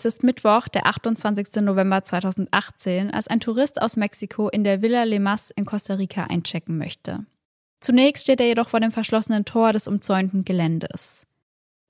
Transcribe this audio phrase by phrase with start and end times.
[0.00, 1.56] Es ist Mittwoch, der 28.
[1.56, 6.78] November 2018, als ein Tourist aus Mexiko in der Villa Lemas in Costa Rica einchecken
[6.78, 7.26] möchte.
[7.80, 11.26] Zunächst steht er jedoch vor dem verschlossenen Tor des umzäunten Geländes.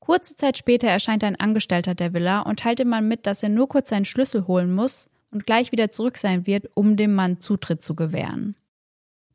[0.00, 3.48] Kurze Zeit später erscheint ein Angestellter der Villa und teilt dem Mann mit, dass er
[3.48, 7.38] nur kurz seinen Schlüssel holen muss und gleich wieder zurück sein wird, um dem Mann
[7.38, 8.56] Zutritt zu gewähren.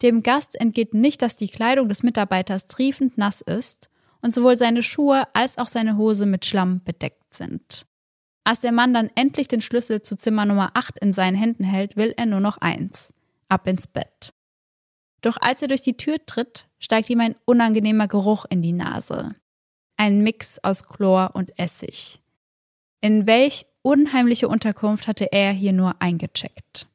[0.02, 3.90] Dem Gast entgeht nicht, dass die Kleidung des Mitarbeiters triefend nass ist
[4.22, 7.86] und sowohl seine Schuhe als auch seine Hose mit Schlamm bedeckt sind.
[8.46, 11.98] Als der Mann dann endlich den Schlüssel zu Zimmer Nummer 8 in seinen Händen hält,
[11.98, 13.14] will er nur noch eins.
[13.50, 14.34] Ab ins Bett.
[15.22, 19.34] Doch als er durch die Tür tritt, steigt ihm ein unangenehmer Geruch in die Nase.
[19.98, 22.20] Ein Mix aus Chlor und Essig.
[23.02, 26.88] In welch unheimliche Unterkunft hatte er hier nur eingecheckt?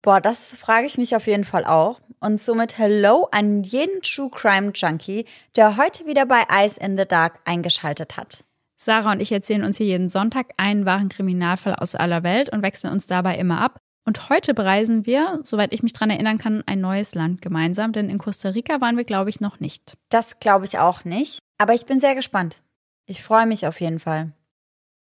[0.00, 2.00] Boah, das frage ich mich auf jeden Fall auch.
[2.20, 5.26] Und somit Hello an jeden True Crime Junkie,
[5.56, 8.44] der heute wieder bei Eyes in the Dark eingeschaltet hat.
[8.76, 12.62] Sarah und ich erzählen uns hier jeden Sonntag einen wahren Kriminalfall aus aller Welt und
[12.62, 13.78] wechseln uns dabei immer ab.
[14.04, 18.08] Und heute bereisen wir, soweit ich mich dran erinnern kann, ein neues Land gemeinsam, denn
[18.08, 19.94] in Costa Rica waren wir, glaube ich, noch nicht.
[20.10, 21.40] Das glaube ich auch nicht.
[21.58, 22.62] Aber ich bin sehr gespannt.
[23.06, 24.32] Ich freue mich auf jeden Fall.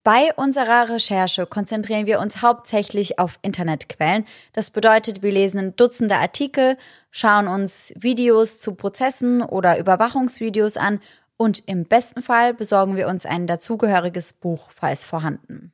[0.04, 4.24] Bei unserer Recherche konzentrieren wir uns hauptsächlich auf Internetquellen.
[4.54, 6.78] Das bedeutet, wir lesen Dutzende Artikel,
[7.10, 11.00] schauen uns Videos zu Prozessen oder Überwachungsvideos an
[11.38, 15.72] und im besten Fall besorgen wir uns ein dazugehöriges Buch, falls vorhanden.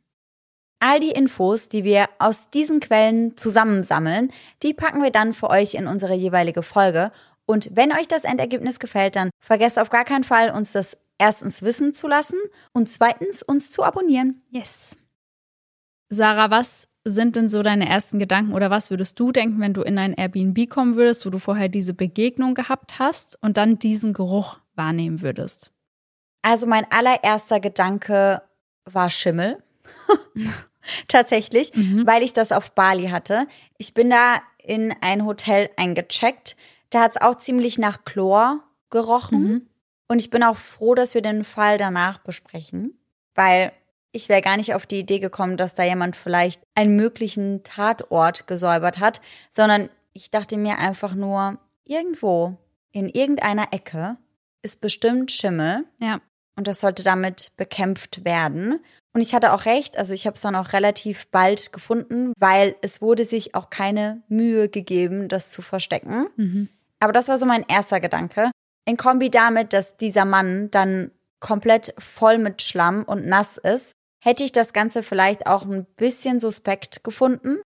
[0.78, 4.30] All die Infos, die wir aus diesen Quellen zusammensammeln,
[4.62, 7.10] die packen wir dann für euch in unsere jeweilige Folge.
[7.46, 11.62] Und wenn euch das Endergebnis gefällt, dann vergesst auf gar keinen Fall, uns das erstens
[11.62, 12.38] wissen zu lassen
[12.72, 14.42] und zweitens uns zu abonnieren.
[14.50, 14.96] Yes.
[16.10, 19.80] Sarah, was sind denn so deine ersten Gedanken oder was würdest du denken, wenn du
[19.80, 24.12] in ein Airbnb kommen würdest, wo du vorher diese Begegnung gehabt hast und dann diesen
[24.12, 25.72] Geruch wahrnehmen würdest?
[26.42, 28.42] Also mein allererster Gedanke
[28.84, 29.62] war Schimmel.
[31.08, 32.06] Tatsächlich, mhm.
[32.06, 33.46] weil ich das auf Bali hatte.
[33.78, 36.56] Ich bin da in ein Hotel eingecheckt.
[36.90, 39.42] Da hat es auch ziemlich nach Chlor gerochen.
[39.42, 39.68] Mhm.
[40.08, 42.98] Und ich bin auch froh, dass wir den Fall danach besprechen,
[43.34, 43.72] weil
[44.12, 48.46] ich wäre gar nicht auf die Idee gekommen, dass da jemand vielleicht einen möglichen Tatort
[48.46, 49.20] gesäubert hat,
[49.50, 52.56] sondern ich dachte mir einfach nur, irgendwo
[52.92, 54.16] in irgendeiner Ecke
[54.64, 55.84] ist bestimmt Schimmel.
[56.00, 56.20] Ja.
[56.56, 58.80] Und das sollte damit bekämpft werden.
[59.12, 62.74] Und ich hatte auch recht, also ich habe es dann auch relativ bald gefunden, weil
[62.82, 66.26] es wurde sich auch keine Mühe gegeben, das zu verstecken.
[66.36, 66.68] Mhm.
[66.98, 68.50] Aber das war so mein erster Gedanke.
[68.86, 73.92] In Kombi damit, dass dieser Mann dann komplett voll mit Schlamm und nass ist,
[74.22, 77.58] hätte ich das Ganze vielleicht auch ein bisschen suspekt gefunden.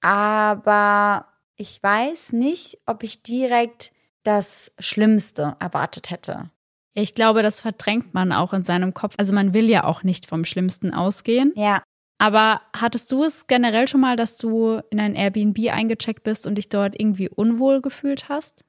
[0.00, 3.92] Aber ich weiß nicht, ob ich direkt
[4.26, 6.50] das Schlimmste erwartet hätte.
[6.94, 9.14] Ich glaube, das verdrängt man auch in seinem Kopf.
[9.18, 11.52] Also man will ja auch nicht vom Schlimmsten ausgehen.
[11.54, 11.82] Ja.
[12.18, 16.54] Aber hattest du es generell schon mal, dass du in ein Airbnb eingecheckt bist und
[16.54, 18.64] dich dort irgendwie unwohl gefühlt hast?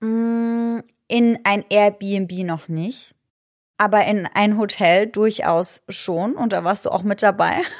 [0.00, 3.14] Mm, in ein Airbnb noch nicht.
[3.76, 6.34] Aber in ein Hotel durchaus schon.
[6.34, 7.62] Und da warst du auch mit dabei.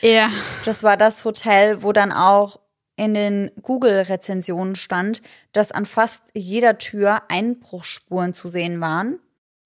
[0.00, 0.30] Ja.
[0.64, 2.58] Das war das Hotel, wo dann auch
[3.00, 5.22] in den Google-Rezensionen stand,
[5.54, 9.18] dass an fast jeder Tür Einbruchsspuren zu sehen waren.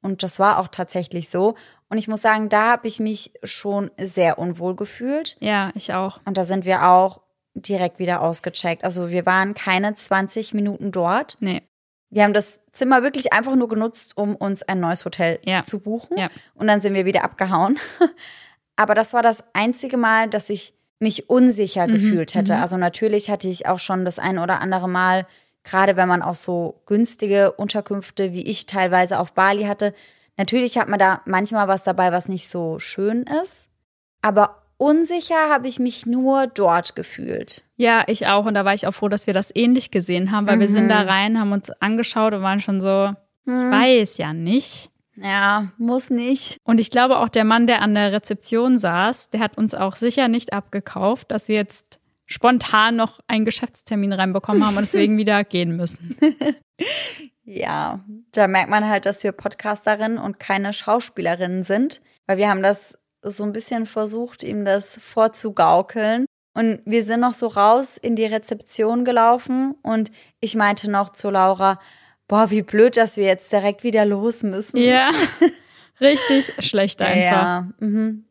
[0.03, 1.57] Und das war auch tatsächlich so.
[1.89, 5.37] Und ich muss sagen, da habe ich mich schon sehr unwohl gefühlt.
[5.41, 6.21] Ja, ich auch.
[6.25, 7.23] Und da sind wir auch
[7.55, 8.85] direkt wieder ausgecheckt.
[8.85, 11.37] Also wir waren keine 20 Minuten dort.
[11.41, 11.63] Nee.
[12.11, 15.65] Wir haben das Zimmer wirklich einfach nur genutzt, um uns ein neues Hotel ja.
[15.65, 16.17] zu buchen.
[16.17, 16.29] Ja.
[16.55, 17.81] Und dann sind wir wieder abgehauen.
[18.77, 22.55] Aber das war das einzige Mal, dass ich mich unsicher mhm, gefühlt hätte.
[22.55, 22.63] Mhm.
[22.63, 25.27] Also natürlich hatte ich auch schon das ein oder andere Mal,
[25.63, 29.95] gerade wenn man auch so günstige Unterkünfte wie ich teilweise auf Bali hatte,
[30.37, 33.69] natürlich hat man da manchmal was dabei, was nicht so schön ist.
[34.23, 37.65] Aber unsicher habe ich mich nur dort gefühlt.
[37.77, 38.47] Ja, ich auch.
[38.47, 40.61] Und da war ich auch froh, dass wir das ähnlich gesehen haben, weil mhm.
[40.61, 41.09] wir sind da mhm.
[41.09, 43.11] rein, haben uns angeschaut und waren schon so,
[43.47, 43.71] ich mhm.
[43.71, 44.91] weiß ja nicht.
[45.17, 46.59] Ja, muss nicht.
[46.65, 49.97] Und ich glaube auch der Mann, der an der Rezeption saß, der hat uns auch
[49.97, 55.45] sicher nicht abgekauft, dass wir jetzt spontan noch einen Geschäftstermin reinbekommen haben und deswegen wieder
[55.45, 56.17] gehen müssen.
[57.45, 58.01] ja,
[58.33, 62.99] da merkt man halt, dass wir Podcasterinnen und keine Schauspielerinnen sind, weil wir haben das
[63.23, 66.27] so ein bisschen versucht, ihm das vorzugaukeln.
[66.57, 71.31] Und wir sind noch so raus in die Rezeption gelaufen und ich meinte noch zu
[71.31, 71.81] Laura,
[72.29, 74.77] boah, wie blöd, dass wir jetzt direkt wieder los müssen.
[74.77, 75.11] Ja,
[76.01, 77.43] richtig schlecht einfach.
[77.43, 78.25] Ja, mhm.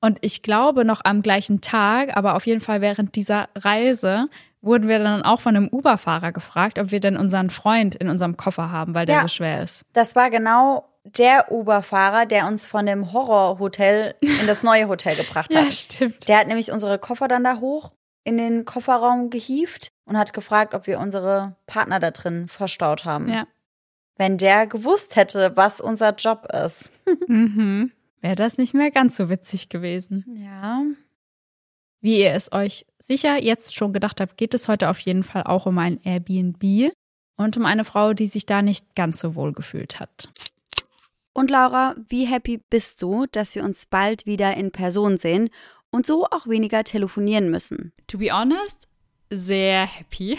[0.00, 4.28] Und ich glaube, noch am gleichen Tag, aber auf jeden Fall während dieser Reise,
[4.60, 8.36] wurden wir dann auch von einem Uber-Fahrer gefragt, ob wir denn unseren Freund in unserem
[8.36, 9.84] Koffer haben, weil der ja, so schwer ist.
[9.92, 15.50] Das war genau der Uber-Fahrer, der uns von dem Horrorhotel in das neue Hotel gebracht
[15.54, 15.66] hat.
[15.66, 16.28] Ja, stimmt.
[16.28, 17.92] Der hat nämlich unsere Koffer dann da hoch
[18.24, 23.28] in den Kofferraum gehievt und hat gefragt, ob wir unsere Partner da drin verstaut haben.
[23.28, 23.46] Ja.
[24.16, 26.90] Wenn der gewusst hätte, was unser Job ist.
[27.26, 27.92] Mhm.
[28.20, 30.24] Wäre das nicht mehr ganz so witzig gewesen.
[30.44, 30.82] Ja.
[32.00, 35.44] Wie ihr es euch sicher jetzt schon gedacht habt, geht es heute auf jeden Fall
[35.44, 36.92] auch um ein Airbnb
[37.36, 40.30] und um eine Frau, die sich da nicht ganz so wohl gefühlt hat.
[41.32, 45.48] Und Laura, wie happy bist du, dass wir uns bald wieder in Person sehen
[45.90, 47.92] und so auch weniger telefonieren müssen?
[48.08, 48.87] To be honest,
[49.30, 50.38] sehr happy.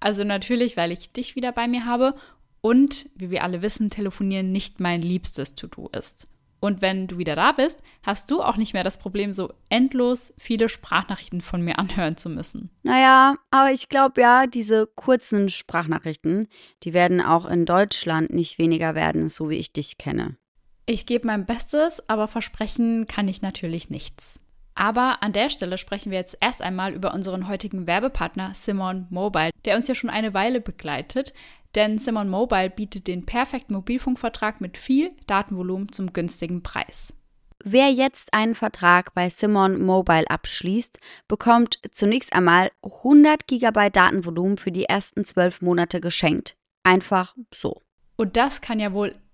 [0.00, 2.14] Also natürlich, weil ich dich wieder bei mir habe
[2.60, 6.28] und, wie wir alle wissen, telefonieren nicht mein liebstes To-Do ist.
[6.58, 10.32] Und wenn du wieder da bist, hast du auch nicht mehr das Problem, so endlos
[10.38, 12.70] viele Sprachnachrichten von mir anhören zu müssen.
[12.82, 16.48] Naja, aber ich glaube ja, diese kurzen Sprachnachrichten,
[16.82, 20.36] die werden auch in Deutschland nicht weniger werden, so wie ich dich kenne.
[20.86, 24.40] Ich gebe mein Bestes, aber versprechen kann ich natürlich nichts.
[24.76, 29.50] Aber an der Stelle sprechen wir jetzt erst einmal über unseren heutigen Werbepartner Simon Mobile,
[29.64, 31.32] der uns ja schon eine Weile begleitet,
[31.74, 37.14] denn Simon Mobile bietet den perfekten Mobilfunkvertrag mit viel Datenvolumen zum günstigen Preis.
[37.64, 44.70] Wer jetzt einen Vertrag bei Simon Mobile abschließt, bekommt zunächst einmal 100 GB Datenvolumen für
[44.70, 46.56] die ersten zwölf Monate geschenkt.
[46.84, 47.82] Einfach so.
[48.16, 49.14] Und das kann ja wohl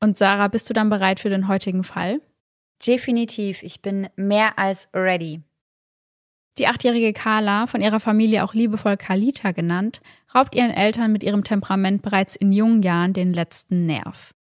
[0.00, 2.20] Und Sarah, bist du dann bereit für den heutigen Fall?
[2.86, 5.42] Definitiv, ich bin mehr als ready.
[6.58, 10.00] Die achtjährige Carla, von ihrer Familie auch liebevoll Carlita genannt,
[10.34, 14.34] raubt ihren Eltern mit ihrem Temperament bereits in jungen Jahren den letzten Nerv.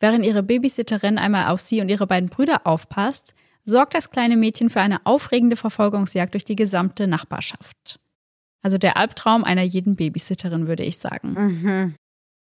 [0.00, 3.34] Während ihre Babysitterin einmal auf sie und ihre beiden Brüder aufpasst,
[3.64, 7.98] sorgt das kleine Mädchen für eine aufregende Verfolgungsjagd durch die gesamte Nachbarschaft.
[8.62, 11.32] Also der Albtraum einer jeden Babysitterin, würde ich sagen.
[11.32, 11.94] Mhm.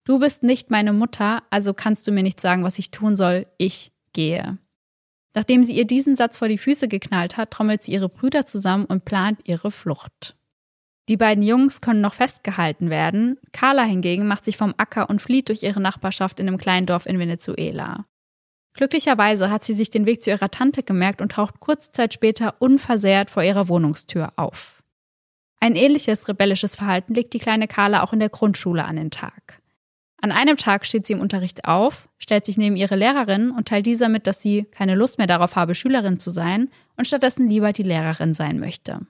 [0.05, 3.47] Du bist nicht meine Mutter, also kannst du mir nicht sagen, was ich tun soll.
[3.57, 4.57] Ich gehe.
[5.33, 8.85] Nachdem sie ihr diesen Satz vor die Füße geknallt hat, trommelt sie ihre Brüder zusammen
[8.85, 10.35] und plant ihre Flucht.
[11.09, 13.37] Die beiden Jungs können noch festgehalten werden.
[13.51, 17.05] Carla hingegen macht sich vom Acker und flieht durch ihre Nachbarschaft in einem kleinen Dorf
[17.05, 18.05] in Venezuela.
[18.73, 22.55] Glücklicherweise hat sie sich den Weg zu ihrer Tante gemerkt und taucht kurze Zeit später
[22.59, 24.81] unversehrt vor ihrer Wohnungstür auf.
[25.59, 29.61] Ein ähnliches rebellisches Verhalten legt die kleine Carla auch in der Grundschule an den Tag.
[30.23, 33.85] An einem Tag steht sie im Unterricht auf, stellt sich neben ihre Lehrerin und teilt
[33.85, 37.73] dieser mit, dass sie keine Lust mehr darauf habe, Schülerin zu sein und stattdessen lieber
[37.73, 39.01] die Lehrerin sein möchte.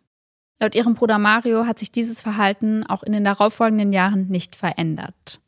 [0.59, 5.39] Laut ihrem Bruder Mario hat sich dieses Verhalten auch in den darauffolgenden Jahren nicht verändert.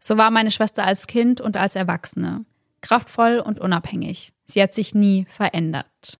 [0.00, 2.44] So war meine Schwester als Kind und als Erwachsene.
[2.82, 4.34] Kraftvoll und unabhängig.
[4.44, 6.18] Sie hat sich nie verändert.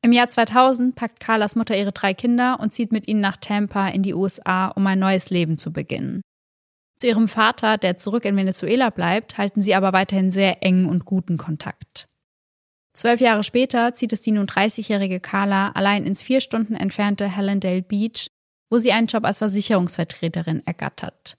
[0.00, 3.88] Im Jahr 2000 packt Carlas Mutter ihre drei Kinder und zieht mit ihnen nach Tampa
[3.88, 6.22] in die USA, um ein neues Leben zu beginnen.
[6.96, 11.04] Zu ihrem Vater, der zurück in Venezuela bleibt, halten sie aber weiterhin sehr engen und
[11.04, 12.08] guten Kontakt.
[12.94, 17.82] Zwölf Jahre später zieht es die nun 30-jährige Carla allein ins vier Stunden entfernte Helendale
[17.82, 18.30] Beach,
[18.70, 21.36] wo sie einen Job als Versicherungsvertreterin ergattert.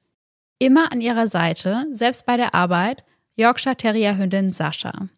[0.59, 3.03] Immer an ihrer Seite, selbst bei der Arbeit,
[3.35, 5.09] Yorkshire Terrier Hündin Sascha.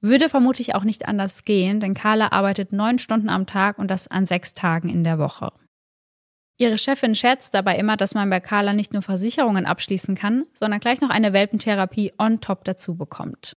[0.00, 4.08] Würde vermutlich auch nicht anders gehen, denn Carla arbeitet neun Stunden am Tag und das
[4.08, 5.52] an sechs Tagen in der Woche.
[6.58, 10.80] Ihre Chefin scherzt dabei immer, dass man bei Carla nicht nur Versicherungen abschließen kann, sondern
[10.80, 13.52] gleich noch eine Welpentherapie on top dazu bekommt.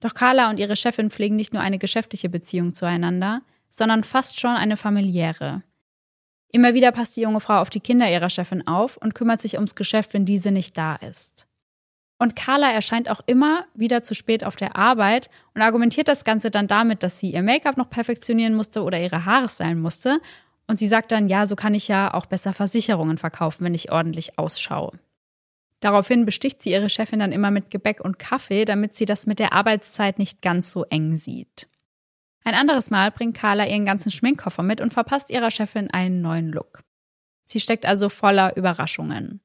[0.00, 4.56] Doch Carla und ihre Chefin pflegen nicht nur eine geschäftliche Beziehung zueinander, sondern fast schon
[4.56, 5.62] eine familiäre.
[6.50, 9.54] Immer wieder passt die junge Frau auf die Kinder ihrer Chefin auf und kümmert sich
[9.54, 11.46] ums Geschäft, wenn diese nicht da ist.
[12.18, 16.50] Und Carla erscheint auch immer wieder zu spät auf der Arbeit und argumentiert das Ganze
[16.50, 20.20] dann damit, dass sie ihr Make-up noch perfektionieren musste oder ihre Haare stylen musste.
[20.66, 23.92] Und sie sagt dann, ja, so kann ich ja auch besser Versicherungen verkaufen, wenn ich
[23.92, 24.98] ordentlich ausschaue.
[25.80, 29.38] Daraufhin besticht sie ihre Chefin dann immer mit Gebäck und Kaffee, damit sie das mit
[29.38, 31.68] der Arbeitszeit nicht ganz so eng sieht.
[32.44, 36.50] Ein anderes Mal bringt Carla ihren ganzen Schminkkoffer mit und verpasst ihrer Chefin einen neuen
[36.50, 36.82] Look.
[37.44, 39.40] Sie steckt also voller Überraschungen.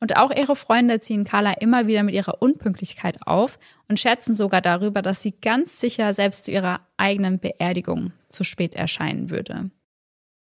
[0.00, 3.58] Und auch ihre Freunde ziehen Carla immer wieder mit ihrer Unpünktlichkeit auf
[3.88, 8.74] und scherzen sogar darüber, dass sie ganz sicher selbst zu ihrer eigenen Beerdigung zu spät
[8.74, 9.70] erscheinen würde.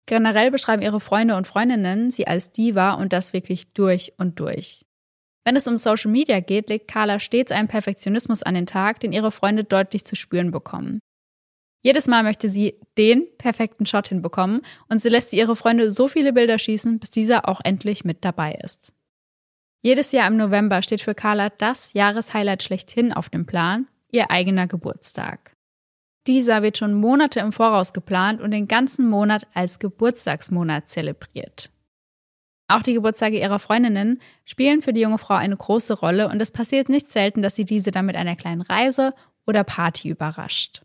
[0.06, 4.84] Generell beschreiben ihre Freunde und Freundinnen sie als Diva und das wirklich durch und durch.
[5.44, 9.12] Wenn es um Social Media geht, legt Carla stets einen Perfektionismus an den Tag, den
[9.12, 11.00] ihre Freunde deutlich zu spüren bekommen.
[11.84, 16.06] Jedes Mal möchte sie den perfekten Shot hinbekommen und sie lässt sie ihre Freunde so
[16.06, 18.92] viele Bilder schießen, bis dieser auch endlich mit dabei ist.
[19.82, 24.68] Jedes Jahr im November steht für Carla das Jahreshighlight schlechthin auf dem Plan, ihr eigener
[24.68, 25.51] Geburtstag.
[26.26, 31.70] Dieser wird schon Monate im Voraus geplant und den ganzen Monat als Geburtstagsmonat zelebriert.
[32.68, 36.52] Auch die Geburtstage ihrer Freundinnen spielen für die junge Frau eine große Rolle und es
[36.52, 39.14] passiert nicht selten, dass sie diese dann mit einer kleinen Reise
[39.46, 40.82] oder Party überrascht.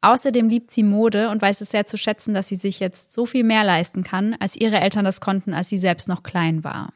[0.00, 3.26] Außerdem liebt sie Mode und weiß es sehr zu schätzen, dass sie sich jetzt so
[3.26, 6.92] viel mehr leisten kann, als ihre Eltern das konnten, als sie selbst noch klein war.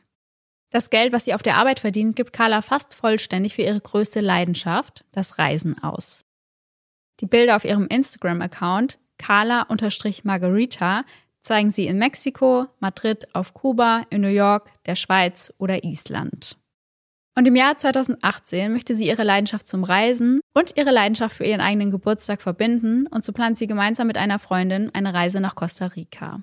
[0.71, 4.21] Das Geld, was sie auf der Arbeit verdient, gibt Carla fast vollständig für ihre größte
[4.21, 6.25] Leidenschaft, das Reisen aus.
[7.21, 11.05] Die Bilder auf ihrem Instagram-Account Carla-Margarita
[11.41, 16.57] zeigen sie in Mexiko, Madrid, auf Kuba, in New York, der Schweiz oder Island.
[17.39, 21.61] Und im Jahr 2018 möchte sie ihre Leidenschaft zum Reisen und ihre Leidenschaft für ihren
[21.61, 25.87] eigenen Geburtstag verbinden und so plant sie gemeinsam mit einer Freundin eine Reise nach Costa
[25.87, 26.43] Rica.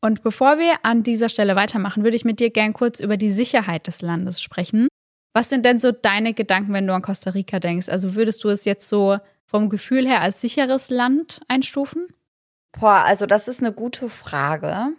[0.00, 3.30] Und bevor wir an dieser Stelle weitermachen, würde ich mit dir gern kurz über die
[3.30, 4.88] Sicherheit des Landes sprechen.
[5.32, 7.88] Was sind denn so deine Gedanken, wenn du an Costa Rica denkst?
[7.88, 12.08] Also würdest du es jetzt so vom Gefühl her als sicheres Land einstufen?
[12.78, 14.92] Boah, also das ist eine gute Frage.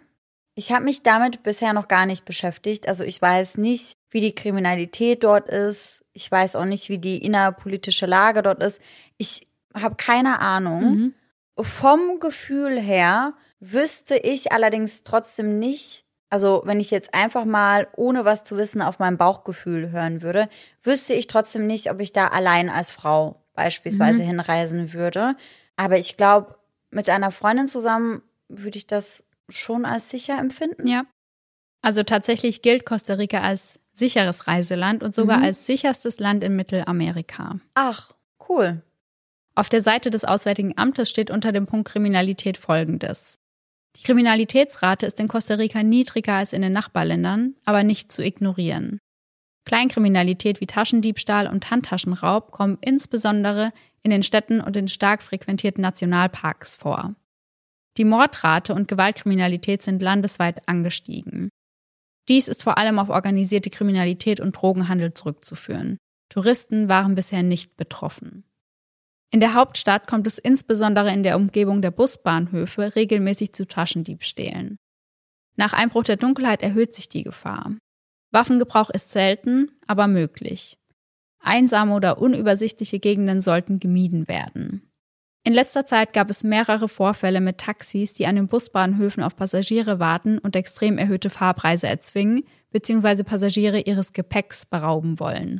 [0.54, 2.88] Ich habe mich damit bisher noch gar nicht beschäftigt.
[2.88, 6.04] Also ich weiß nicht, wie die Kriminalität dort ist.
[6.12, 8.80] Ich weiß auch nicht, wie die innerpolitische Lage dort ist.
[9.18, 10.82] Ich habe keine Ahnung.
[10.84, 11.14] Mhm.
[11.60, 16.03] Vom Gefühl her wüsste ich allerdings trotzdem nicht,
[16.34, 20.48] also wenn ich jetzt einfach mal ohne was zu wissen auf mein Bauchgefühl hören würde,
[20.82, 24.26] wüsste ich trotzdem nicht, ob ich da allein als Frau beispielsweise mhm.
[24.26, 25.36] hinreisen würde.
[25.76, 26.56] Aber ich glaube,
[26.90, 30.88] mit einer Freundin zusammen würde ich das schon als sicher empfinden.
[30.88, 31.04] Ja.
[31.82, 35.44] Also tatsächlich gilt Costa Rica als sicheres Reiseland und sogar mhm.
[35.44, 37.60] als sicherstes Land in Mittelamerika.
[37.74, 38.10] Ach,
[38.48, 38.82] cool.
[39.54, 43.38] Auf der Seite des Auswärtigen Amtes steht unter dem Punkt Kriminalität Folgendes.
[43.96, 48.98] Die Kriminalitätsrate ist in Costa Rica niedriger als in den Nachbarländern, aber nicht zu ignorieren.
[49.64, 53.72] Kleinkriminalität wie Taschendiebstahl und Handtaschenraub kommen insbesondere
[54.02, 57.14] in den Städten und in stark frequentierten Nationalparks vor.
[57.96, 61.48] Die Mordrate und Gewaltkriminalität sind landesweit angestiegen.
[62.28, 65.98] Dies ist vor allem auf organisierte Kriminalität und Drogenhandel zurückzuführen.
[66.28, 68.44] Touristen waren bisher nicht betroffen.
[69.30, 74.76] In der Hauptstadt kommt es insbesondere in der Umgebung der Busbahnhöfe regelmäßig zu Taschendiebstählen.
[75.56, 77.76] Nach Einbruch der Dunkelheit erhöht sich die Gefahr.
[78.30, 80.76] Waffengebrauch ist selten, aber möglich.
[81.40, 84.90] Einsame oder unübersichtliche Gegenden sollten gemieden werden.
[85.46, 90.00] In letzter Zeit gab es mehrere Vorfälle mit Taxis, die an den Busbahnhöfen auf Passagiere
[90.00, 93.24] warten und extrem erhöhte Fahrpreise erzwingen bzw.
[93.24, 95.58] Passagiere ihres Gepäcks berauben wollen.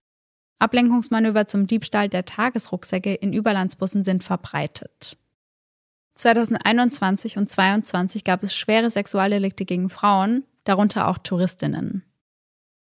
[0.64, 5.18] Ablenkungsmanöver zum Diebstahl der Tagesrucksäcke in Überlandsbussen sind verbreitet.
[6.14, 12.02] 2021 und 2022 gab es schwere Sexualdelikte gegen Frauen, darunter auch Touristinnen.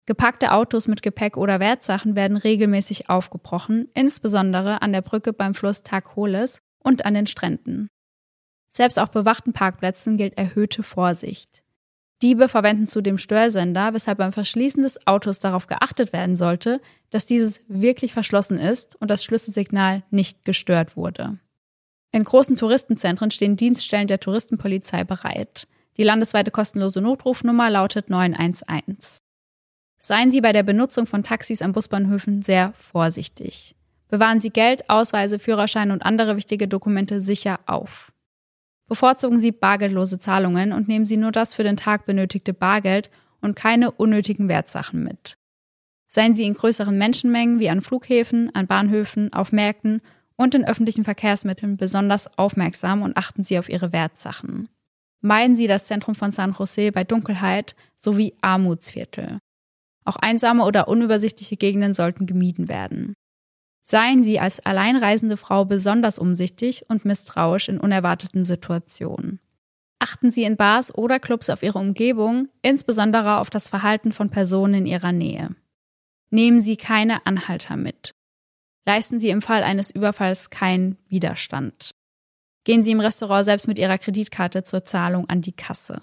[0.06, 5.84] Gepackte Autos mit Gepäck oder Wertsachen werden regelmäßig aufgebrochen, insbesondere an der Brücke beim Fluss
[5.84, 7.90] Tacoles und an den Stränden.
[8.70, 11.63] Selbst auf bewachten Parkplätzen gilt erhöhte Vorsicht.
[12.22, 16.80] Diebe verwenden zudem Störsender, weshalb beim Verschließen des Autos darauf geachtet werden sollte,
[17.10, 21.38] dass dieses wirklich verschlossen ist und das Schlüsselsignal nicht gestört wurde.
[22.12, 25.68] In großen Touristenzentren stehen Dienststellen der Touristenpolizei bereit.
[25.98, 29.18] Die landesweite kostenlose Notrufnummer lautet 911.
[30.00, 33.76] Seien Sie bei der Benutzung von Taxis an Busbahnhöfen sehr vorsichtig.
[34.10, 38.13] Bewahren Sie Geld, Ausweise, Führerschein und andere wichtige Dokumente sicher auf.
[38.94, 43.10] Bevorzugen Sie bargeldlose Zahlungen und nehmen Sie nur das für den Tag benötigte Bargeld
[43.42, 45.36] und keine unnötigen Wertsachen mit.
[46.08, 50.02] Seien Sie in größeren Menschenmengen wie an Flughäfen, an Bahnhöfen, auf Märkten
[50.36, 54.70] und in öffentlichen Verkehrsmitteln besonders aufmerksam und achten Sie auf Ihre Wertsachen.
[55.22, 59.40] Meiden Sie das Zentrum von San Jose bei Dunkelheit sowie Armutsviertel.
[60.06, 63.16] Auch einsame oder unübersichtliche Gegenden sollten gemieden werden.
[63.84, 69.40] Seien Sie als alleinreisende Frau besonders umsichtig und misstrauisch in unerwarteten Situationen.
[70.00, 74.74] Achten Sie in Bars oder Clubs auf Ihre Umgebung, insbesondere auf das Verhalten von Personen
[74.74, 75.56] in Ihrer Nähe.
[76.30, 78.14] Nehmen Sie keine Anhalter mit.
[78.86, 81.92] Leisten Sie im Fall eines Überfalls keinen Widerstand.
[82.66, 86.02] Gehen Sie im Restaurant selbst mit Ihrer Kreditkarte zur Zahlung an die Kasse.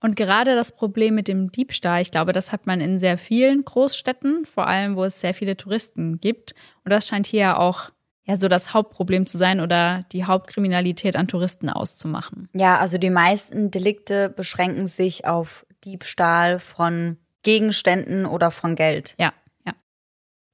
[0.00, 3.64] Und gerade das Problem mit dem Diebstahl, ich glaube, das hat man in sehr vielen
[3.64, 6.54] Großstädten, vor allem wo es sehr viele Touristen gibt.
[6.84, 7.90] Und das scheint hier auch
[8.24, 12.48] ja so das Hauptproblem zu sein oder die Hauptkriminalität an Touristen auszumachen.
[12.54, 19.14] Ja, also die meisten Delikte beschränken sich auf Diebstahl von Gegenständen oder von Geld.
[19.18, 19.32] Ja,
[19.66, 19.72] ja.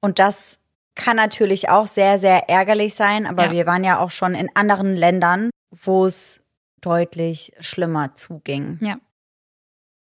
[0.01, 0.59] Und das
[0.95, 3.51] kann natürlich auch sehr, sehr ärgerlich sein, aber Ja.
[3.51, 6.43] wir waren ja auch schon in anderen Ländern, wo es
[6.81, 8.79] deutlich schlimmer zuging.
[8.81, 8.97] Ja.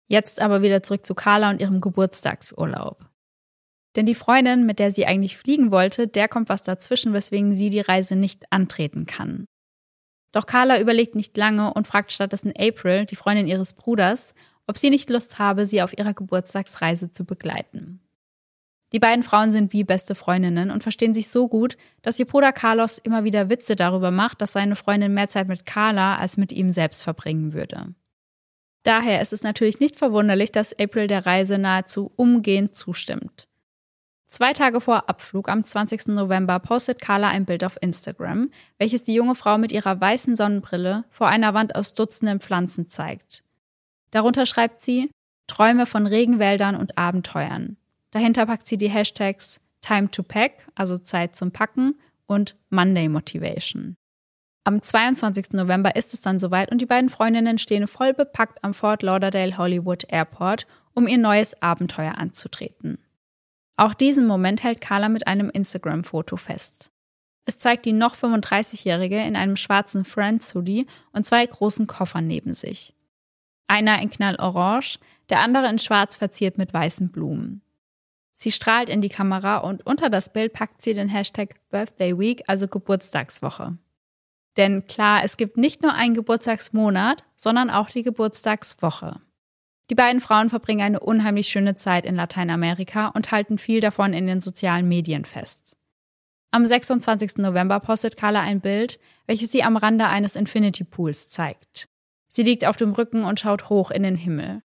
[0.07, 3.09] Jetzt aber wieder zurück zu Carla und ihrem Geburtstagsurlaub.
[3.97, 7.71] Denn die Freundin, mit der sie eigentlich fliegen wollte, der kommt was dazwischen, weswegen sie
[7.71, 9.47] die Reise nicht antreten kann.
[10.33, 14.35] Doch Carla überlegt nicht lange und fragt stattdessen April, die Freundin ihres Bruders,
[14.67, 18.01] ob sie nicht Lust habe, sie auf ihrer Geburtstagsreise zu begleiten.
[18.93, 22.53] Die beiden Frauen sind wie beste Freundinnen und verstehen sich so gut, dass ihr Bruder
[22.53, 26.53] Carlos immer wieder Witze darüber macht, dass seine Freundin mehr Zeit mit Carla als mit
[26.53, 27.95] ihm selbst verbringen würde.
[28.85, 33.49] Daher ist es natürlich nicht verwunderlich, dass April der Reise nahezu umgehend zustimmt.
[34.27, 36.09] Zwei Tage vor Abflug am 20.
[36.09, 41.05] November postet Carla ein Bild auf Instagram, welches die junge Frau mit ihrer weißen Sonnenbrille
[41.11, 43.43] vor einer Wand aus Dutzenden Pflanzen zeigt.
[44.11, 45.11] Darunter schreibt sie
[45.47, 47.77] Träume von Regenwäldern und Abenteuern.
[48.11, 51.95] Dahinter packt sie die Hashtags Time to Pack, also Zeit zum Packen,
[52.27, 53.97] und Monday Motivation.
[54.67, 55.53] Am 22.
[55.53, 59.59] November ist es dann soweit und die beiden Freundinnen stehen voll bepackt am Fort Lauderdale
[59.59, 62.99] Hollywood Airport, um ihr neues Abenteuer anzutreten.
[63.77, 66.91] Auch diesen Moment hält Carla mit einem Instagram-Foto fest.
[67.45, 72.95] Es zeigt die noch 35-Jährige in einem schwarzen Friends-Hoodie und zwei großen Koffern neben sich.
[73.67, 74.99] Einer in knallorange,
[75.29, 77.61] der andere in schwarz verziert mit weißen Blumen.
[78.33, 82.43] Sie strahlt in die Kamera und unter das Bild packt sie den Hashtag Birthday Week,
[82.47, 83.77] also Geburtstagswoche.
[84.57, 89.21] Denn klar, es gibt nicht nur einen Geburtstagsmonat, sondern auch die Geburtstagswoche.
[89.91, 94.27] Die beiden Frauen verbringen eine unheimlich schöne Zeit in Lateinamerika und halten viel davon in
[94.27, 95.77] den sozialen Medien fest.
[96.51, 97.39] Am 26.
[97.39, 101.89] November postet Carla ein Bild, welches sie am Rande eines Infinity Pools zeigt.
[102.29, 104.63] Sie liegt auf dem Rücken und schaut hoch in den Himmel.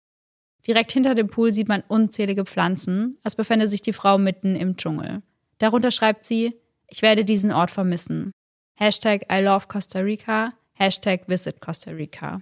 [0.65, 4.77] Direkt hinter dem Pool sieht man unzählige Pflanzen, als befände sich die Frau mitten im
[4.77, 5.21] Dschungel.
[5.57, 6.55] Darunter schreibt sie,
[6.87, 8.31] ich werde diesen Ort vermissen.
[8.75, 12.41] Hashtag I love Costa Rica, Hashtag visit Costa Rica.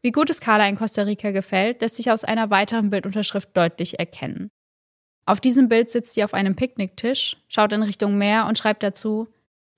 [0.00, 3.98] Wie gut es Carla in Costa Rica gefällt, lässt sich aus einer weiteren Bildunterschrift deutlich
[3.98, 4.50] erkennen.
[5.26, 9.28] Auf diesem Bild sitzt sie auf einem Picknicktisch, schaut in Richtung Meer und schreibt dazu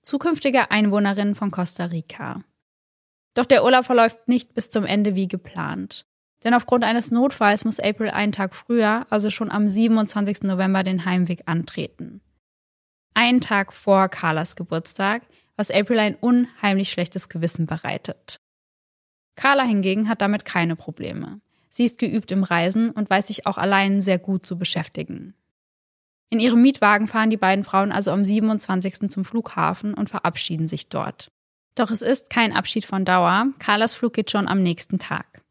[0.01, 2.43] zukünftige Einwohnerin von Costa Rica.
[3.33, 6.05] Doch der Urlaub verläuft nicht bis zum Ende wie geplant.
[6.43, 10.43] Denn aufgrund eines Notfalls muss April einen Tag früher, also schon am 27.
[10.43, 12.21] November, den Heimweg antreten.
[13.13, 15.23] Einen Tag vor Carlas Geburtstag,
[15.59, 18.39] was April ein unheimlich schlechtes Gewissen bereitet.
[19.35, 21.41] Carla hingegen hat damit keine Probleme.
[21.67, 25.33] Sie ist geübt im Reisen und weiß sich auch allein sehr gut zu beschäftigen.
[26.29, 29.09] In ihrem Mietwagen fahren die beiden Frauen also am 27.
[29.09, 31.29] zum Flughafen und verabschieden sich dort.
[31.75, 35.43] Doch es ist kein Abschied von Dauer, Carlas Flug geht schon am nächsten Tag.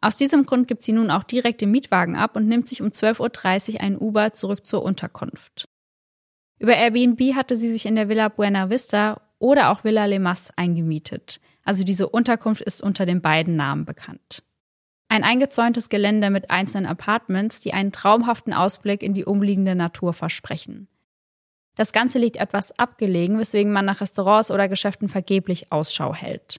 [0.00, 2.88] Aus diesem Grund gibt sie nun auch direkt den Mietwagen ab und nimmt sich um
[2.88, 5.69] 12.30 Uhr ein Uber zurück zur Unterkunft.
[6.60, 11.40] Über Airbnb hatte sie sich in der Villa Buena Vista oder auch Villa Lemas eingemietet.
[11.64, 14.42] Also diese Unterkunft ist unter den beiden Namen bekannt.
[15.08, 20.86] Ein eingezäuntes Gelände mit einzelnen Apartments, die einen traumhaften Ausblick in die umliegende Natur versprechen.
[21.76, 26.56] Das Ganze liegt etwas abgelegen, weswegen man nach Restaurants oder Geschäften vergeblich Ausschau hält.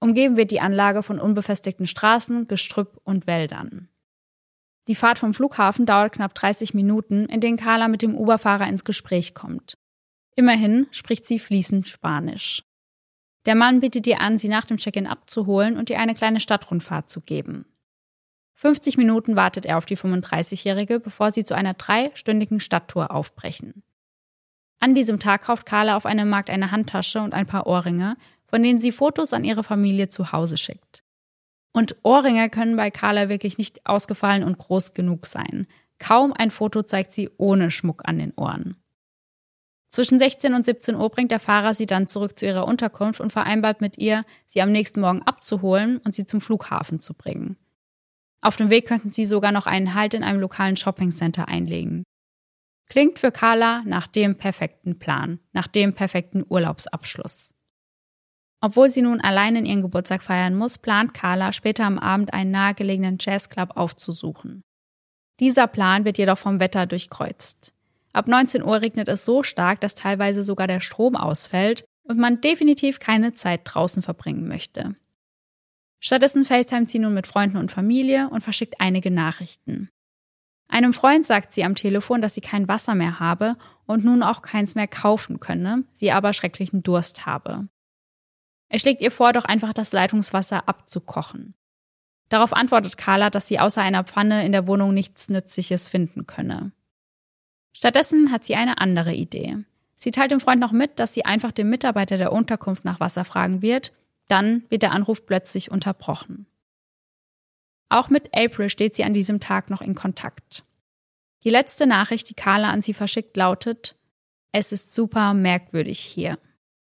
[0.00, 3.90] Umgeben wird die Anlage von unbefestigten Straßen, Gestrüpp und Wäldern.
[4.86, 8.84] Die Fahrt vom Flughafen dauert knapp 30 Minuten, in denen Carla mit dem Uberfahrer ins
[8.84, 9.78] Gespräch kommt.
[10.36, 12.64] Immerhin spricht sie fließend Spanisch.
[13.46, 17.10] Der Mann bietet ihr an, sie nach dem Check-in abzuholen und ihr eine kleine Stadtrundfahrt
[17.10, 17.66] zu geben.
[18.56, 23.82] 50 Minuten wartet er auf die 35-Jährige, bevor sie zu einer dreistündigen Stadttour aufbrechen.
[24.80, 28.16] An diesem Tag kauft Carla auf einem Markt eine Handtasche und ein paar Ohrringe,
[28.46, 31.02] von denen sie Fotos an ihre Familie zu Hause schickt.
[31.74, 35.66] Und Ohrringe können bei Carla wirklich nicht ausgefallen und groß genug sein.
[35.98, 38.76] Kaum ein Foto zeigt sie ohne Schmuck an den Ohren.
[39.88, 43.32] Zwischen 16 und 17 Uhr bringt der Fahrer sie dann zurück zu ihrer Unterkunft und
[43.32, 47.56] vereinbart mit ihr, sie am nächsten Morgen abzuholen und sie zum Flughafen zu bringen.
[48.40, 52.04] Auf dem Weg könnten sie sogar noch einen Halt in einem lokalen Shoppingcenter einlegen.
[52.88, 57.54] Klingt für Carla nach dem perfekten Plan, nach dem perfekten Urlaubsabschluss.
[58.64, 63.18] Obwohl sie nun allein ihren Geburtstag feiern muss, plant Carla später am Abend einen nahegelegenen
[63.20, 64.62] Jazzclub aufzusuchen.
[65.38, 67.74] Dieser Plan wird jedoch vom Wetter durchkreuzt.
[68.14, 72.40] Ab 19 Uhr regnet es so stark, dass teilweise sogar der Strom ausfällt und man
[72.40, 74.96] definitiv keine Zeit draußen verbringen möchte.
[76.00, 79.90] Stattdessen FaceTime sie nun mit Freunden und Familie und verschickt einige Nachrichten.
[80.68, 84.40] Einem Freund sagt sie am Telefon, dass sie kein Wasser mehr habe und nun auch
[84.40, 87.68] keins mehr kaufen könne, sie aber schrecklichen Durst habe.
[88.74, 91.54] Er schlägt ihr vor, doch einfach das Leitungswasser abzukochen.
[92.28, 96.72] Darauf antwortet Carla, dass sie außer einer Pfanne in der Wohnung nichts Nützliches finden könne.
[97.72, 99.58] Stattdessen hat sie eine andere Idee.
[99.94, 103.24] Sie teilt dem Freund noch mit, dass sie einfach den Mitarbeiter der Unterkunft nach Wasser
[103.24, 103.92] fragen wird,
[104.26, 106.46] dann wird der Anruf plötzlich unterbrochen.
[107.90, 110.64] Auch mit April steht sie an diesem Tag noch in Kontakt.
[111.44, 113.94] Die letzte Nachricht, die Carla an sie verschickt, lautet,
[114.50, 116.40] es ist super merkwürdig hier.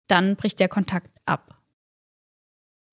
[0.08, 1.56] Dann bricht der Kontakt ab.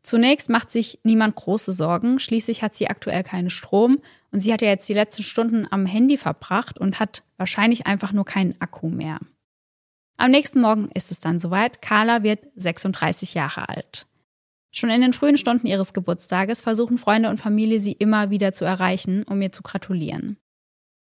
[0.07, 3.99] Zunächst macht sich niemand große Sorgen, schließlich hat sie aktuell keinen Strom
[4.31, 8.13] und sie hat ja jetzt die letzten Stunden am Handy verbracht und hat wahrscheinlich einfach
[8.13, 9.19] nur keinen Akku mehr.
[10.15, 14.07] Am nächsten Morgen ist es dann soweit, Carla wird 36 Jahre alt.
[14.71, 18.63] Schon in den frühen Stunden ihres Geburtstages versuchen Freunde und Familie sie immer wieder zu
[18.63, 20.37] erreichen, um ihr zu gratulieren.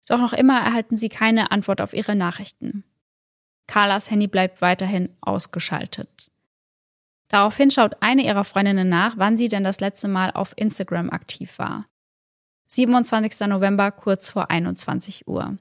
[0.08, 2.84] Doch noch immer erhalten sie keine Antwort auf ihre Nachrichten.
[3.68, 6.29] Carlas Handy bleibt weiterhin ausgeschaltet.
[7.30, 11.58] Daraufhin schaut eine ihrer Freundinnen nach, wann sie denn das letzte Mal auf Instagram aktiv
[11.60, 11.86] war.
[12.68, 13.48] 27.
[13.48, 15.58] November kurz vor 21 Uhr.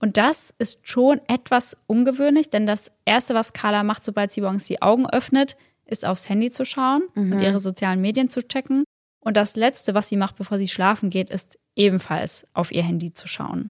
[0.00, 4.66] Und das ist schon etwas ungewöhnlich, denn das Erste, was Carla macht, sobald sie morgens
[4.66, 7.32] die Augen öffnet, ist aufs Handy zu schauen mhm.
[7.32, 8.84] und ihre sozialen Medien zu checken.
[9.20, 13.14] Und das Letzte, was sie macht, bevor sie schlafen geht, ist ebenfalls auf ihr Handy
[13.14, 13.68] zu schauen.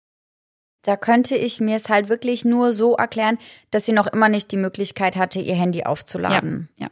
[0.82, 3.38] Da könnte ich mir es halt wirklich nur so erklären,
[3.70, 6.68] dass sie noch immer nicht die Möglichkeit hatte, ihr Handy aufzuladen.
[6.76, 6.90] Ja, ja.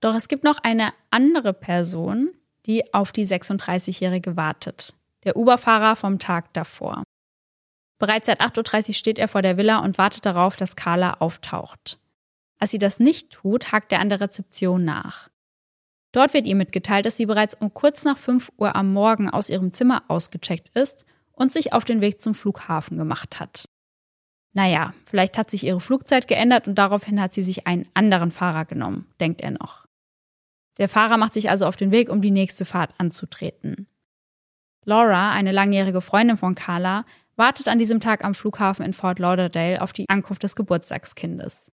[0.00, 2.32] Doch es gibt noch eine andere Person,
[2.66, 4.94] die auf die 36-Jährige wartet.
[5.24, 7.04] Der Uberfahrer vom Tag davor.
[7.98, 12.00] Bereits seit 8.30 Uhr steht er vor der Villa und wartet darauf, dass Carla auftaucht.
[12.58, 15.28] Als sie das nicht tut, hakt er an der Rezeption nach.
[16.10, 19.50] Dort wird ihr mitgeteilt, dass sie bereits um kurz nach 5 Uhr am Morgen aus
[19.50, 23.64] ihrem Zimmer ausgecheckt ist und sich auf den Weg zum Flughafen gemacht hat.
[24.54, 28.64] Naja, vielleicht hat sich ihre Flugzeit geändert und daraufhin hat sie sich einen anderen Fahrer
[28.64, 29.86] genommen, denkt er noch.
[30.78, 33.86] Der Fahrer macht sich also auf den Weg, um die nächste Fahrt anzutreten.
[34.84, 37.04] Laura, eine langjährige Freundin von Carla,
[37.36, 41.72] wartet an diesem Tag am Flughafen in Fort Lauderdale auf die Ankunft des Geburtstagskindes.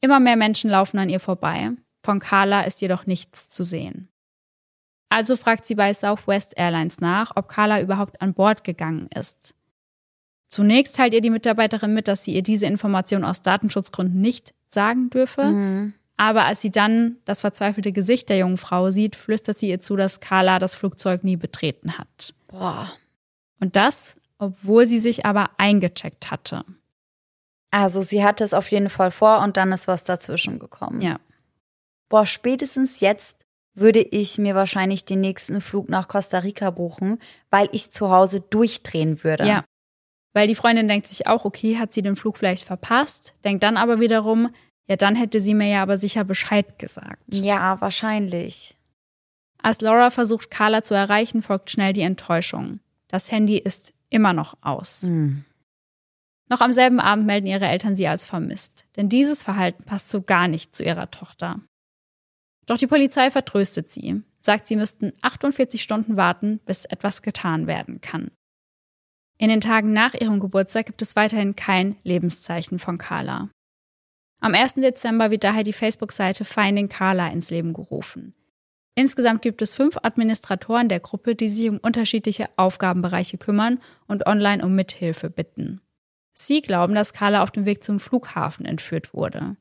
[0.00, 1.70] Immer mehr Menschen laufen an ihr vorbei.
[2.04, 4.08] Von Carla ist jedoch nichts zu sehen.
[5.14, 9.54] Also fragt sie bei Southwest Airlines nach, ob Carla überhaupt an Bord gegangen ist.
[10.48, 15.10] Zunächst teilt ihr die Mitarbeiterin mit, dass sie ihr diese Information aus Datenschutzgründen nicht sagen
[15.10, 15.44] dürfe.
[15.44, 15.94] Mhm.
[16.16, 19.94] Aber als sie dann das verzweifelte Gesicht der jungen Frau sieht, flüstert sie ihr zu,
[19.94, 22.34] dass Carla das Flugzeug nie betreten hat.
[22.48, 22.90] Boah.
[23.60, 26.64] Und das, obwohl sie sich aber eingecheckt hatte.
[27.70, 31.00] Also sie hatte es auf jeden Fall vor und dann ist was dazwischen gekommen.
[31.00, 31.20] Ja.
[32.08, 33.43] Boah, spätestens jetzt
[33.74, 37.18] würde ich mir wahrscheinlich den nächsten Flug nach Costa Rica buchen,
[37.50, 39.46] weil ich zu Hause durchdrehen würde.
[39.46, 39.64] Ja.
[40.32, 43.76] Weil die Freundin denkt sich auch, okay, hat sie den Flug vielleicht verpasst, denkt dann
[43.76, 44.50] aber wiederum,
[44.86, 47.22] ja, dann hätte sie mir ja aber sicher Bescheid gesagt.
[47.34, 48.76] Ja, wahrscheinlich.
[49.62, 52.80] Als Laura versucht, Carla zu erreichen, folgt schnell die Enttäuschung.
[53.08, 55.04] Das Handy ist immer noch aus.
[55.04, 55.44] Mhm.
[56.50, 60.20] Noch am selben Abend melden ihre Eltern sie als vermisst, denn dieses Verhalten passt so
[60.20, 61.60] gar nicht zu ihrer Tochter.
[62.66, 68.00] Doch die Polizei vertröstet sie, sagt, sie müssten 48 Stunden warten, bis etwas getan werden
[68.00, 68.30] kann.
[69.38, 73.50] In den Tagen nach ihrem Geburtstag gibt es weiterhin kein Lebenszeichen von Carla.
[74.40, 74.74] Am 1.
[74.74, 78.34] Dezember wird daher die Facebook-Seite Finding Carla ins Leben gerufen.
[78.94, 84.64] Insgesamt gibt es fünf Administratoren der Gruppe, die sich um unterschiedliche Aufgabenbereiche kümmern und online
[84.64, 85.80] um Mithilfe bitten.
[86.32, 89.56] Sie glauben, dass Carla auf dem Weg zum Flughafen entführt wurde.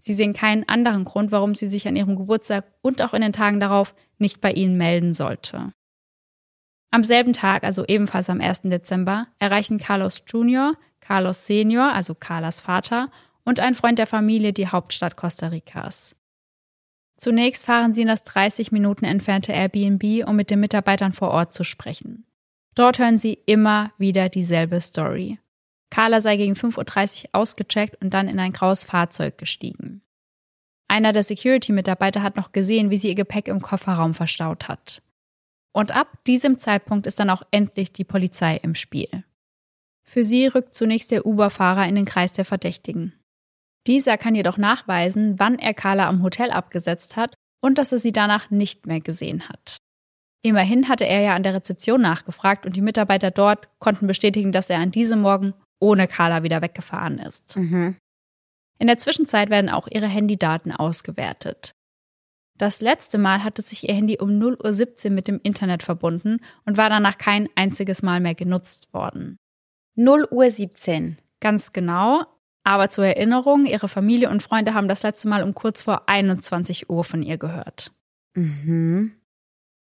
[0.00, 3.32] Sie sehen keinen anderen Grund, warum sie sich an ihrem Geburtstag und auch in den
[3.32, 5.72] Tagen darauf nicht bei ihnen melden sollte.
[6.90, 8.62] Am selben Tag, also ebenfalls am 1.
[8.64, 13.10] Dezember, erreichen Carlos Jr., Carlos Senior, also Carlas Vater,
[13.44, 16.16] und ein Freund der Familie die Hauptstadt Costa Ricas.
[17.16, 21.52] Zunächst fahren sie in das 30 Minuten entfernte Airbnb, um mit den Mitarbeitern vor Ort
[21.52, 22.24] zu sprechen.
[22.74, 25.38] Dort hören sie immer wieder dieselbe Story.
[25.90, 30.02] Carla sei gegen 5.30 Uhr ausgecheckt und dann in ein graues Fahrzeug gestiegen.
[30.88, 35.02] Einer der Security-Mitarbeiter hat noch gesehen, wie sie ihr Gepäck im Kofferraum verstaut hat.
[35.72, 39.24] Und ab diesem Zeitpunkt ist dann auch endlich die Polizei im Spiel.
[40.02, 43.12] Für sie rückt zunächst der Uber-Fahrer in den Kreis der Verdächtigen.
[43.86, 48.12] Dieser kann jedoch nachweisen, wann er Carla am Hotel abgesetzt hat und dass er sie
[48.12, 49.76] danach nicht mehr gesehen hat.
[50.42, 54.70] Immerhin hatte er ja an der Rezeption nachgefragt und die Mitarbeiter dort konnten bestätigen, dass
[54.70, 57.56] er an diesem Morgen ohne Carla wieder weggefahren ist.
[57.56, 57.96] Mhm.
[58.78, 61.72] In der Zwischenzeit werden auch ihre Handydaten ausgewertet.
[62.56, 66.76] Das letzte Mal hatte sich ihr Handy um 0.17 Uhr mit dem Internet verbunden und
[66.76, 69.38] war danach kein einziges Mal mehr genutzt worden.
[69.96, 71.16] 0.17 Uhr.
[71.40, 72.24] Ganz genau.
[72.62, 76.90] Aber zur Erinnerung, ihre Familie und Freunde haben das letzte Mal um kurz vor 21
[76.90, 77.92] Uhr von ihr gehört.
[78.34, 79.16] Mhm.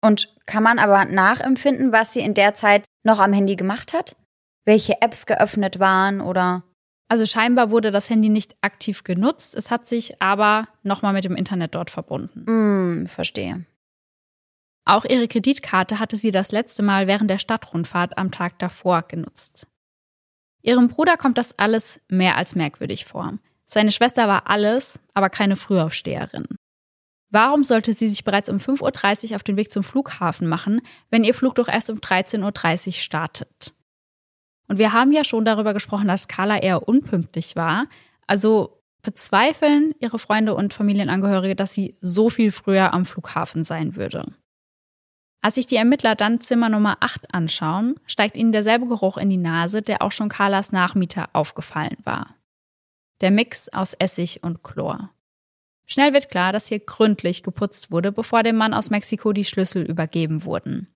[0.02, 4.16] Und kann man aber nachempfinden, was sie in der Zeit noch am Handy gemacht hat?
[4.64, 6.62] Welche Apps geöffnet waren oder?
[7.09, 11.37] Also scheinbar wurde das Handy nicht aktiv genutzt, es hat sich aber nochmal mit dem
[11.37, 12.44] Internet dort verbunden.
[13.03, 13.66] Mm, verstehe.
[14.87, 19.66] Auch ihre Kreditkarte hatte sie das letzte Mal während der Stadtrundfahrt am Tag davor genutzt.
[20.62, 23.38] Ihrem Bruder kommt das alles mehr als merkwürdig vor.
[23.66, 26.46] Seine Schwester war alles, aber keine Frühaufsteherin.
[27.31, 31.24] Warum sollte sie sich bereits um 5.30 Uhr auf den Weg zum Flughafen machen, wenn
[31.24, 33.74] ihr Flug doch erst um 13.30 Uhr startet?
[34.68, 37.87] Und wir haben ja schon darüber gesprochen, dass Carla eher unpünktlich war.
[38.27, 44.33] Also bezweifeln ihre Freunde und Familienangehörige, dass sie so viel früher am Flughafen sein würde.
[45.42, 49.37] Als sich die Ermittler dann Zimmer Nummer 8 anschauen, steigt ihnen derselbe Geruch in die
[49.37, 52.35] Nase, der auch schon Carlas Nachmieter aufgefallen war.
[53.20, 55.11] Der Mix aus Essig und Chlor.
[55.87, 59.83] Schnell wird klar, dass hier gründlich geputzt wurde, bevor dem Mann aus Mexiko die Schlüssel
[59.83, 60.93] übergeben wurden.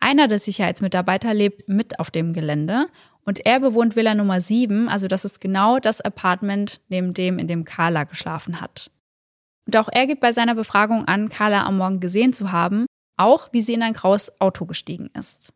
[0.00, 2.86] Einer der Sicherheitsmitarbeiter lebt mit auf dem Gelände
[3.24, 7.48] und er bewohnt Villa Nummer 7, also das ist genau das Apartment neben dem, in
[7.48, 8.90] dem Carla geschlafen hat.
[9.66, 12.86] Und auch er gibt bei seiner Befragung an, Carla am Morgen gesehen zu haben,
[13.18, 15.52] auch wie sie in ein graues Auto gestiegen ist.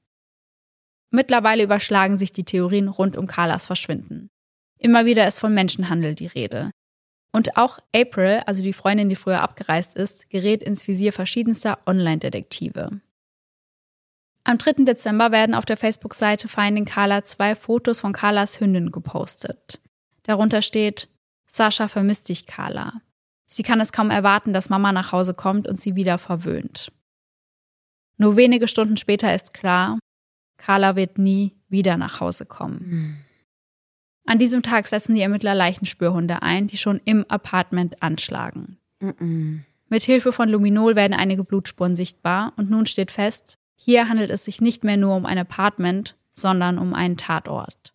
[1.11, 4.29] Mittlerweile überschlagen sich die Theorien rund um Carlas Verschwinden.
[4.79, 6.71] Immer wieder ist von Menschenhandel die Rede.
[7.33, 13.01] Und auch April, also die Freundin, die früher abgereist ist, gerät ins Visier verschiedenster Online-Detektive.
[14.45, 14.85] Am 3.
[14.85, 19.81] Dezember werden auf der Facebook-Seite Finding Carla zwei Fotos von Carlas Hündin gepostet.
[20.25, 21.09] Darunter steht,
[21.47, 23.01] Sascha vermisst dich, Carla.
[23.47, 26.91] Sie kann es kaum erwarten, dass Mama nach Hause kommt und sie wieder verwöhnt.
[28.17, 29.99] Nur wenige Stunden später ist klar,
[30.57, 32.79] Carla wird nie wieder nach Hause kommen.
[32.85, 33.17] Mhm.
[34.25, 38.79] An diesem Tag setzen die Ermittler Leichenspürhunde ein, die schon im Apartment anschlagen.
[39.01, 39.65] Mhm.
[39.89, 44.45] Mit Hilfe von Luminol werden einige Blutspuren sichtbar und nun steht fest, hier handelt es
[44.45, 47.93] sich nicht mehr nur um ein Apartment, sondern um einen Tatort.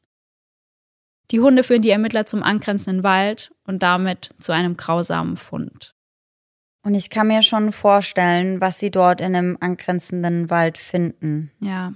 [1.32, 5.96] Die Hunde führen die Ermittler zum angrenzenden Wald und damit zu einem grausamen Fund.
[6.84, 11.52] Und ich kann mir schon vorstellen, was sie dort in einem angrenzenden Wald finden.
[11.62, 11.94] Ja.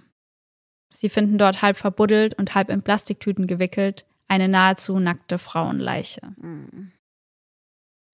[0.90, 6.22] Sie finden dort halb verbuddelt und halb in Plastiktüten gewickelt eine nahezu nackte Frauenleiche.
[6.38, 6.94] Mhm.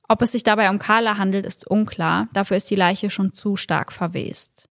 [0.07, 3.57] Ob es sich dabei um Carla handelt, ist unklar, dafür ist die Leiche schon zu
[3.57, 4.67] stark verwest.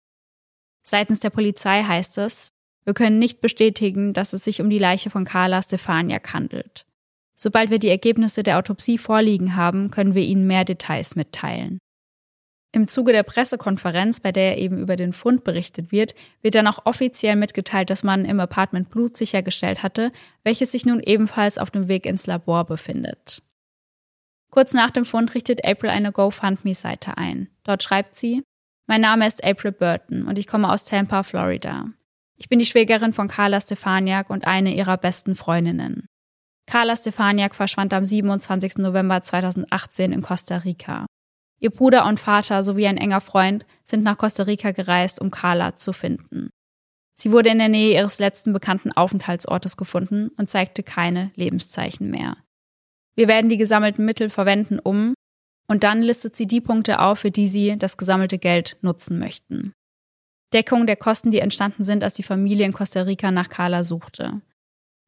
[0.82, 2.48] Seitens der Polizei heißt es,
[2.84, 6.84] wir können nicht bestätigen, dass es sich um die Leiche von Carla Stefaniak handelt.
[7.34, 11.78] Sobald wir die Ergebnisse der Autopsie vorliegen haben, können wir Ihnen mehr Details mitteilen.
[12.74, 16.86] Im Zuge der Pressekonferenz, bei der eben über den Fund berichtet wird, wird dann auch
[16.86, 20.10] offiziell mitgeteilt, dass man im Apartment Blut sichergestellt hatte,
[20.42, 23.42] welches sich nun ebenfalls auf dem Weg ins Labor befindet.
[24.50, 27.48] Kurz nach dem Fund richtet April eine GoFundMe-Seite ein.
[27.64, 28.42] Dort schreibt sie,
[28.86, 31.86] mein Name ist April Burton und ich komme aus Tampa, Florida.
[32.36, 36.06] Ich bin die Schwägerin von Carla Stefaniak und eine ihrer besten Freundinnen.
[36.66, 38.78] Carla Stefaniak verschwand am 27.
[38.78, 41.06] November 2018 in Costa Rica.
[41.60, 45.76] Ihr Bruder und Vater sowie ein enger Freund sind nach Costa Rica gereist, um Carla
[45.76, 46.50] zu finden.
[47.14, 52.36] Sie wurde in der Nähe ihres letzten bekannten Aufenthaltsortes gefunden und zeigte keine Lebenszeichen mehr.
[53.14, 55.14] Wir werden die gesammelten Mittel verwenden, um
[55.68, 59.72] und dann listet sie die Punkte auf, für die sie das gesammelte Geld nutzen möchten.
[60.52, 64.42] Deckung der Kosten, die entstanden sind, als die Familie in Costa Rica nach Carla suchte.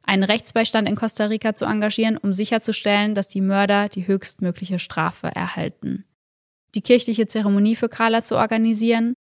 [0.03, 5.29] Einen Rechtsbeistand in Costa Rica zu engagieren, um sicherzustellen, dass die Mörder die höchstmögliche Strafe
[5.29, 6.05] erhalten.
[6.75, 9.15] Die kirchliche Zeremonie für Carla zu organisieren,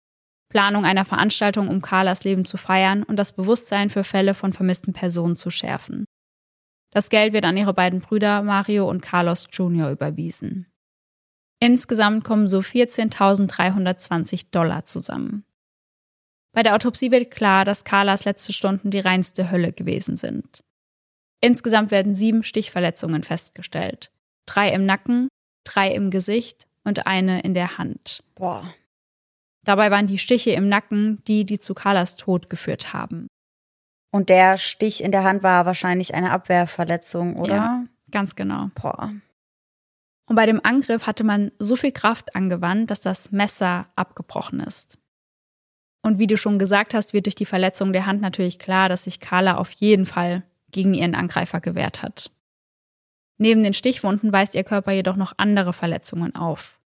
[0.48, 4.92] Planung einer Veranstaltung, um Carlas Leben zu feiern und das Bewusstsein für Fälle von vermissten
[4.92, 6.04] Personen zu schärfen.
[6.90, 9.90] Das Geld wird an ihre beiden Brüder Mario und Carlos Jr.
[9.90, 10.71] überwiesen.
[11.62, 15.44] Insgesamt kommen so 14.320 Dollar zusammen.
[16.52, 20.64] Bei der Autopsie wird klar, dass Carlas letzte Stunden die reinste Hölle gewesen sind.
[21.40, 24.10] Insgesamt werden sieben Stichverletzungen festgestellt.
[24.44, 25.28] Drei im Nacken,
[25.62, 28.24] drei im Gesicht und eine in der Hand.
[28.34, 28.74] Boah.
[29.64, 33.28] Dabei waren die Stiche im Nacken die, die zu Carlas Tod geführt haben.
[34.10, 37.54] Und der Stich in der Hand war wahrscheinlich eine Abwehrverletzung, oder?
[37.54, 38.70] Ja, ganz genau.
[38.74, 39.12] Boah.
[40.32, 44.96] Und bei dem Angriff hatte man so viel Kraft angewandt, dass das Messer abgebrochen ist.
[46.00, 49.04] Und wie du schon gesagt hast, wird durch die Verletzung der Hand natürlich klar, dass
[49.04, 52.30] sich Carla auf jeden Fall gegen ihren Angreifer gewehrt hat.
[53.36, 56.80] Neben den Stichwunden weist ihr Körper jedoch noch andere Verletzungen auf.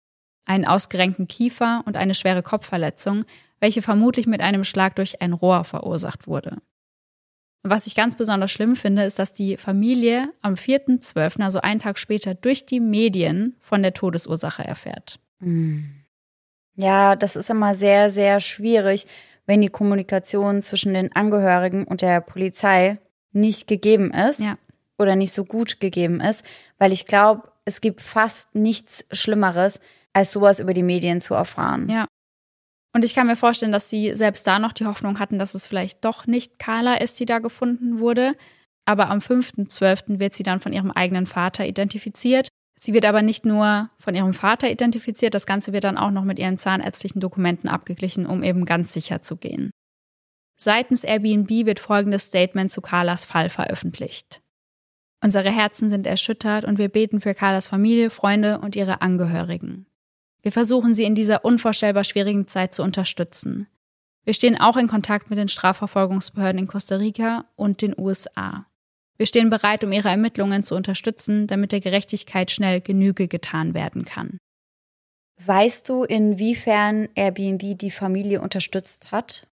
[0.46, 3.26] Einen ausgerenkten Kiefer und eine schwere Kopfverletzung,
[3.61, 6.62] welche vermutlich mit einem Schlag durch ein Rohr verursacht wurde.
[7.66, 11.98] Was ich ganz besonders schlimm finde, ist, dass die Familie am 4.12., also einen Tag
[11.98, 15.18] später, durch die Medien von der Todesursache erfährt.
[16.77, 19.07] Ja, das ist immer sehr, sehr schwierig,
[19.46, 22.98] wenn die Kommunikation zwischen den Angehörigen und der Polizei
[23.33, 24.57] nicht gegeben ist Ja.
[24.98, 26.44] oder nicht so gut gegeben ist,
[26.79, 29.81] weil ich glaube, es gibt fast nichts Schlimmeres,
[30.12, 31.88] als sowas über die Medien zu erfahren.
[31.88, 32.07] Ja.
[32.94, 35.66] Und ich kann mir vorstellen, dass sie selbst da noch die Hoffnung hatten, dass es
[35.66, 38.37] vielleicht doch nicht Carla ist, die da gefunden wurde.
[38.87, 40.20] Aber am 5.12.
[40.20, 42.48] wird sie dann von ihrem eigenen Vater identifiziert.
[42.76, 46.24] Sie wird aber nicht nur von ihrem Vater identifiziert, das Ganze wird dann auch noch
[46.24, 49.70] mit ihren zahnärztlichen Dokumenten abgeglichen, um eben ganz sicher zu gehen.
[50.57, 54.40] Seitens Airbnb wird folgendes Statement zu Carlas Fall veröffentlicht.
[55.22, 59.87] Unsere Herzen sind erschüttert und wir beten für Carlas Familie, Freunde und ihre Angehörigen.
[60.44, 63.66] Wir versuchen sie in dieser unvorstellbar schwierigen Zeit zu unterstützen.
[64.24, 68.66] Wir stehen auch in Kontakt mit den Strafverfolgungsbehörden in Costa Rica und den USA.
[69.16, 74.04] Wir stehen bereit, um ihre Ermittlungen zu unterstützen, damit der Gerechtigkeit schnell Genüge getan werden
[74.04, 74.37] kann.
[75.42, 79.48] Weißt du, inwiefern Airbnb die Familie unterstützt hat?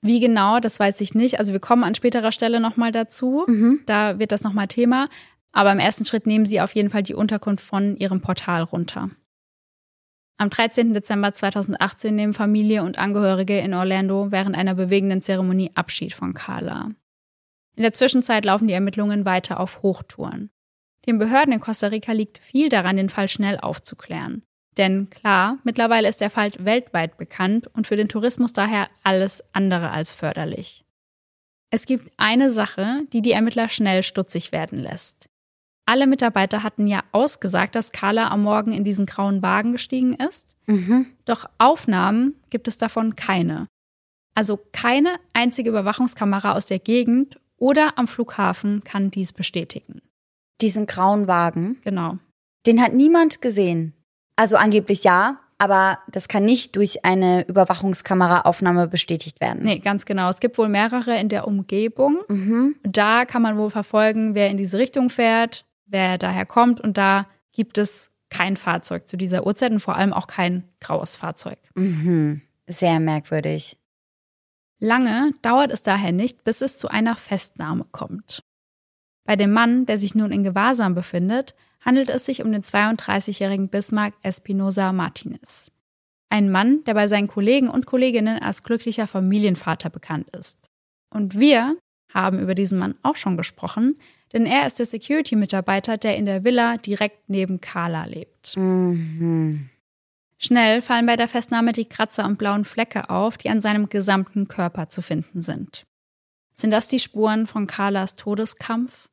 [0.00, 1.38] Wie genau, das weiß ich nicht.
[1.40, 3.44] Also wir kommen an späterer Stelle nochmal dazu.
[3.84, 5.10] Da wird das nochmal Thema.
[5.52, 9.10] Aber im ersten Schritt nehmen sie auf jeden Fall die Unterkunft von ihrem Portal runter.
[10.42, 10.92] Am 13.
[10.92, 16.90] Dezember 2018 nehmen Familie und Angehörige in Orlando während einer bewegenden Zeremonie Abschied von Carla.
[17.76, 20.50] In der Zwischenzeit laufen die Ermittlungen weiter auf Hochtouren.
[21.06, 24.42] Den Behörden in Costa Rica liegt viel daran, den Fall schnell aufzuklären.
[24.76, 29.92] Denn klar, mittlerweile ist der Fall weltweit bekannt und für den Tourismus daher alles andere
[29.92, 30.84] als förderlich.
[31.70, 35.28] Es gibt eine Sache, die die Ermittler schnell stutzig werden lässt.
[35.84, 40.56] Alle Mitarbeiter hatten ja ausgesagt, dass Carla am Morgen in diesen grauen Wagen gestiegen ist.
[41.24, 43.66] Doch Aufnahmen gibt es davon keine.
[44.34, 50.00] Also keine einzige Überwachungskamera aus der Gegend oder am Flughafen kann dies bestätigen.
[50.60, 52.18] Diesen grauen Wagen, Genau.
[52.66, 53.92] den hat niemand gesehen.
[54.36, 59.64] Also angeblich ja, aber das kann nicht durch eine Überwachungskameraaufnahme bestätigt werden.
[59.64, 60.28] Nee, ganz genau.
[60.30, 62.18] Es gibt wohl mehrere in der Umgebung.
[62.82, 66.80] Da kann man wohl verfolgen, wer in diese Richtung fährt, wer daher kommt.
[66.80, 71.16] Und da gibt es kein Fahrzeug zu dieser Uhrzeit und vor allem auch kein graues
[71.16, 71.58] Fahrzeug.
[71.74, 72.42] Mhm.
[72.66, 73.76] Sehr merkwürdig.
[74.78, 78.42] Lange dauert es daher nicht, bis es zu einer Festnahme kommt.
[79.24, 83.68] Bei dem Mann, der sich nun in Gewahrsam befindet, handelt es sich um den 32-jährigen
[83.68, 85.70] Bismarck Espinosa Martinez.
[86.30, 90.70] Ein Mann, der bei seinen Kollegen und Kolleginnen als glücklicher Familienvater bekannt ist.
[91.10, 91.76] Und wir
[92.14, 93.98] haben über diesen Mann auch schon gesprochen,
[94.32, 98.56] denn er ist der Security-Mitarbeiter, der in der Villa direkt neben Carla lebt.
[98.56, 99.68] Mhm.
[100.38, 104.48] Schnell fallen bei der Festnahme die Kratzer und blauen Flecke auf, die an seinem gesamten
[104.48, 105.84] Körper zu finden sind.
[106.52, 109.08] Sind das die Spuren von Carlas Todeskampf?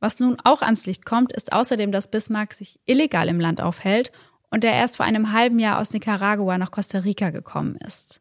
[0.00, 4.12] Was nun auch ans Licht kommt, ist außerdem, dass Bismarck sich illegal im Land aufhält
[4.50, 8.20] und er erst vor einem halben Jahr aus Nicaragua nach Costa Rica gekommen ist.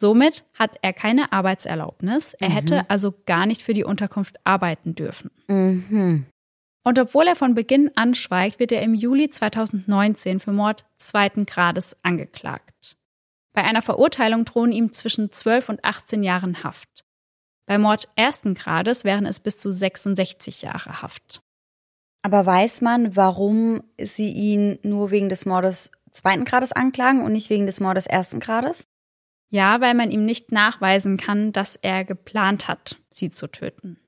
[0.00, 5.32] Somit hat er keine Arbeitserlaubnis, er hätte also gar nicht für die Unterkunft arbeiten dürfen.
[5.48, 6.24] Mhm.
[6.84, 11.46] Und obwohl er von Beginn an schweigt, wird er im Juli 2019 für Mord zweiten
[11.46, 12.96] Grades angeklagt.
[13.52, 17.04] Bei einer Verurteilung drohen ihm zwischen 12 und 18 Jahren Haft.
[17.66, 21.42] Bei Mord ersten Grades wären es bis zu 66 Jahre Haft.
[22.22, 27.50] Aber weiß man, warum sie ihn nur wegen des Mordes zweiten Grades anklagen und nicht
[27.50, 28.84] wegen des Mordes ersten Grades?
[29.50, 33.98] Ja, weil man ihm nicht nachweisen kann, dass er geplant hat, sie zu töten.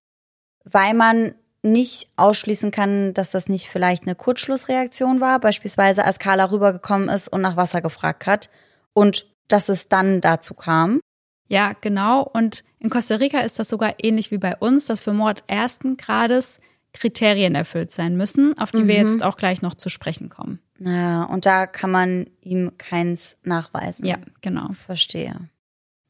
[0.65, 6.51] Weil man nicht ausschließen kann, dass das nicht vielleicht eine Kurzschlussreaktion war, beispielsweise als Carla
[6.51, 8.51] rübergekommen ist und nach Wasser gefragt hat
[8.93, 11.01] und dass es dann dazu kam.
[11.49, 12.23] Ja, genau.
[12.23, 15.97] Und in Costa Rica ist das sogar ähnlich wie bei uns, dass für Mord ersten
[15.97, 16.61] Grades
[16.93, 20.61] Kriterien erfüllt sein müssen, auf die wir jetzt auch gleich noch zu sprechen kommen.
[20.83, 24.07] Naja, und da kann man ihm keins nachweisen.
[24.07, 24.71] Ja, genau.
[24.73, 25.51] Verstehe.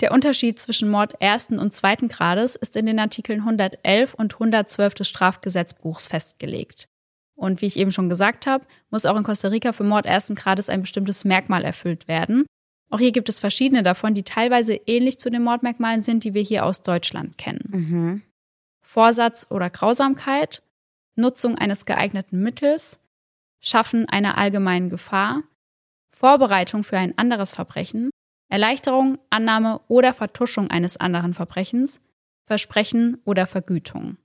[0.00, 4.94] Der Unterschied zwischen Mord ersten und zweiten Grades ist in den Artikeln 111 und 112
[4.94, 6.88] des Strafgesetzbuchs festgelegt.
[7.34, 10.36] Und wie ich eben schon gesagt habe, muss auch in Costa Rica für Mord ersten
[10.36, 12.46] Grades ein bestimmtes Merkmal erfüllt werden.
[12.90, 16.42] Auch hier gibt es verschiedene davon, die teilweise ähnlich zu den Mordmerkmalen sind, die wir
[16.42, 17.64] hier aus Deutschland kennen.
[17.70, 18.22] Mhm.
[18.82, 20.62] Vorsatz oder Grausamkeit,
[21.16, 22.98] Nutzung eines geeigneten Mittels,
[23.60, 25.42] Schaffen einer allgemeinen Gefahr,
[26.10, 28.10] Vorbereitung für ein anderes Verbrechen,
[28.48, 32.00] Erleichterung, Annahme oder Vertuschung eines anderen Verbrechens,
[32.46, 34.16] Versprechen oder Vergütung.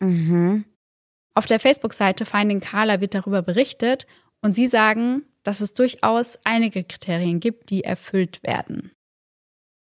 [0.00, 0.64] Mhm.
[1.34, 4.06] Auf der Facebook-Seite Finding Carla wird darüber berichtet
[4.42, 8.90] und sie sagen, dass es durchaus einige Kriterien gibt, die erfüllt werden.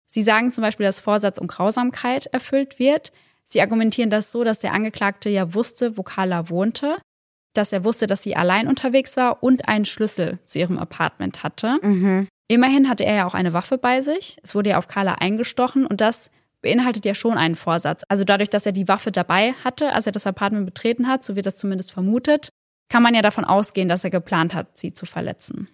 [0.06, 3.12] Sie sagen zum Beispiel, dass Vorsatz und Grausamkeit erfüllt wird.
[3.46, 6.98] Sie argumentieren das so, dass der Angeklagte ja wusste, wo Carla wohnte
[7.60, 11.78] dass er wusste, dass sie allein unterwegs war und einen Schlüssel zu ihrem Apartment hatte.
[11.82, 12.28] Mhm.
[12.48, 14.38] Immerhin hatte er ja auch eine Waffe bei sich.
[14.42, 16.32] Es wurde ja auf Carla eingestochen und das
[16.62, 18.04] beinhaltet ja schon einen Vorsatz.
[18.10, 21.36] Also dadurch, dass er die Waffe dabei hatte, als er das Apartment betreten hat, so
[21.36, 22.50] wird das zumindest vermutet,
[22.92, 25.70] kann man ja davon ausgehen, dass er geplant hat, sie zu verletzen.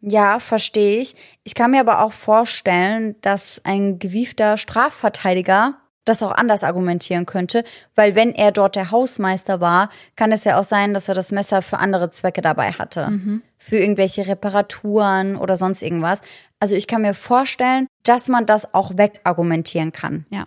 [0.00, 1.14] Ja, verstehe ich.
[1.44, 7.64] Ich kann mir aber auch vorstellen, dass ein gewiefter Strafverteidiger das auch anders argumentieren könnte,
[7.94, 11.32] weil wenn er dort der Hausmeister war, kann es ja auch sein, dass er das
[11.32, 13.08] Messer für andere Zwecke dabei hatte.
[13.08, 13.42] Mhm.
[13.58, 16.22] Für irgendwelche Reparaturen oder sonst irgendwas.
[16.58, 20.26] Also ich kann mir vorstellen, dass man das auch wegargumentieren kann.
[20.30, 20.46] Ja.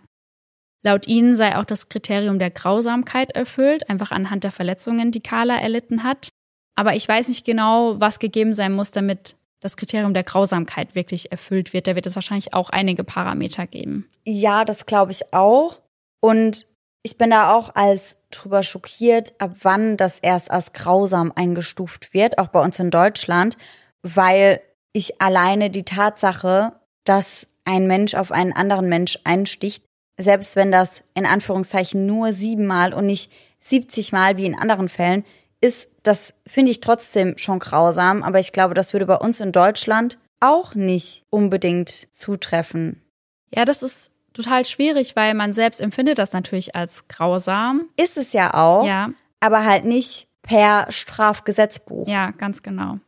[0.84, 5.58] Laut ihnen sei auch das Kriterium der Grausamkeit erfüllt, einfach anhand der Verletzungen, die Carla
[5.58, 6.30] erlitten hat.
[6.76, 9.36] Aber ich weiß nicht genau, was gegeben sein muss, damit
[9.66, 11.88] das Kriterium der Grausamkeit wirklich erfüllt wird.
[11.88, 14.08] Da wird es wahrscheinlich auch einige Parameter geben.
[14.24, 15.82] Ja, das glaube ich auch.
[16.22, 16.68] Und
[17.02, 22.38] ich bin da auch als drüber schockiert, ab wann das erst als grausam eingestuft wird,
[22.38, 23.58] auch bei uns in Deutschland,
[24.04, 24.62] weil
[24.94, 29.84] ich alleine die Tatsache, dass ein Mensch auf einen anderen Mensch einsticht,
[30.18, 35.26] selbst wenn das in Anführungszeichen nur siebenmal und nicht 70 Mal wie in anderen Fällen,
[35.60, 39.52] ist, das finde ich trotzdem schon grausam, aber ich glaube, das würde bei uns in
[39.52, 43.02] Deutschland auch nicht unbedingt zutreffen.
[43.54, 47.90] Ja, das ist total schwierig, weil man selbst empfindet das natürlich als grausam.
[47.98, 52.08] Ist es ja auch, Ja, aber halt nicht per Strafgesetzbuch.
[52.08, 53.00] ja, ganz genau.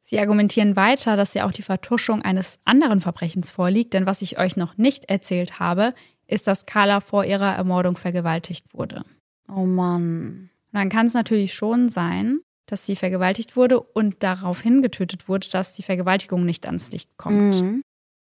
[0.00, 4.38] Sie argumentieren weiter, dass ja auch die Vertuschung eines anderen Verbrechens vorliegt, denn was ich
[4.38, 5.94] euch noch nicht erzählt habe,
[6.28, 9.04] ist, dass Carla vor ihrer Ermordung vergewaltigt wurde.
[9.48, 10.50] Oh Mann.
[10.72, 15.48] Und dann kann es natürlich schon sein, dass sie vergewaltigt wurde und daraufhin getötet wurde,
[15.50, 17.60] dass die Vergewaltigung nicht ans Licht kommt.
[17.60, 17.82] Mhm.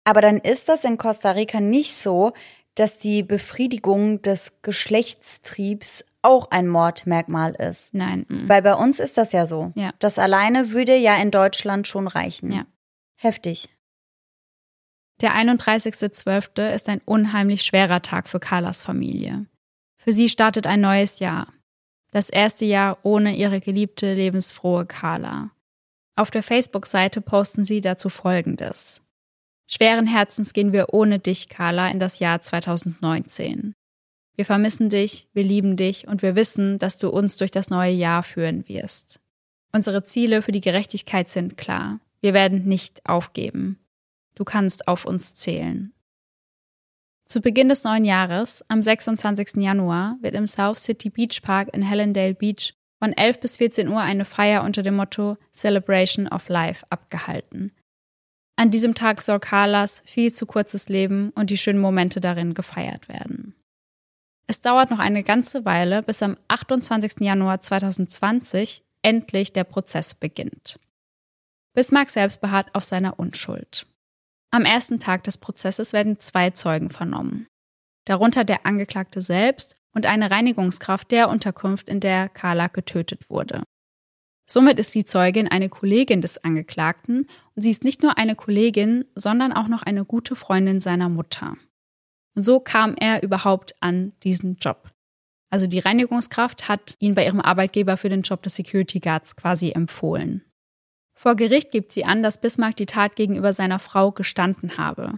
[0.05, 2.33] Aber dann ist das in Costa Rica nicht so,
[2.77, 7.95] dass die Befriedigung des Geschlechtstriebs auch ein Mordmerkmal ist.
[7.95, 8.27] Nein.
[8.29, 8.49] mm.
[8.49, 9.73] Weil bei uns ist das ja so.
[9.77, 9.93] Ja.
[9.99, 12.53] Das alleine würde ja in Deutschland schon reichen.
[12.53, 12.67] Ja.
[13.17, 13.69] Heftig.
[15.23, 16.75] Der 31.12.
[16.75, 19.47] ist ein unheimlich schwerer Tag für Carlas Familie.
[19.97, 21.49] Für sie startet ein neues Jahr.
[22.17, 25.51] Das erste Jahr ohne ihre geliebte, lebensfrohe Carla.
[26.15, 29.03] Auf der Facebook-Seite posten sie dazu Folgendes.
[29.67, 33.75] Schweren Herzens gehen wir ohne dich, Carla, in das Jahr 2019.
[34.35, 37.93] Wir vermissen dich, wir lieben dich und wir wissen, dass du uns durch das neue
[37.93, 39.21] Jahr führen wirst.
[39.73, 42.01] Unsere Ziele für die Gerechtigkeit sind klar.
[42.23, 43.79] Wir werden nicht aufgeben.
[44.35, 45.93] Du kannst auf uns zählen.
[47.27, 49.57] Zu Beginn des neuen Jahres, am 26.
[49.57, 54.01] Januar, wird im South City Beach Park in Hallandale Beach von 11 bis 14 Uhr
[54.01, 57.73] eine Feier unter dem Motto Celebration of Life abgehalten.
[58.55, 63.09] An diesem Tag soll Carlas viel zu kurzes Leben und die schönen Momente darin gefeiert
[63.09, 63.57] werden.
[64.47, 67.15] Es dauert noch eine ganze Weile, bis am 28.
[67.19, 70.79] Januar 2020 endlich der Prozess beginnt.
[71.75, 73.87] Bismarck selbst beharrt auf seiner Unschuld.
[74.57, 77.47] Am ersten Tag des Prozesses werden zwei Zeugen vernommen.
[78.07, 83.65] Darunter der Angeklagte selbst und eine Reinigungskraft der Unterkunft, in der Carla getötet wurde.
[84.49, 89.05] Somit ist die Zeugin eine Kollegin des Angeklagten und sie ist nicht nur eine Kollegin,
[89.15, 91.59] sondern auch noch eine gute Freundin seiner Mutter.
[92.35, 94.91] Und so kam er überhaupt an diesen Job.
[95.51, 99.73] Also die Reinigungskraft hat ihn bei ihrem Arbeitgeber für den Job des Security Guards quasi
[99.73, 100.47] empfohlen.
[101.17, 105.17] Vor Gericht gibt sie an, dass Bismarck die Tat gegenüber seiner Frau gestanden habe.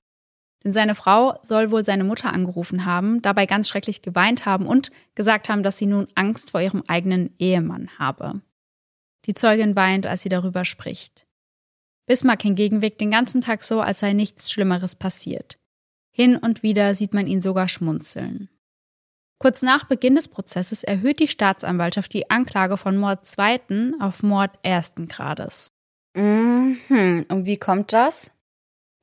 [0.64, 4.90] Denn seine Frau soll wohl seine Mutter angerufen haben, dabei ganz schrecklich geweint haben und
[5.14, 8.40] gesagt haben, dass sie nun Angst vor ihrem eigenen Ehemann habe.
[9.26, 11.26] Die Zeugin weint, als sie darüber spricht.
[12.06, 15.58] Bismarck hingegen wirkt den ganzen Tag so, als sei nichts Schlimmeres passiert.
[16.10, 18.48] Hin und wieder sieht man ihn sogar schmunzeln.
[19.38, 24.58] Kurz nach Beginn des Prozesses erhöht die Staatsanwaltschaft die Anklage von Mord zweiten auf Mord
[24.62, 25.77] ersten Grades.
[26.18, 27.26] Mhm.
[27.28, 28.30] Und wie kommt das?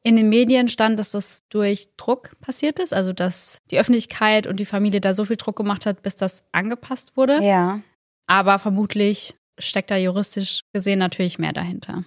[0.03, 4.59] In den Medien stand, dass das durch Druck passiert ist, also dass die Öffentlichkeit und
[4.59, 7.39] die Familie da so viel Druck gemacht hat, bis das angepasst wurde.
[7.41, 7.82] Ja.
[8.28, 12.03] Aber vermutlich steckt da juristisch gesehen natürlich mehr dahinter.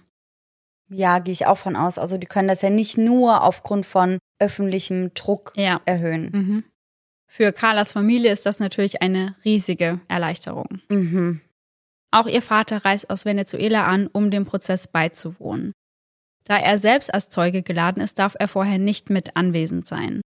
[0.91, 1.99] Ja, gehe ich auch von aus.
[1.99, 5.81] Also die können das ja nicht nur aufgrund von öffentlichem Druck Ja.
[5.85, 6.31] erhöhen.
[6.33, 6.65] Mhm.
[7.27, 10.81] Für Carlas Familie ist das natürlich eine riesige Erleichterung.
[10.89, 11.41] Mhm.
[12.11, 15.73] Auch ihr Vater reist aus Venezuela an, um dem Prozess beizuwohnen.
[16.45, 20.23] Da er selbst als Zeuge geladen ist, darf er vorher nicht mit anwesend sein.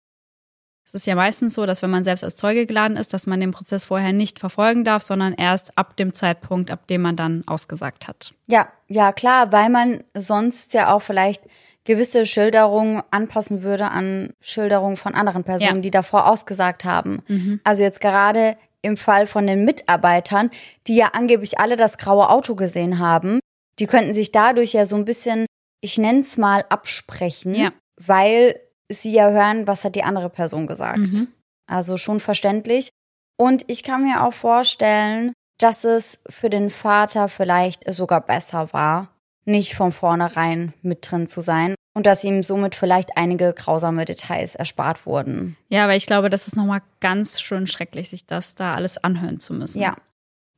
[0.87, 3.41] Es ist ja meistens so, dass wenn man selbst als Zeuge geladen ist, dass man
[3.41, 7.43] den Prozess vorher nicht verfolgen darf, sondern erst ab dem Zeitpunkt, ab dem man dann
[7.45, 8.33] ausgesagt hat.
[8.47, 11.43] Ja, ja, klar, weil man sonst ja auch vielleicht
[11.83, 15.81] gewisse Schilderungen anpassen würde an Schilderungen von anderen Personen, Ja.
[15.81, 17.59] die davor ausgesagt haben.
[17.63, 20.49] Also jetzt gerade im Fall von den Mitarbeitern,
[20.87, 23.39] die ja angeblich alle das graue Auto gesehen haben,
[23.79, 25.45] die könnten sich dadurch ja so ein bisschen,
[25.81, 27.71] ich nenne es mal, absprechen, Ja.
[27.99, 28.59] weil
[28.91, 30.97] sie ja hören, was hat die andere Person gesagt.
[30.99, 31.27] Mhm.
[31.69, 32.89] Also schon verständlich.
[33.37, 39.09] Und ich kann mir auch vorstellen, dass es für den Vater vielleicht sogar besser war,
[39.45, 44.53] nicht von vornherein mit drin zu sein und dass ihm somit vielleicht einige grausame Details
[44.53, 45.57] erspart wurden.
[45.67, 49.39] Ja, aber ich glaube, das ist nochmal ganz schön schrecklich, sich das da alles anhören
[49.39, 49.81] zu müssen.
[49.81, 49.95] Ja.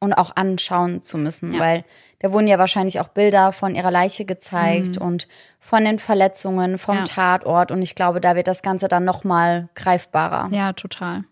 [0.02, 1.60] Und auch anschauen zu müssen, Ja.
[1.62, 1.86] weil
[2.20, 5.30] da wurden ja wahrscheinlich auch Bilder von ihrer Leiche gezeigt und
[5.62, 7.00] von den Verletzungen vom Mhm.
[7.00, 7.06] Ja.
[7.06, 7.72] Tatort.
[7.72, 10.50] Und ich glaube, da wird das Ganze dann nochmal greifbarer.
[10.54, 11.24] Ja, total.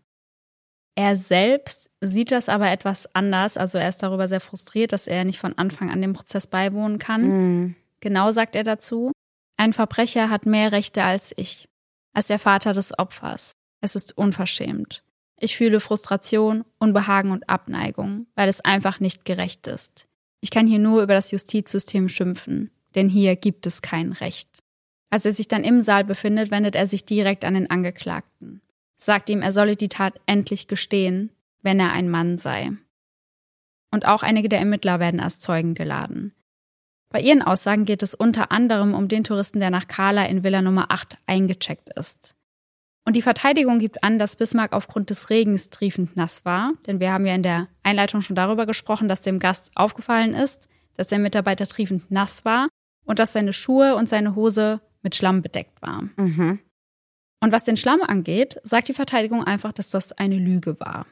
[0.95, 3.57] Er selbst sieht das aber etwas anders.
[3.57, 6.97] Also er ist darüber sehr frustriert, dass er nicht von Anfang an dem Prozess beiwohnen
[6.97, 7.23] kann.
[7.27, 7.75] Mhm.
[7.99, 9.11] Genau sagt er dazu,
[9.57, 11.67] ein Verbrecher hat mehr Rechte als ich,
[12.13, 13.57] als der Vater des Opfers.
[13.81, 15.03] Es ist unverschämt.
[15.39, 20.07] Ich fühle Frustration, Unbehagen und Abneigung, weil es einfach nicht gerecht ist.
[20.41, 24.63] Ich kann hier nur über das Justizsystem schimpfen, denn hier gibt es kein Recht.
[25.09, 28.61] Als er sich dann im Saal befindet, wendet er sich direkt an den Angeklagten,
[28.95, 31.31] sagt ihm, er solle die Tat endlich gestehen,
[31.61, 32.71] wenn er ein Mann sei.
[33.91, 36.33] Und auch einige der Ermittler werden als Zeugen geladen.
[37.09, 40.61] Bei ihren Aussagen geht es unter anderem um den Touristen, der nach Kala in Villa
[40.61, 42.35] Nummer 8 eingecheckt ist.
[43.05, 47.13] Und die Verteidigung gibt an, dass Bismarck aufgrund des Regens triefend nass war, denn wir
[47.13, 51.19] haben ja in der Einleitung schon darüber gesprochen, dass dem Gast aufgefallen ist, dass der
[51.19, 52.67] Mitarbeiter triefend nass war
[53.05, 56.11] und dass seine Schuhe und seine Hose mit Schlamm bedeckt waren.
[56.17, 56.59] Mhm.
[57.41, 61.05] Und was den Schlamm angeht, sagt die Verteidigung einfach, dass das eine Lüge war.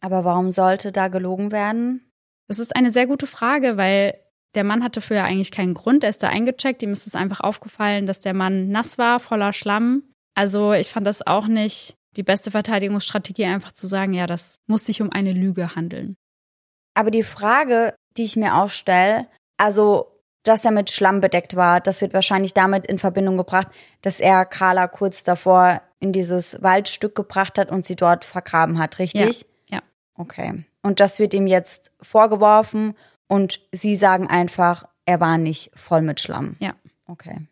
[0.00, 2.10] Aber warum sollte da gelogen werden?
[2.48, 4.18] Das ist eine sehr gute Frage, weil
[4.54, 6.02] der Mann hatte ja eigentlich keinen Grund.
[6.02, 6.82] Er ist da eingecheckt.
[6.82, 10.02] Ihm ist es einfach aufgefallen, dass der Mann nass war, voller Schlamm.
[10.34, 14.86] Also ich fand das auch nicht die beste Verteidigungsstrategie, einfach zu sagen, ja, das muss
[14.86, 16.16] sich um eine Lüge handeln.
[16.94, 20.06] Aber die Frage, die ich mir auch stelle, also,
[20.42, 23.68] dass er mit Schlamm bedeckt war, das wird wahrscheinlich damit in Verbindung gebracht,
[24.02, 28.98] dass er Carla kurz davor in dieses Waldstück gebracht hat und sie dort vergraben hat,
[28.98, 29.46] richtig?
[29.68, 29.82] Ja, ja.
[30.16, 30.64] Okay.
[30.82, 32.96] Und das wird ihm jetzt vorgeworfen
[33.30, 36.56] und sie sagen einfach, er war nicht voll mit Schlamm.
[36.58, 36.74] Ja.
[37.06, 37.46] Okay.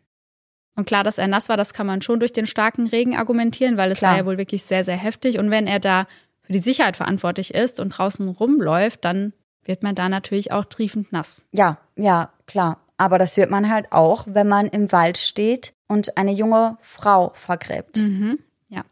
[0.75, 3.77] Und klar, dass er nass war, das kann man schon durch den starken Regen argumentieren,
[3.77, 4.11] weil es Klar.
[4.11, 5.39] war ja wohl wirklich sehr, sehr heftig.
[5.39, 6.05] Und wenn er da
[6.41, 9.31] für die Sicherheit verantwortlich ist und draußen rumläuft, dann
[9.63, 11.43] wird man da natürlich auch triefend nass.
[11.53, 12.81] Ja, ja, klar.
[12.97, 17.31] Aber das wird man halt auch, wenn man im Wald steht und eine junge Frau
[17.35, 17.97] vergräbt.
[18.01, 18.39] Mhm.
[18.67, 18.83] Ja.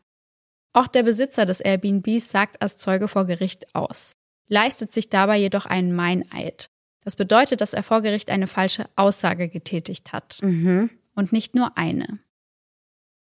[0.72, 4.16] Auch der Besitzer des Airbnbs sagt als Zeuge vor Gericht aus,
[4.48, 6.70] leistet sich dabei jedoch einen Meineid.
[7.08, 10.40] Das bedeutet, dass er vor Gericht eine falsche Aussage getätigt hat.
[10.42, 10.90] Mhm.
[11.16, 12.20] Und nicht nur eine.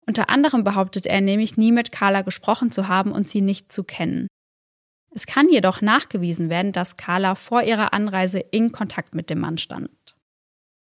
[0.09, 3.85] Unter anderem behauptet er nämlich, nie mit Carla gesprochen zu haben und sie nicht zu
[3.85, 4.27] kennen.
[5.15, 9.57] Es kann jedoch nachgewiesen werden, dass Carla vor ihrer Anreise in Kontakt mit dem Mann
[9.57, 10.17] stand.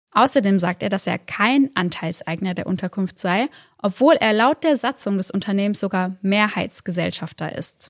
[0.10, 5.18] Außerdem sagt er, dass er kein Anteilseigner der Unterkunft sei, obwohl er laut der Satzung
[5.18, 7.90] des Unternehmens sogar Mehrheitsgesellschafter ist.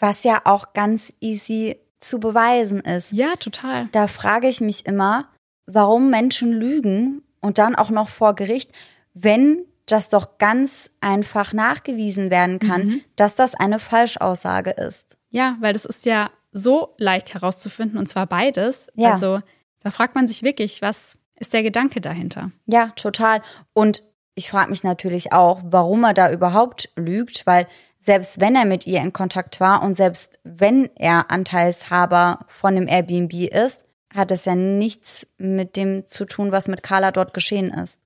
[0.00, 3.12] Was ja auch ganz easy zu beweisen ist.
[3.12, 3.88] Ja, total.
[3.92, 5.28] Da frage ich mich immer,
[5.66, 8.70] warum Menschen lügen und dann auch noch vor Gericht,
[9.14, 13.00] wenn das doch ganz einfach nachgewiesen werden kann, Mhm.
[13.16, 15.16] dass das eine Falschaussage ist.
[15.30, 18.86] Ja, weil das ist ja so leicht herauszufinden und zwar beides.
[18.94, 19.12] Ja.
[19.12, 19.40] Also
[19.80, 22.52] da fragt man sich wirklich, was ist der Gedanke dahinter?
[22.66, 23.42] Ja, total.
[23.72, 24.02] Und
[24.34, 27.66] ich frage mich natürlich auch, warum er da überhaupt lügt, weil
[28.02, 32.88] selbst wenn er mit ihr in Kontakt war und selbst wenn er Anteilshaber von dem
[32.88, 37.70] Airbnb ist, hat es ja nichts mit dem zu tun, was mit Carla dort geschehen
[37.70, 37.98] ist.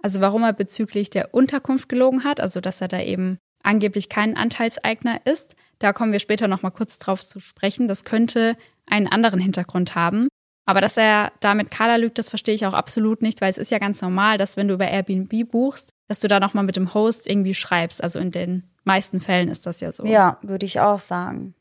[0.00, 4.36] Also warum er bezüglich der Unterkunft gelogen hat, also dass er da eben angeblich kein
[4.36, 7.88] Anteilseigner ist, da kommen wir später noch mal kurz drauf zu sprechen.
[7.88, 8.56] Das könnte
[8.86, 10.28] einen anderen Hintergrund haben.
[10.64, 13.58] Aber dass er da mit Carla lügt, das verstehe ich auch absolut nicht, weil es
[13.58, 16.76] ist ja ganz normal, dass wenn du über Airbnb buchst, dass du da nochmal mit
[16.76, 18.02] dem Host irgendwie schreibst.
[18.02, 20.04] Also in den meisten Fällen ist das ja so.
[20.06, 21.54] Ja, würde ich auch sagen.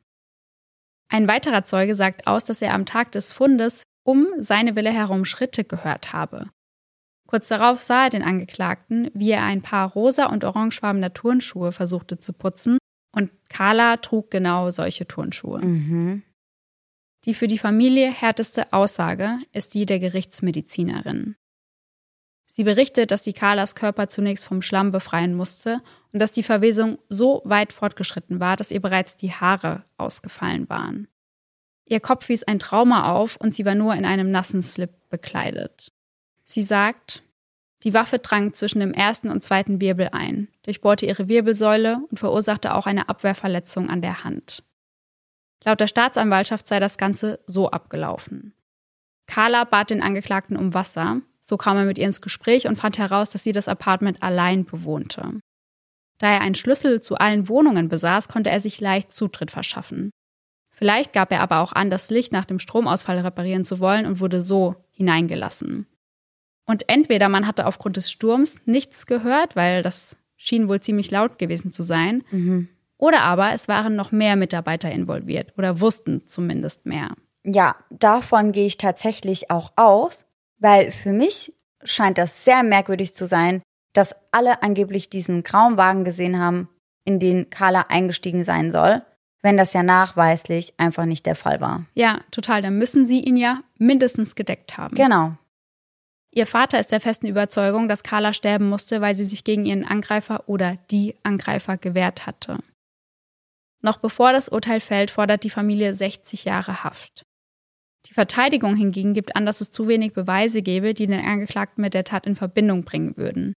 [1.09, 5.25] Ein weiterer Zeuge sagt aus, dass er am Tag des Fundes um seine Villa herum
[5.25, 6.49] Schritte gehört habe.
[7.27, 12.19] Kurz darauf sah er den Angeklagten, wie er ein paar rosa und orangefarbener Turnschuhe versuchte
[12.19, 12.77] zu putzen
[13.11, 15.59] und Carla trug genau solche Turnschuhe.
[15.59, 16.23] Mhm.
[17.25, 21.35] Die für die Familie härteste Aussage ist die der Gerichtsmedizinerin.
[22.45, 25.81] Sie berichtet, dass die Carlas Körper zunächst vom Schlamm befreien musste
[26.13, 31.07] und dass die Verwesung so weit fortgeschritten war, dass ihr bereits die Haare ausgefallen waren.
[31.85, 35.91] Ihr Kopf wies ein Trauma auf und sie war nur in einem nassen Slip bekleidet.
[36.43, 37.23] Sie sagt,
[37.83, 42.73] die Waffe drang zwischen dem ersten und zweiten Wirbel ein, durchbohrte ihre Wirbelsäule und verursachte
[42.73, 44.63] auch eine Abwehrverletzung an der Hand.
[45.63, 48.53] Laut der Staatsanwaltschaft sei das Ganze so abgelaufen.
[49.27, 52.97] Carla bat den Angeklagten um Wasser, so kam er mit ihr ins Gespräch und fand
[52.97, 55.39] heraus, dass sie das Apartment allein bewohnte.
[56.17, 60.11] Da er einen Schlüssel zu allen Wohnungen besaß, konnte er sich leicht Zutritt verschaffen.
[60.71, 64.19] Vielleicht gab er aber auch an, das Licht nach dem Stromausfall reparieren zu wollen und
[64.19, 65.87] wurde so hineingelassen.
[66.65, 71.37] Und entweder man hatte aufgrund des Sturms nichts gehört, weil das schien wohl ziemlich laut
[71.37, 72.67] gewesen zu sein, Mhm.
[72.97, 77.11] oder aber es waren noch mehr Mitarbeiter involviert oder wussten zumindest mehr.
[77.43, 80.25] Ja, davon gehe ich tatsächlich auch aus,
[80.59, 81.53] weil für mich
[81.83, 83.61] scheint das sehr merkwürdig zu sein,
[83.93, 86.69] dass alle angeblich diesen grauen Wagen gesehen haben,
[87.05, 89.01] in den Carla eingestiegen sein soll,
[89.41, 91.85] wenn das ja nachweislich einfach nicht der Fall war.
[91.93, 92.61] Ja, total.
[92.61, 94.95] Dann müssen sie ihn ja mindestens gedeckt haben.
[94.95, 95.37] Genau.
[96.31, 99.85] Ihr Vater ist der festen Überzeugung, dass Carla sterben musste, weil sie sich gegen ihren
[99.85, 102.57] Angreifer oder die Angreifer gewehrt hatte.
[103.81, 107.23] Noch bevor das Urteil fällt, fordert die Familie 60 Jahre Haft.
[108.07, 111.93] Die Verteidigung hingegen gibt an, dass es zu wenig Beweise gäbe, die den Angeklagten mit
[111.93, 113.53] der Tat in Verbindung bringen würden.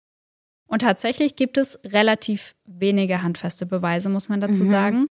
[0.67, 4.67] Und tatsächlich gibt es relativ wenige handfeste Beweise, muss man dazu Mhm.
[4.69, 5.07] sagen.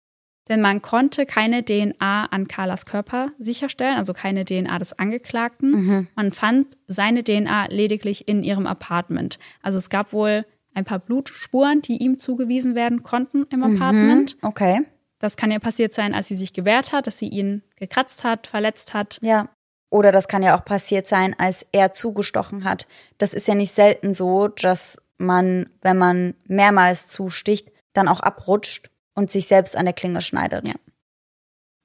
[0.49, 5.71] Denn man konnte keine DNA an Carlas Körper sicherstellen, also keine DNA des Angeklagten.
[5.71, 6.07] Mhm.
[6.17, 9.39] Man fand seine DNA lediglich in ihrem Apartment.
[9.63, 14.37] Also es gab wohl ein paar Blutspuren, die ihm zugewiesen werden konnten im Apartment.
[14.43, 14.49] Mhm.
[14.49, 14.81] Okay.
[15.21, 18.47] Das kann ja passiert sein, als sie sich gewehrt hat, dass sie ihn gekratzt hat,
[18.47, 19.19] verletzt hat.
[19.23, 19.49] Ja.
[19.91, 22.87] Oder das kann ja auch passiert sein, als er zugestochen hat.
[23.19, 28.91] Das ist ja nicht selten so, dass man, wenn man mehrmals zusticht, dann auch abrutscht
[29.15, 30.67] und sich selbst an der Klinge schneidet.
[30.67, 30.75] Ja.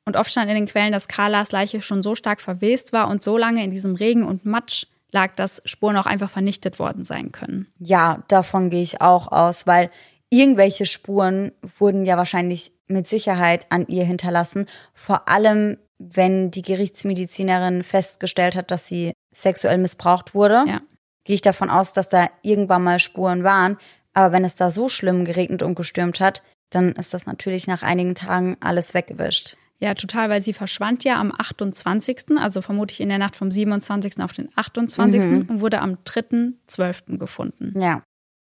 [0.07, 3.23] Und oft stand in den Quellen, dass Carlas Leiche schon so stark verwest war und
[3.23, 7.31] so lange in diesem Regen und Matsch lag, dass Spuren auch einfach vernichtet worden sein
[7.31, 7.67] können.
[7.79, 9.89] Ja, davon gehe ich auch aus, weil
[10.29, 14.65] irgendwelche Spuren wurden ja wahrscheinlich mit Sicherheit an ihr hinterlassen.
[14.93, 20.81] Vor allem, wenn die Gerichtsmedizinerin festgestellt hat, dass sie sexuell missbraucht wurde, Ja.
[21.23, 23.77] gehe ich davon aus, dass da irgendwann mal Spuren waren.
[24.13, 27.83] Aber wenn es da so schlimm geregnet und gestürmt hat, dann ist das natürlich nach
[27.83, 29.57] einigen Tagen alles weggewischt.
[29.77, 34.21] Ja, total, weil sie verschwand ja am 28., also vermutlich in der Nacht vom 27.
[34.23, 35.25] auf den 28.
[35.25, 35.41] Mhm.
[35.49, 37.17] und wurde am 3.12.
[37.17, 37.77] gefunden.
[37.79, 38.01] Ja.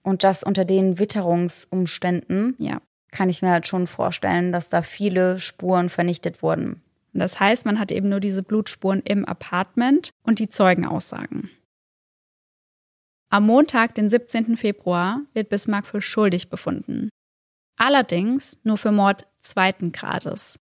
[0.04, 2.80] Und das unter den Witterungsumständen Ja.
[3.16, 6.82] Kann ich mir halt schon vorstellen, dass da viele Spuren vernichtet wurden.
[7.14, 11.50] Das heißt, man hat eben nur diese Blutspuren im Apartment und die Zeugenaussagen.
[13.30, 14.58] Am Montag, den 17.
[14.58, 17.10] Februar, wird Bismarck für schuldig befunden.
[17.78, 20.60] Allerdings nur für Mord zweiten Grades.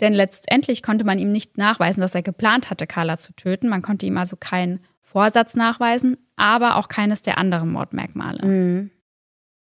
[0.00, 3.68] Denn letztendlich konnte man ihm nicht nachweisen, dass er geplant hatte, Carla zu töten.
[3.68, 8.46] Man konnte ihm also keinen Vorsatz nachweisen, aber auch keines der anderen Mordmerkmale.
[8.46, 8.90] Mhm.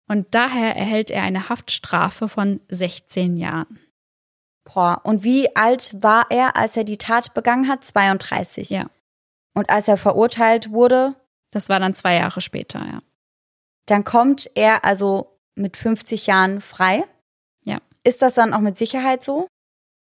[0.07, 3.79] Und daher erhält er eine Haftstrafe von 16 Jahren.
[4.63, 7.83] Boah, und wie alt war er, als er die Tat begangen hat?
[7.85, 8.69] 32.
[8.69, 8.87] Ja.
[9.53, 11.15] Und als er verurteilt wurde,
[11.51, 13.01] Das war dann zwei Jahre später, ja.
[13.85, 17.05] dann kommt er also mit 50 Jahren frei.
[17.63, 17.79] Ja.
[18.03, 19.47] Ist das dann auch mit Sicherheit so?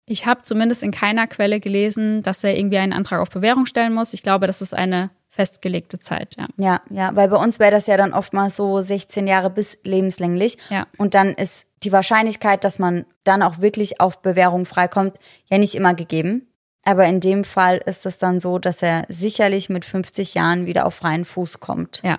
[0.07, 3.93] Ich habe zumindest in keiner Quelle gelesen, dass er irgendwie einen Antrag auf Bewährung stellen
[3.93, 4.15] muss.
[4.15, 6.49] Ich glaube, das ist eine festgelegte Zeit, ja.
[6.57, 10.59] Ja, ja, weil bei uns wäre das ja dann oftmals so 16 Jahre bis lebenslänglich.
[10.69, 10.89] Ja.
[10.97, 15.17] Und dann ist die Wahrscheinlichkeit, dass man dann auch wirklich auf Bewährung freikommt,
[15.49, 16.49] ja nicht immer gegeben.
[16.85, 20.87] Aber in dem Fall ist es dann so, dass er sicherlich mit 50 Jahren wieder
[20.87, 22.03] auf freien Fuß kommt.
[22.03, 22.19] Ja.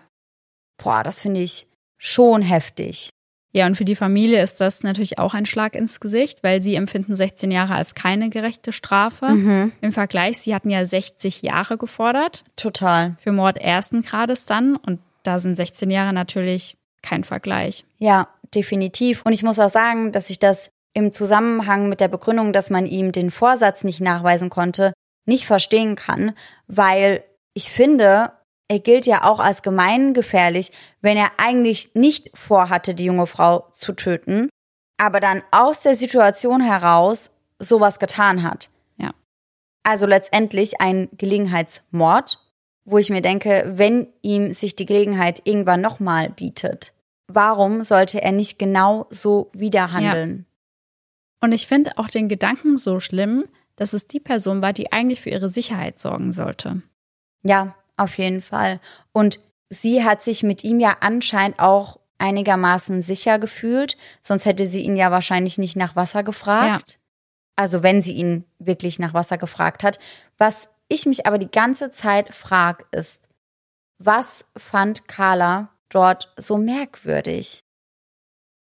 [0.82, 1.68] Boah, das finde ich
[1.98, 3.10] schon heftig.
[3.52, 6.76] Ja, und für die Familie ist das natürlich auch ein Schlag ins Gesicht, weil sie
[6.76, 9.30] empfinden 16 Jahre als keine gerechte Strafe.
[9.30, 9.72] Mhm.
[9.82, 13.16] Im Vergleich, sie hatten ja 60 Jahre gefordert, Total.
[13.22, 14.76] für Mord ersten Grades dann.
[14.76, 17.86] Und da sind 16 Jahre natürlich kein Vergleich.
[17.98, 19.24] Ja, definitiv.
[19.26, 22.86] Und ich muss auch sagen, dass ich das im Zusammenhang mit der Begründung, dass man
[22.86, 24.94] ihm den Vorsatz nicht nachweisen konnte,
[25.26, 26.34] nicht verstehen kann,
[26.68, 27.24] weil
[27.54, 28.32] ich finde,
[28.70, 33.94] er gilt ja auch als gemeingefährlich, wenn er eigentlich nicht vorhatte, die junge Frau zu
[33.94, 34.50] töten,
[34.98, 38.70] aber dann aus der Situation heraus sowas getan hat.
[38.98, 39.14] Ja.
[39.84, 42.38] Also letztendlich ein Gelegenheitsmord,
[42.86, 46.94] wo ich mir denke, wenn ihm sich die Gelegenheit irgendwann nochmal bietet,
[47.28, 50.46] warum sollte er nicht genau so wieder handeln?
[51.42, 53.46] Und ich finde auch den Gedanken so schlimm,
[53.76, 56.82] dass es die Person war, die eigentlich für ihre Sicherheit sorgen sollte.
[57.44, 58.80] Ja, auf jeden Fall.
[59.12, 59.40] Und
[59.70, 64.96] sie hat sich mit ihm ja anscheinend auch einigermaßen sicher gefühlt, sonst hätte sie ihn
[64.96, 66.92] ja wahrscheinlich nicht nach Wasser gefragt.
[66.92, 66.98] Ja.
[67.56, 70.00] Also wenn sie ihn wirklich nach Wasser gefragt hat.
[70.38, 73.30] Was ich mich aber die ganze Zeit frag, ist,
[73.98, 77.64] was fand Carla dort so merkwürdig?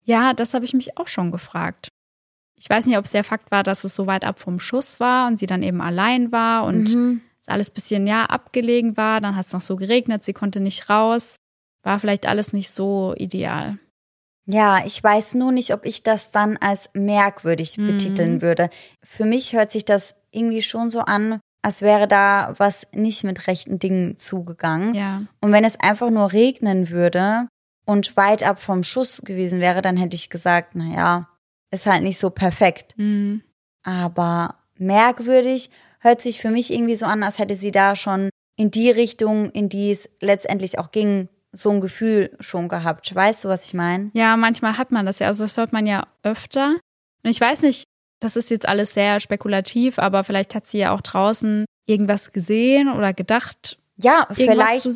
[0.04, 1.88] Ja, das habe ich mich auch schon gefragt.
[2.56, 5.00] Ich weiß nicht, ob es der Fakt war, dass es so weit ab vom Schuss
[5.00, 7.22] war und sie dann eben allein war und mhm.
[7.40, 9.20] Es alles bisschen ja abgelegen war.
[9.20, 11.36] Dann hat es noch so geregnet, sie konnte nicht raus.
[11.82, 13.78] War vielleicht alles nicht so ideal.
[14.46, 17.86] Ja, ich weiß nur nicht, ob ich das dann als merkwürdig mhm.
[17.86, 18.68] betiteln würde.
[19.02, 23.46] Für mich hört sich das irgendwie schon so an, als wäre da was nicht mit
[23.46, 24.94] rechten Dingen zugegangen.
[24.94, 25.22] Ja.
[25.40, 27.48] Und wenn es einfach nur regnen würde
[27.86, 31.28] und weit ab vom Schuss gewesen wäre, dann hätte ich gesagt, na ja,
[31.70, 32.94] ist halt nicht so perfekt.
[32.96, 33.42] Mhm.
[33.82, 35.70] Aber merkwürdig
[36.00, 39.50] hört sich für mich irgendwie so an, als hätte sie da schon in die Richtung,
[39.50, 43.14] in die es letztendlich auch ging, so ein Gefühl schon gehabt.
[43.14, 44.10] Weißt du, was ich meine?
[44.12, 45.26] Ja, manchmal hat man das ja.
[45.26, 46.76] Also das hört man ja öfter.
[47.22, 47.84] Und ich weiß nicht,
[48.20, 52.88] das ist jetzt alles sehr spekulativ, aber vielleicht hat sie ja auch draußen irgendwas gesehen
[52.88, 53.78] oder gedacht.
[53.96, 54.86] Ja, vielleicht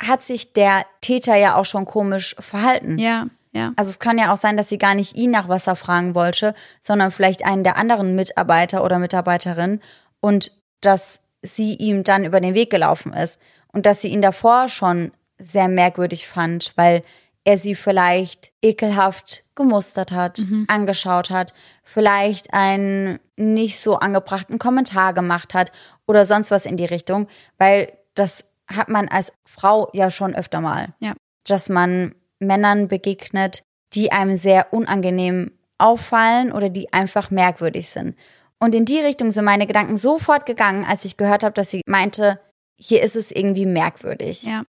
[0.00, 2.98] hat sich der Täter ja auch schon komisch verhalten.
[2.98, 3.72] Ja, ja.
[3.76, 6.54] Also es kann ja auch sein, dass sie gar nicht ihn nach Wasser fragen wollte,
[6.80, 9.80] sondern vielleicht einen der anderen Mitarbeiter oder Mitarbeiterin
[10.22, 13.38] und dass sie ihm dann über den Weg gelaufen ist
[13.72, 17.02] und dass sie ihn davor schon sehr merkwürdig fand, weil
[17.44, 20.64] er sie vielleicht ekelhaft gemustert hat, mhm.
[20.68, 21.52] angeschaut hat,
[21.82, 25.72] vielleicht einen nicht so angebrachten Kommentar gemacht hat
[26.06, 27.26] oder sonst was in die Richtung,
[27.58, 30.94] weil das hat man als Frau ja schon öfter mal.
[31.00, 31.14] Ja.
[31.44, 33.62] Dass man Männern begegnet,
[33.92, 38.16] die einem sehr unangenehm auffallen oder die einfach merkwürdig sind.
[38.62, 41.80] Und in die Richtung sind meine Gedanken sofort gegangen, als ich gehört habe, dass sie
[41.84, 42.38] meinte,
[42.76, 44.44] hier ist es irgendwie merkwürdig.
[44.44, 44.62] Ja.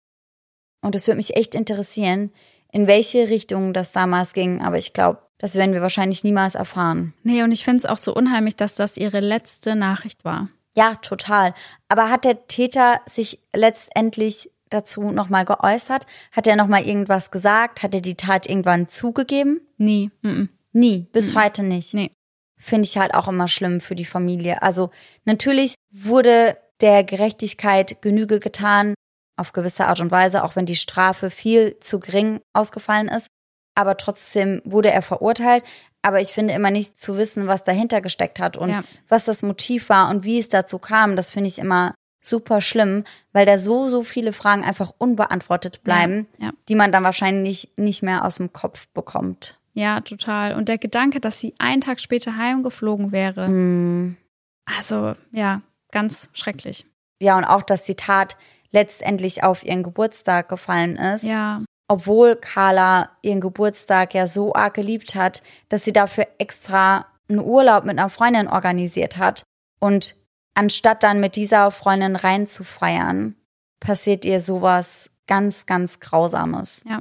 [0.80, 2.30] Und es würde mich echt interessieren,
[2.70, 4.62] in welche Richtung das damals ging.
[4.62, 7.14] Aber ich glaube, das werden wir wahrscheinlich niemals erfahren.
[7.24, 10.50] Nee, und ich finde es auch so unheimlich, dass das ihre letzte Nachricht war.
[10.72, 11.52] Ja, total.
[11.88, 16.06] Aber hat der Täter sich letztendlich dazu nochmal geäußert?
[16.30, 17.82] Hat er nochmal irgendwas gesagt?
[17.82, 19.60] Hat er die Tat irgendwann zugegeben?
[19.78, 20.12] Nie.
[20.22, 20.48] Mm -mm.
[20.72, 21.08] Nie.
[21.10, 21.92] Bis mm heute nicht.
[21.92, 22.12] Nee.
[22.60, 24.62] Finde ich halt auch immer schlimm für die Familie.
[24.62, 24.90] Also
[25.24, 28.94] natürlich wurde der Gerechtigkeit Genüge getan
[29.36, 33.26] auf gewisse Art und Weise, auch wenn die Strafe viel zu gering ausgefallen ist.
[33.74, 35.64] Aber trotzdem wurde er verurteilt.
[36.02, 38.84] Aber ich finde immer nicht zu wissen, was dahinter gesteckt hat und ja.
[39.08, 41.16] was das Motiv war und wie es dazu kam.
[41.16, 46.26] Das finde ich immer super schlimm, weil da so, so viele Fragen einfach unbeantwortet bleiben,
[46.38, 46.52] ja, ja.
[46.68, 49.58] die man dann wahrscheinlich nicht mehr aus dem Kopf bekommt.
[49.72, 50.54] Ja, total.
[50.54, 53.48] Und der Gedanke, dass sie einen Tag später heimgeflogen wäre.
[53.48, 54.16] Mm.
[54.64, 55.62] Also, ja,
[55.92, 56.86] ganz schrecklich.
[57.20, 58.36] Ja, und auch, dass die Tat
[58.72, 61.22] letztendlich auf ihren Geburtstag gefallen ist.
[61.22, 61.62] Ja.
[61.88, 67.84] Obwohl Carla ihren Geburtstag ja so arg geliebt hat, dass sie dafür extra einen Urlaub
[67.84, 69.42] mit einer Freundin organisiert hat.
[69.80, 70.14] Und
[70.54, 73.34] anstatt dann mit dieser Freundin reinzufeiern,
[73.80, 76.82] passiert ihr sowas ganz, ganz Grausames.
[76.88, 77.00] Ja.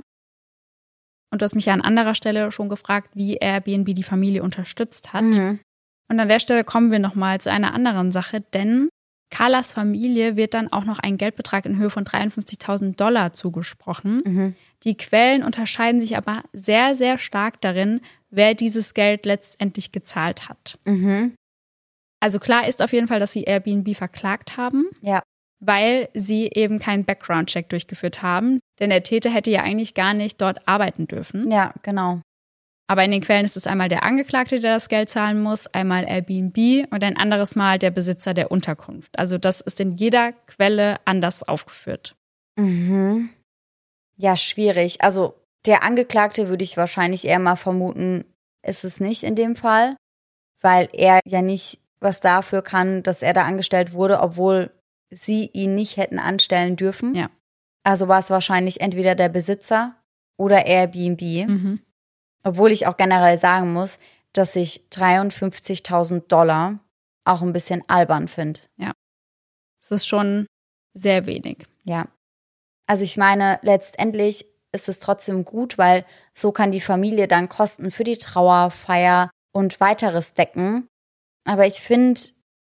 [1.32, 5.14] Und du hast mich ja an anderer Stelle schon gefragt, wie Airbnb die Familie unterstützt
[5.14, 5.24] hat.
[5.24, 5.60] Mhm.
[6.10, 8.90] Und an der Stelle kommen wir nochmal zu einer anderen Sache, denn
[9.32, 14.24] Carlas Familie wird dann auch noch ein Geldbetrag in Höhe von 53.000 Dollar zugesprochen.
[14.26, 14.56] Mhm.
[14.84, 18.02] Die Quellen unterscheiden sich aber sehr, sehr stark darin,
[18.32, 20.80] wer dieses Geld letztendlich gezahlt hat.
[20.86, 21.36] Mhm.
[22.20, 24.86] Also klar ist auf jeden Fall, dass sie Airbnb verklagt haben.
[25.02, 25.22] Ja.
[25.60, 28.60] Weil sie eben keinen Background-Check durchgeführt haben.
[28.80, 31.52] Denn der Täter hätte ja eigentlich gar nicht dort arbeiten dürfen.
[31.52, 32.22] Ja, genau.
[32.90, 36.06] Aber in den Quellen ist es einmal der Angeklagte, der das Geld zahlen muss, einmal
[36.06, 39.20] Airbnb und ein anderes Mal der Besitzer der Unterkunft.
[39.20, 42.16] Also das ist in jeder Quelle anders aufgeführt.
[42.58, 43.30] Mhm.
[44.16, 45.04] Ja, schwierig.
[45.04, 45.36] Also
[45.68, 48.26] der Angeklagte würde ich wahrscheinlich eher mal vermuten,
[48.66, 49.96] ist es nicht in dem Fall,
[50.60, 54.72] weil er ja nicht was dafür kann, dass er da angestellt wurde, obwohl
[55.12, 57.16] sie ihn nicht hätten anstellen dürfen.
[57.16, 57.30] Ja.
[57.84, 59.96] Also war es wahrscheinlich entweder der Besitzer
[60.38, 61.22] oder Airbnb.
[61.22, 61.82] Mhm.
[62.44, 64.00] Obwohl ich auch generell sagen muss,
[64.34, 66.80] dass ich 53.000 Dollar
[67.26, 68.62] auch ein bisschen albern finde.
[68.78, 68.94] Ja.
[69.82, 70.46] Das ist schon
[70.94, 71.66] sehr wenig.
[71.86, 72.08] Ja.
[72.88, 77.92] Also ich meine, letztendlich ist es trotzdem gut, weil so kann die Familie dann Kosten
[77.92, 80.88] für die Trauerfeier und weiteres decken.
[81.46, 82.20] Aber ich finde,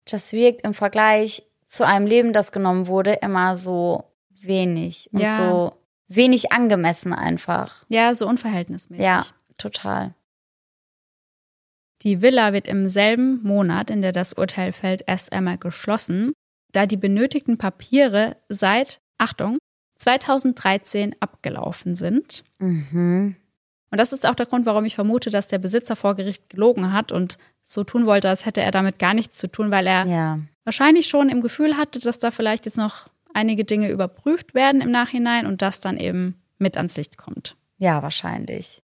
[0.09, 1.43] das wirkt im Vergleich
[1.75, 5.37] zu einem Leben, das genommen wurde, immer so wenig und Ja.
[5.37, 5.73] so
[6.07, 7.85] wenig angemessen einfach.
[7.89, 9.05] Ja, so unverhältnismäßig.
[9.05, 9.21] Ja,
[9.57, 10.13] total.
[12.01, 16.33] Die Villa wird im selben Monat, in der das Urteil fällt, erst einmal geschlossen,
[16.71, 19.57] da die benötigten Papiere seit, Achtung,
[19.97, 22.43] 2013 abgelaufen sind.
[22.59, 23.35] Mhm.
[23.95, 26.91] Und das ist auch der Grund, warum ich vermute, dass der Besitzer vor Gericht gelogen
[26.91, 30.05] hat und so tun wollte, als hätte er damit gar nichts zu tun, weil er
[30.05, 30.39] Ja.
[30.65, 34.91] wahrscheinlich schon im Gefühl hatte, dass da vielleicht jetzt noch einige Dinge überprüft werden im
[34.91, 37.55] Nachhinein und das dann eben mit ans Licht kommt.
[37.77, 38.81] Ja, wahrscheinlich.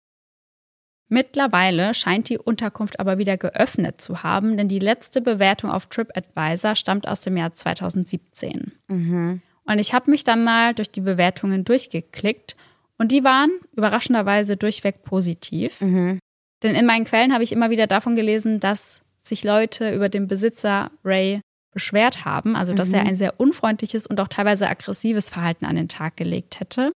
[1.08, 6.76] Mittlerweile scheint die Unterkunft aber wieder geöffnet zu haben, denn die letzte Bewertung auf TripAdvisor
[6.76, 8.72] stammt aus dem Jahr 2017.
[8.88, 9.44] Mhm.
[9.66, 12.56] Und ich habe mich dann mal durch die Bewertungen durchgeklickt
[12.98, 15.82] und die waren überraschenderweise durchweg positiv.
[15.82, 16.20] Mhm.
[16.64, 20.28] Denn in meinen Quellen habe ich immer wieder davon gelesen, dass sich Leute über den
[20.28, 21.42] Besitzer Ray
[21.74, 25.90] beschwert haben, also dass er ein sehr unfreundliches und auch teilweise aggressives Verhalten an den
[25.90, 26.92] Tag gelegt hätte.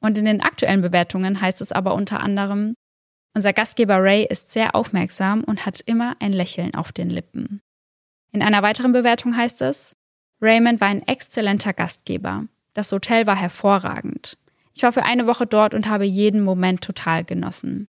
[0.00, 2.74] Und in den aktuellen Bewertungen heißt es aber unter anderem,
[3.34, 7.60] unser Gastgeber Ray ist sehr aufmerksam und hat immer ein Lächeln auf den Lippen.
[8.30, 9.96] In einer weiteren Bewertung heißt es,
[10.40, 12.46] Raymond war ein exzellenter Gastgeber.
[12.74, 14.38] Das Hotel war hervorragend.
[14.74, 17.86] Ich war für eine Woche dort und habe jeden Moment total genossen.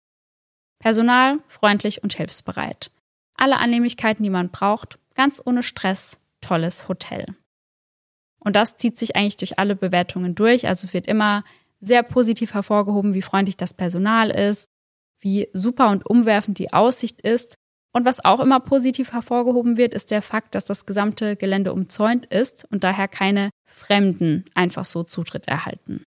[0.79, 2.91] Personal, freundlich und hilfsbereit.
[3.35, 7.25] Alle Annehmlichkeiten, die man braucht, ganz ohne Stress, tolles Hotel.
[8.39, 10.67] Und das zieht sich eigentlich durch alle Bewertungen durch.
[10.67, 11.43] Also es wird immer
[11.79, 14.67] sehr positiv hervorgehoben, wie freundlich das Personal ist,
[15.19, 17.55] wie super und umwerfend die Aussicht ist.
[17.95, 22.25] Und was auch immer positiv hervorgehoben wird, ist der Fakt, dass das gesamte Gelände umzäunt
[22.25, 26.03] ist und daher keine Fremden einfach so Zutritt erhalten.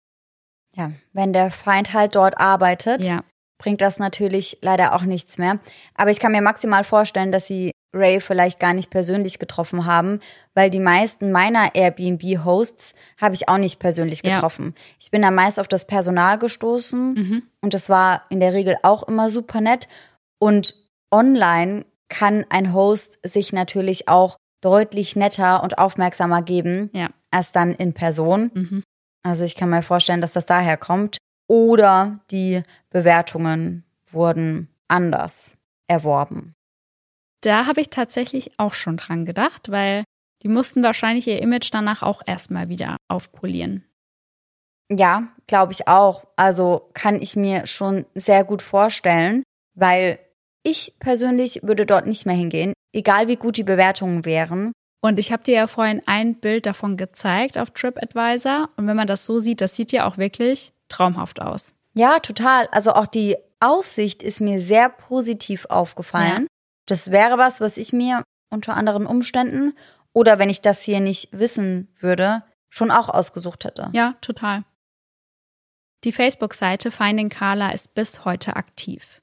[0.81, 3.23] Ja, wenn der Feind halt dort arbeitet, Ja,
[3.59, 5.59] bringt das natürlich leider auch nichts mehr.
[5.95, 10.21] Aber ich kann mir maximal vorstellen, dass sie Ray vielleicht gar nicht persönlich getroffen haben,
[10.55, 14.35] weil die meisten meiner Airbnb-Hosts habe ich auch nicht persönlich Ja.
[14.37, 14.75] getroffen.
[14.99, 17.43] Ich bin da meist auf das Personal gestoßen Mhm.
[17.63, 19.89] und das war in der Regel auch immer super nett.
[20.41, 20.75] Und
[21.13, 27.09] online kann ein Host sich natürlich auch deutlich netter und aufmerksamer geben ja.
[27.31, 28.51] als dann in Person.
[28.55, 28.83] Mhm.
[29.23, 31.19] Also ich kann mir vorstellen, dass das daher kommt.
[31.49, 35.57] Oder die Bewertungen wurden anders
[35.89, 36.55] erworben.
[37.43, 40.05] Da habe ich tatsächlich auch schon dran gedacht, weil
[40.43, 43.85] die mussten wahrscheinlich ihr Image danach auch erstmal wieder aufpolieren.
[44.91, 46.25] Ja, glaube ich auch.
[46.37, 49.43] Also kann ich mir schon sehr gut vorstellen,
[49.75, 50.19] weil
[50.63, 54.73] ich persönlich würde dort nicht mehr hingehen, egal wie gut die Bewertungen wären.
[55.01, 58.69] Und ich habe dir ja vorhin ein Bild davon gezeigt auf TripAdvisor.
[58.77, 61.75] Und wenn man das so sieht, das sieht ja auch wirklich traumhaft aus.
[61.95, 62.69] Ja, total.
[62.71, 66.43] Also auch die Aussicht ist mir sehr positiv aufgefallen.
[66.43, 66.47] Ja.
[66.87, 69.75] Das wäre was, was ich mir unter anderen Umständen
[70.13, 73.91] oder wenn ich das hier nicht wissen würde, schon auch ausgesucht hätte.
[73.93, 74.65] Ja, total.
[76.05, 79.21] Die Facebook-Seite Finding Carla ist bis heute aktiv.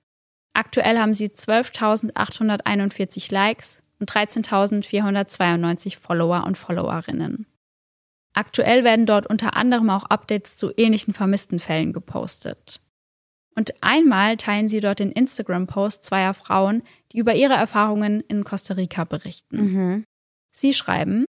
[0.53, 7.45] Aktuell haben sie 12.841 Likes und 13.492 Follower und Followerinnen.
[8.33, 12.81] Aktuell werden dort unter anderem auch Updates zu ähnlichen vermissten Fällen gepostet.
[13.55, 18.75] Und einmal teilen sie dort den Instagram-Post zweier Frauen, die über ihre Erfahrungen in Costa
[18.75, 19.57] Rica berichten.
[19.57, 20.03] Mhm.
[20.51, 21.25] Sie schreiben,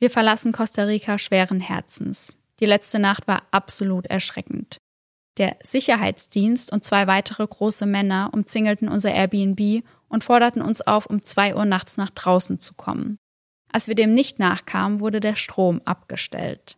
[0.00, 2.36] wir verlassen Costa Rica schweren Herzens.
[2.58, 4.78] Die letzte Nacht war absolut erschreckend.
[5.38, 11.22] Der Sicherheitsdienst und zwei weitere große Männer umzingelten unser Airbnb und forderten uns auf, um
[11.22, 13.18] zwei Uhr nachts nach draußen zu kommen.
[13.72, 16.76] Als wir dem nicht nachkamen, wurde der Strom abgestellt.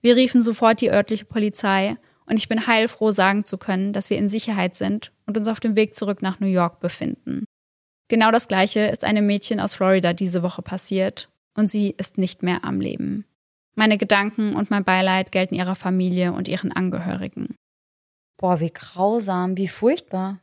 [0.00, 4.16] Wir riefen sofort die örtliche Polizei und ich bin heilfroh sagen zu können, dass wir
[4.16, 7.44] in Sicherheit sind und uns auf dem Weg zurück nach New York befinden.
[8.08, 12.42] Genau das gleiche ist einem Mädchen aus Florida diese Woche passiert und sie ist nicht
[12.42, 13.24] mehr am Leben.
[13.74, 17.54] Meine Gedanken und mein Beileid gelten ihrer Familie und ihren Angehörigen.
[18.36, 20.38] Boah, wie grausam, wie furchtbar.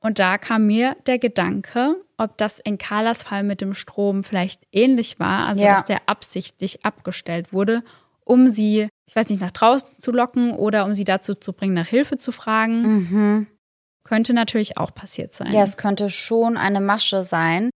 [0.00, 4.62] Und da kam mir der Gedanke, ob das in Carlas Fall mit dem Strom vielleicht
[4.72, 5.74] ähnlich war, also Ja.
[5.74, 7.82] dass der absichtlich abgestellt wurde,
[8.24, 11.74] um sie, ich weiß nicht, nach draußen zu locken oder um sie dazu zu bringen,
[11.74, 12.82] nach Hilfe zu fragen.
[12.82, 13.46] Mhm.
[14.04, 15.52] Könnte natürlich auch passiert sein.
[15.52, 17.70] Ja, es könnte schon eine Masche sein.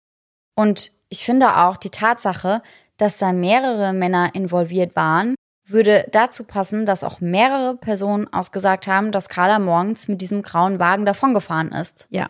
[0.56, 2.62] Und ich finde auch die Tatsache,
[2.98, 5.36] dass da mehrere Männer involviert waren,
[5.72, 10.80] würde dazu passen, dass auch mehrere Personen ausgesagt haben, dass Carla morgens mit diesem grauen
[10.80, 12.08] Wagen davongefahren ist.
[12.10, 12.30] Ja.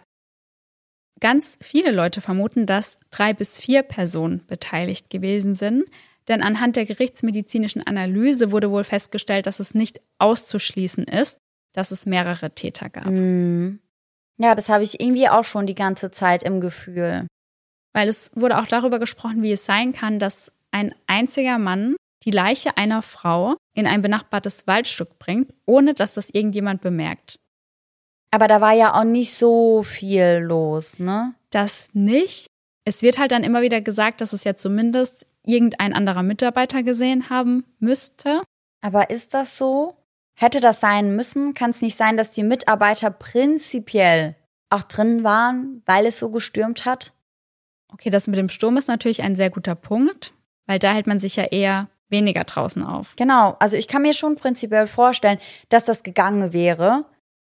[1.20, 5.86] Ganz viele Leute vermuten, dass drei bis vier Personen beteiligt gewesen sind,
[6.28, 11.38] Denn anhand der gerichtsmedizinischen Analyse wurde wohl festgestellt, dass es nicht auszuschließen ist,
[11.74, 13.08] dass es mehrere Täter gab.
[13.08, 13.80] Mhm.
[14.38, 17.28] Ja, das habe ich irgendwie auch schon die ganze Zeit im Gefühl.
[17.94, 22.32] Weil es wurde auch darüber gesprochen, wie es sein kann, dass ein einziger Mann die
[22.32, 27.40] Leiche einer Frau in ein benachbartes Waldstück bringt, ohne dass das irgendjemand bemerkt.
[28.32, 31.36] Aber da war ja auch nicht so viel los, ne?
[31.50, 32.48] Das nicht.
[32.86, 37.30] Es wird halt dann immer wieder gesagt, dass es ja zumindest irgendein anderer Mitarbeiter gesehen
[37.30, 38.42] haben müsste.
[38.82, 39.96] Aber ist das so?
[40.34, 41.54] Hätte das sein müssen?
[41.54, 44.36] Kann es nicht sein, dass die Mitarbeiter prinzipiell
[44.70, 47.14] auch drin waren, weil es so gestürmt hat?
[47.94, 50.34] Okay, das mit dem Sturm ist natürlich ein sehr guter Punkt,
[50.66, 53.16] weil da hält man sich ja eher weniger draußen auf.
[53.16, 55.40] Genau, also ich kann mir schon prinzipiell vorstellen,
[55.70, 57.06] dass das gegangen wäre.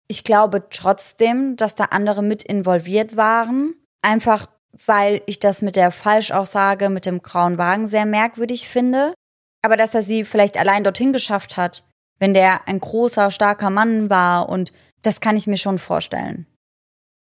[0.07, 3.75] Ich glaube trotzdem, dass da andere mit involviert waren.
[4.01, 4.47] Einfach
[4.85, 9.13] weil ich das mit der Falschaussage mit dem grauen Wagen sehr merkwürdig finde.
[9.63, 11.83] Aber dass er sie vielleicht allein dorthin geschafft hat,
[12.19, 14.71] wenn der ein großer, starker Mann war und
[15.03, 16.47] das kann ich mir schon vorstellen.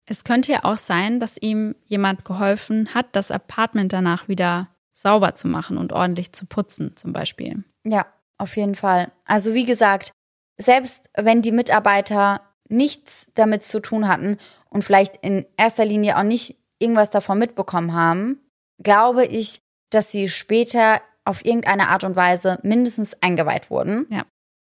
[0.08, 5.34] Es könnte ja auch sein, dass ihm jemand geholfen hat, das Apartment danach wieder sauber
[5.34, 7.64] zu machen und ordentlich zu putzen, zum Beispiel.
[7.84, 8.06] Ja,
[8.38, 9.12] auf jeden Fall.
[9.24, 10.12] Also wie gesagt,
[10.58, 14.38] selbst wenn die Mitarbeiter nichts damit zu tun hatten
[14.70, 18.40] und vielleicht in erster Linie auch nicht irgendwas davon mitbekommen haben,
[18.82, 24.24] glaube ich, dass sie später auf irgendeine Art und Weise mindestens eingeweiht wurden, ja.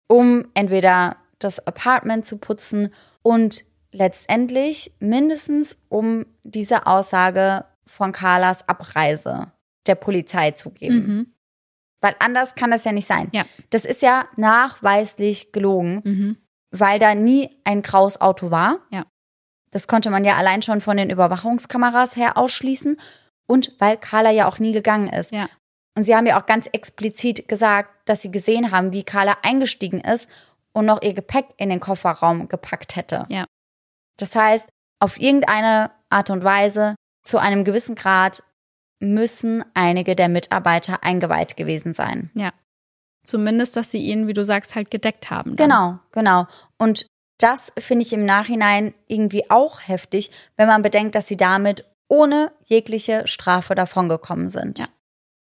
[0.08, 9.52] um entweder das Apartment zu putzen und letztendlich mindestens um diese Aussage von Carlas Abreise
[9.88, 10.96] der Polizei zu geben.
[10.96, 11.34] Mhm.
[12.02, 13.30] Weil anders kann das ja nicht sein.
[13.34, 13.46] Ja.
[13.70, 16.38] Das ist ja nachweislich gelogen, mhm.
[16.72, 18.80] weil da nie ein graues Auto war.
[18.90, 19.06] Ja.
[19.72, 23.00] Das konnte man ja allein schon von den Überwachungskameras her ausschließen.
[23.48, 25.32] Und weil Carla ja auch nie gegangen ist.
[25.32, 25.50] Ja.
[25.98, 30.00] Und sie haben ja auch ganz explizit gesagt, dass sie gesehen haben, wie Carla eingestiegen
[30.02, 30.30] ist
[30.72, 33.26] und noch ihr Gepäck in den Kofferraum gepackt hätte.
[33.28, 33.46] Ja.
[34.18, 34.70] Das heißt,
[35.00, 38.44] auf irgendeine Art und Weise, zu einem gewissen Grad,
[39.00, 42.30] müssen einige der Mitarbeiter eingeweiht gewesen sein.
[42.34, 42.52] Ja.
[43.24, 45.56] Zumindest, dass sie ihn, wie du sagst, halt gedeckt haben.
[45.56, 45.70] Dann.
[45.70, 46.48] Genau, genau.
[46.78, 47.06] Und
[47.38, 52.52] das finde ich im Nachhinein irgendwie auch heftig, wenn man bedenkt, dass sie damit ohne
[52.66, 54.80] jegliche Strafe davongekommen sind.
[54.80, 54.88] Ja.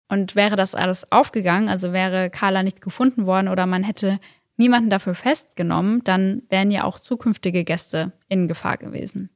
[0.09, 4.19] Und wäre das alles aufgegangen, also wäre Carla nicht gefunden worden oder man hätte
[4.57, 9.31] niemanden dafür festgenommen, dann wären ja auch zukünftige Gäste in Gefahr gewesen.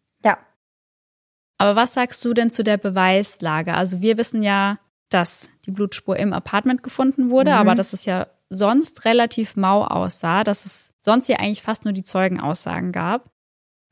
[1.60, 3.74] Aber was sagst du denn zu der Beweislage?
[3.74, 4.78] Also wir wissen ja,
[5.10, 7.58] dass die Blutspur im Apartment gefunden wurde, mhm.
[7.58, 11.92] aber dass es ja sonst relativ mau aussah, dass es sonst ja eigentlich fast nur
[11.92, 13.28] die Zeugenaussagen gab.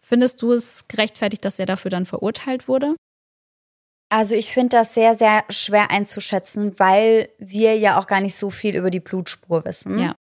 [0.00, 2.96] Findest du es gerechtfertigt, dass er dafür dann verurteilt wurde?
[4.08, 8.48] Also ich finde das sehr, sehr schwer einzuschätzen, weil wir ja auch gar nicht so
[8.48, 9.98] viel über die Blutspur wissen.
[9.98, 10.14] Ja.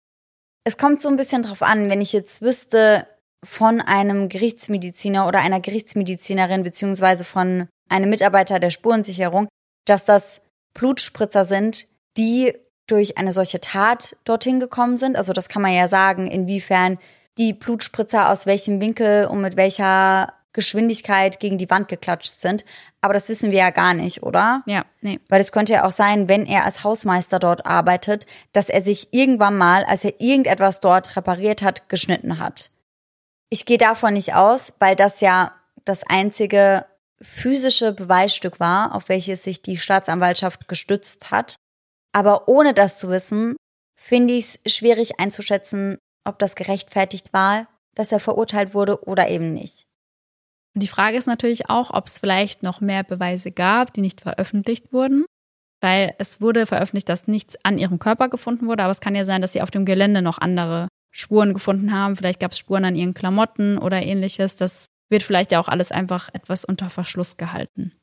[0.66, 3.08] Es kommt so ein bisschen drauf an, wenn ich jetzt wüsste
[3.46, 9.48] von einem Gerichtsmediziner oder einer Gerichtsmedizinerin beziehungsweise von einem Mitarbeiter der Spurensicherung,
[9.86, 10.42] dass das
[10.74, 12.54] Blutspritzer sind, die
[12.88, 15.16] durch eine solche Tat dorthin gekommen sind.
[15.16, 16.98] Also das kann man ja sagen, inwiefern
[17.38, 22.66] die Blutspritzer aus welchem Winkel und mit welcher Geschwindigkeit gegen die Wand geklatscht sind.
[23.00, 24.64] Aber das wissen wir ja gar nicht, oder?
[24.66, 25.20] Ja, nee.
[25.30, 29.14] Weil es könnte ja auch sein, wenn er als Hausmeister dort arbeitet, dass er sich
[29.14, 32.72] irgendwann mal, als er irgendetwas dort repariert hat, geschnitten hat.
[33.50, 35.54] Ich gehe davon nicht aus, weil das ja
[35.86, 36.86] das einzige
[37.22, 41.56] physische Beweisstück war, auf welches sich die Staatsanwaltschaft gestützt hat.
[42.14, 43.56] Aber ohne das zu wissen,
[43.98, 49.54] finde ich es schwierig einzuschätzen, ob das gerechtfertigt war, dass er verurteilt wurde oder eben
[49.54, 49.86] nicht.
[50.76, 54.22] Und die Frage ist natürlich auch, ob es vielleicht noch mehr Beweise gab, die nicht
[54.22, 55.26] veröffentlicht wurden.
[55.82, 59.24] Weil es wurde veröffentlicht, dass nichts an ihrem Körper gefunden wurde, aber es kann ja
[59.24, 60.88] sein, dass sie auf dem Gelände noch andere
[61.18, 62.16] Spuren gefunden haben.
[62.16, 64.56] Vielleicht gab es Spuren an ihren Klamotten oder ähnliches.
[64.56, 67.94] Das wird vielleicht ja auch alles einfach etwas unter Verschluss gehalten.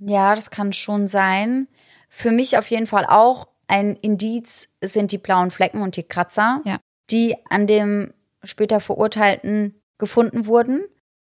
[0.00, 1.68] Ja, das kann schon sein.
[2.08, 6.60] Für mich auf jeden Fall auch ein Indiz sind die blauen Flecken und die Kratzer,
[6.64, 6.78] ja.
[7.10, 10.84] die an dem später Verurteilten gefunden wurden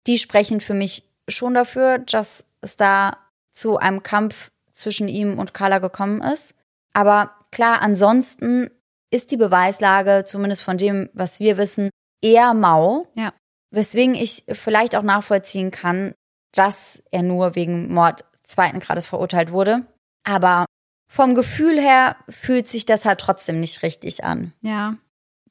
[0.06, 3.18] die sprechen für mich schon dafür, dass es da
[3.50, 6.54] zu einem Kampf zwischen ihm und Carla gekommen ist.
[6.92, 8.70] Aber klar, ansonsten
[9.14, 11.90] ist die Beweislage, zumindest von dem, was wir wissen,
[12.20, 13.06] eher mau.
[13.14, 13.32] Ja.
[13.70, 16.14] Weswegen ich vielleicht auch nachvollziehen kann,
[16.52, 19.86] dass er nur wegen Mord zweiten Grades verurteilt wurde.
[20.24, 20.66] Aber
[21.08, 24.52] vom Gefühl her fühlt sich das halt trotzdem nicht richtig an.
[24.62, 24.96] Ja.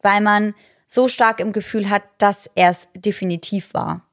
[0.02, 0.56] Weil man
[0.86, 4.10] so stark im Gefühl hat, dass er es definitiv war.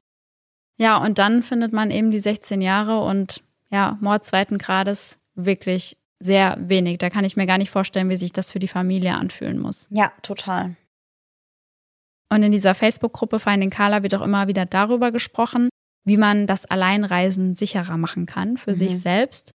[0.77, 5.97] Ja, und dann findet man eben die 16 Jahre und ja, Mord zweiten Grades wirklich
[6.23, 6.97] sehr wenig.
[6.99, 9.87] Da kann ich mir gar nicht vorstellen, wie sich das für die Familie anfühlen muss.
[9.89, 10.75] Ja, total.
[12.31, 15.69] Und in dieser Facebook-Gruppe Finding Carla wird auch immer wieder darüber gesprochen,
[16.05, 18.75] wie man das Alleinreisen sicherer machen kann für mhm.
[18.75, 19.51] sich selbst.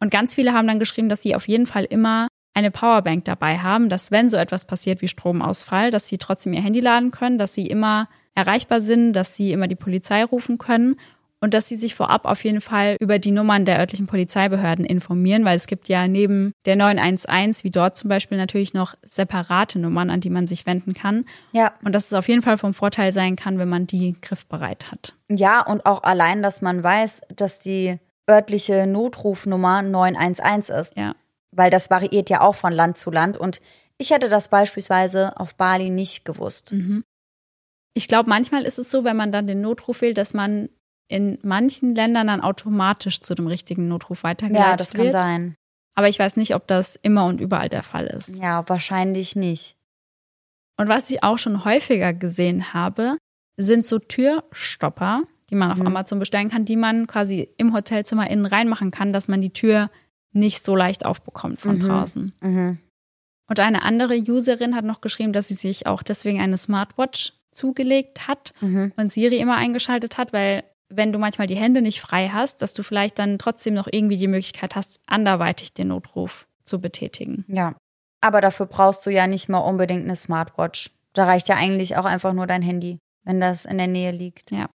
[0.00, 3.58] Und ganz viele haben dann geschrieben, dass sie auf jeden Fall immer eine Powerbank dabei
[3.58, 7.36] haben, dass wenn so etwas passiert wie Stromausfall, dass sie trotzdem ihr Handy laden können,
[7.36, 10.96] dass sie immer erreichbar sind, dass sie immer die Polizei rufen können
[11.44, 15.44] und dass sie sich vorab auf jeden Fall über die Nummern der örtlichen Polizeibehörden informieren,
[15.44, 20.08] weil es gibt ja neben der 911 wie dort zum Beispiel natürlich noch separate Nummern,
[20.08, 21.26] an die man sich wenden kann.
[21.52, 21.74] Ja.
[21.84, 25.16] Und dass es auf jeden Fall vom Vorteil sein kann, wenn man die griffbereit hat.
[25.28, 30.96] Ja, und auch allein, dass man weiß, dass die örtliche Notrufnummer 911 ist.
[30.96, 31.14] Ja.
[31.50, 33.60] Weil das variiert ja auch von Land zu Land und
[33.98, 36.72] ich hätte das beispielsweise auf Bali nicht gewusst.
[36.72, 37.04] Mhm.
[37.92, 40.70] Ich glaube, manchmal ist es so, wenn man dann den Notruf wählt, dass man
[41.08, 44.70] in manchen Ländern dann automatisch zu dem richtigen Notruf weitergeleitet wird.
[44.70, 45.12] Ja, das kann wird.
[45.12, 45.56] sein.
[45.94, 48.36] Aber ich weiß nicht, ob das immer und überall der Fall ist.
[48.36, 49.76] Ja, wahrscheinlich nicht.
[50.76, 53.16] Und was ich auch schon häufiger gesehen habe,
[53.56, 55.86] sind so Türstopper, die man auf mhm.
[55.86, 59.90] Amazon bestellen kann, die man quasi im Hotelzimmer innen reinmachen kann, dass man die Tür
[60.32, 61.82] nicht so leicht aufbekommt von mhm.
[61.82, 62.32] draußen.
[62.40, 62.78] Mhm.
[63.46, 68.26] Und eine andere Userin hat noch geschrieben, dass sie sich auch deswegen eine Smartwatch zugelegt
[68.26, 68.92] hat mhm.
[68.96, 70.64] und Siri immer eingeschaltet hat, weil
[70.96, 74.16] wenn du manchmal die Hände nicht frei hast, dass du vielleicht dann trotzdem noch irgendwie
[74.16, 77.44] die Möglichkeit hast, anderweitig den Notruf zu betätigen.
[77.48, 77.74] Ja.
[78.20, 80.90] Aber dafür brauchst du ja nicht mal unbedingt eine Smartwatch.
[81.12, 84.50] Da reicht ja eigentlich auch einfach nur dein Handy, wenn das in der Nähe liegt.
[84.50, 84.68] Ja.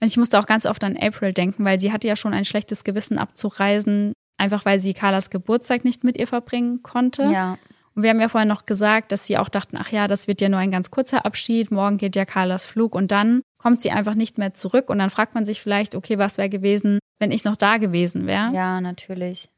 [0.00, 2.44] Und ich musste auch ganz oft an April denken, weil sie hatte ja schon ein
[2.44, 7.24] schlechtes Gewissen abzureisen, einfach weil sie Carlas Geburtstag nicht mit ihr verbringen konnte.
[7.24, 7.58] Ja.
[7.94, 10.40] Und wir haben ja vorhin noch gesagt, dass sie auch dachten, ach ja, das wird
[10.40, 13.90] ja nur ein ganz kurzer Abschied, morgen geht ja Carlas Flug und dann kommt sie
[13.90, 17.32] einfach nicht mehr zurück und dann fragt man sich vielleicht, okay, was wäre gewesen, wenn
[17.32, 18.52] ich noch da gewesen wäre?
[18.54, 19.50] Ja, natürlich.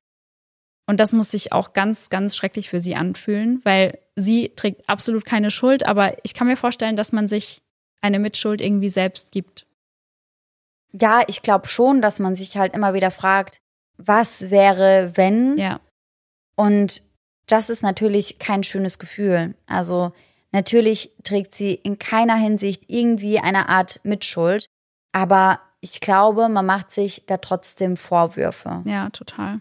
[0.86, 5.24] Und das muss sich auch ganz, ganz schrecklich für sie anfühlen, weil sie trägt absolut
[5.24, 7.62] keine Schuld, aber ich kann mir vorstellen, dass man sich
[8.00, 9.66] eine Mitschuld irgendwie selbst gibt.
[10.92, 13.60] Ja, ich glaube schon, dass man sich halt immer wieder fragt,
[13.98, 15.58] was wäre, wenn?
[15.58, 15.80] Ja.
[16.56, 17.02] Und
[17.46, 19.54] das ist natürlich kein schönes Gefühl.
[19.66, 20.12] Also
[20.52, 24.66] natürlich trägt sie in keiner Hinsicht irgendwie eine Art Mitschuld,
[25.12, 28.82] aber ich glaube, man macht sich da trotzdem Vorwürfe.
[28.84, 29.60] Ja, total.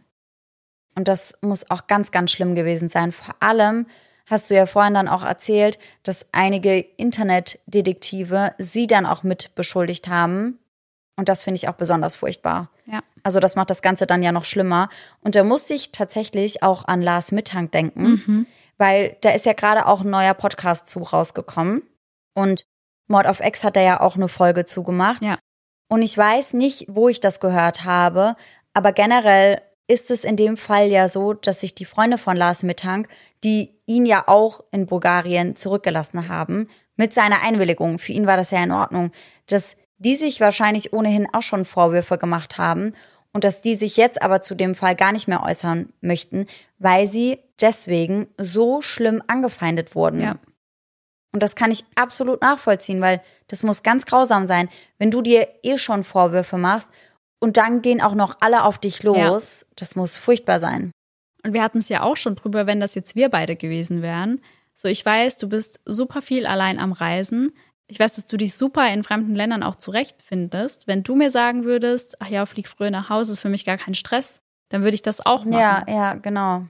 [0.96, 3.12] Und das muss auch ganz, ganz schlimm gewesen sein.
[3.12, 3.86] Vor allem
[4.26, 10.08] hast du ja vorhin dann auch erzählt, dass einige Internetdetektive sie dann auch mit beschuldigt
[10.08, 10.60] haben.
[11.16, 12.70] Und das finde ich auch besonders furchtbar.
[12.86, 13.02] Ja.
[13.24, 14.90] Also das macht das Ganze dann ja noch schlimmer.
[15.22, 18.48] Und da musste ich tatsächlich auch an Lars Mittank denken, mhm.
[18.80, 21.84] Weil da ist ja gerade auch ein neuer Podcast zu rausgekommen.
[22.34, 22.66] Und
[23.08, 25.22] Mord of X hat er ja auch eine Folge zugemacht.
[25.22, 25.38] Ja.
[25.90, 28.36] Und ich weiß nicht, wo ich das gehört habe,
[28.74, 32.62] aber generell ist es in dem Fall ja so, dass sich die Freunde von Lars
[32.62, 33.10] Mittank,
[33.44, 38.52] die ihn ja auch in Bulgarien zurückgelassen haben, mit seiner Einwilligung, für ihn war das
[38.52, 39.12] ja in Ordnung,
[39.48, 42.94] dass die sich wahrscheinlich ohnehin auch schon Vorwürfe gemacht haben
[43.34, 46.46] und dass die sich jetzt aber zu dem Fall gar nicht mehr äußern möchten,
[46.78, 50.22] weil sie deswegen so schlimm angefeindet wurden.
[50.22, 50.38] Ja.
[51.34, 55.47] Und das kann ich absolut nachvollziehen, weil das muss ganz grausam sein, wenn du dir
[55.64, 56.89] eh schon Vorwürfe machst
[57.39, 59.62] und dann gehen auch noch alle auf dich los.
[59.62, 59.68] Ja.
[59.76, 60.92] Das muss furchtbar sein.
[61.43, 64.42] Und wir hatten es ja auch schon drüber, wenn das jetzt wir beide gewesen wären.
[64.74, 67.54] So, ich weiß, du bist super viel allein am Reisen,
[67.89, 70.86] ich weiß, dass du dich super in fremden Ländern auch zurechtfindest.
[70.86, 73.78] Wenn du mir sagen würdest, ach ja, flieg früher nach Hause, ist für mich gar
[73.78, 75.59] kein Stress, dann würde ich das auch machen.
[75.59, 76.67] Ja, ja, genau.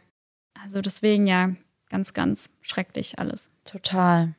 [0.62, 1.52] Also deswegen ja,
[1.90, 3.50] ganz, ganz schrecklich alles.
[3.64, 4.36] Total.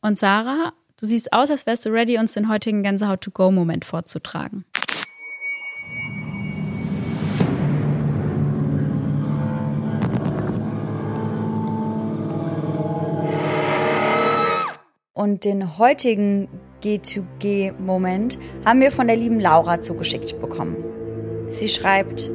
[0.00, 4.64] Und Sarah, du siehst aus, als wärst du ready, uns den heutigen Gänsehaut-to-go-Moment vorzutragen.
[15.12, 16.48] Und den heutigen
[16.84, 20.76] G2G-Moment haben wir von der lieben Laura zugeschickt bekommen.
[21.48, 22.30] Sie schreibt,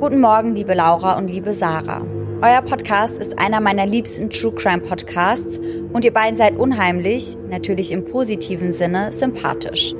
[0.00, 2.06] Guten Morgen, liebe Laura und liebe Sarah.
[2.40, 5.60] Euer Podcast ist einer meiner liebsten True Crime Podcasts
[5.92, 9.92] und ihr beiden seid unheimlich, natürlich im positiven Sinne, sympathisch.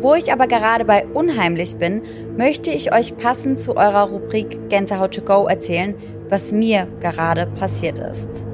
[0.00, 2.00] Wo ich aber gerade bei unheimlich bin,
[2.38, 5.94] möchte ich euch passend zu eurer Rubrik Gänsehaut to go erzählen,
[6.30, 8.46] was mir gerade passiert ist.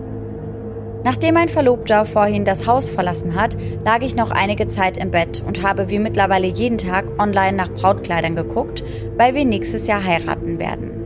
[1.02, 5.42] Nachdem mein Verlobter vorhin das Haus verlassen hat, lag ich noch einige Zeit im Bett
[5.46, 8.84] und habe wie mittlerweile jeden Tag online nach Brautkleidern geguckt,
[9.16, 11.00] weil wir nächstes Jahr heiraten werden.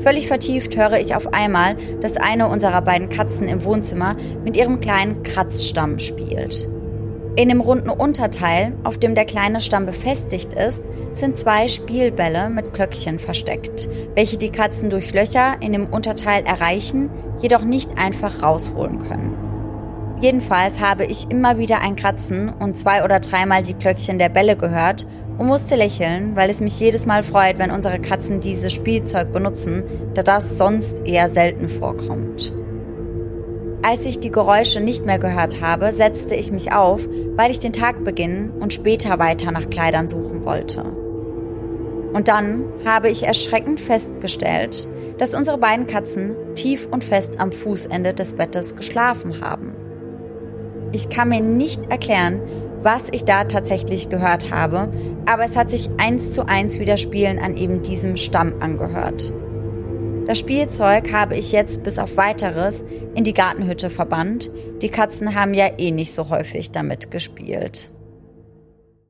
[0.00, 4.80] Völlig vertieft höre ich auf einmal, dass eine unserer beiden Katzen im Wohnzimmer mit ihrem
[4.80, 6.68] kleinen Kratzstamm spielt.
[7.36, 12.72] In dem runden Unterteil, auf dem der kleine Stamm befestigt ist, sind zwei Spielbälle mit
[12.72, 19.00] Klöckchen versteckt, welche die Katzen durch Löcher in dem Unterteil erreichen, jedoch nicht einfach rausholen
[19.08, 19.36] können.
[20.20, 24.56] Jedenfalls habe ich immer wieder ein Kratzen und zwei oder dreimal die Klöckchen der Bälle
[24.56, 25.04] gehört
[25.36, 29.82] und musste lächeln, weil es mich jedes Mal freut, wenn unsere Katzen dieses Spielzeug benutzen,
[30.14, 32.52] da das sonst eher selten vorkommt.
[33.86, 37.06] Als ich die Geräusche nicht mehr gehört habe, setzte ich mich auf,
[37.36, 40.84] weil ich den Tag beginnen und später weiter nach Kleidern suchen wollte.
[42.14, 44.88] Und dann habe ich erschreckend festgestellt,
[45.18, 49.74] dass unsere beiden Katzen tief und fest am Fußende des Bettes geschlafen haben.
[50.92, 52.40] Ich kann mir nicht erklären,
[52.78, 54.88] was ich da tatsächlich gehört habe,
[55.26, 59.30] aber es hat sich eins zu eins wie das Spielen an eben diesem Stamm angehört.
[60.26, 62.82] Das Spielzeug habe ich jetzt bis auf weiteres
[63.14, 64.50] in die Gartenhütte verbannt.
[64.80, 67.90] Die Katzen haben ja eh nicht so häufig damit gespielt.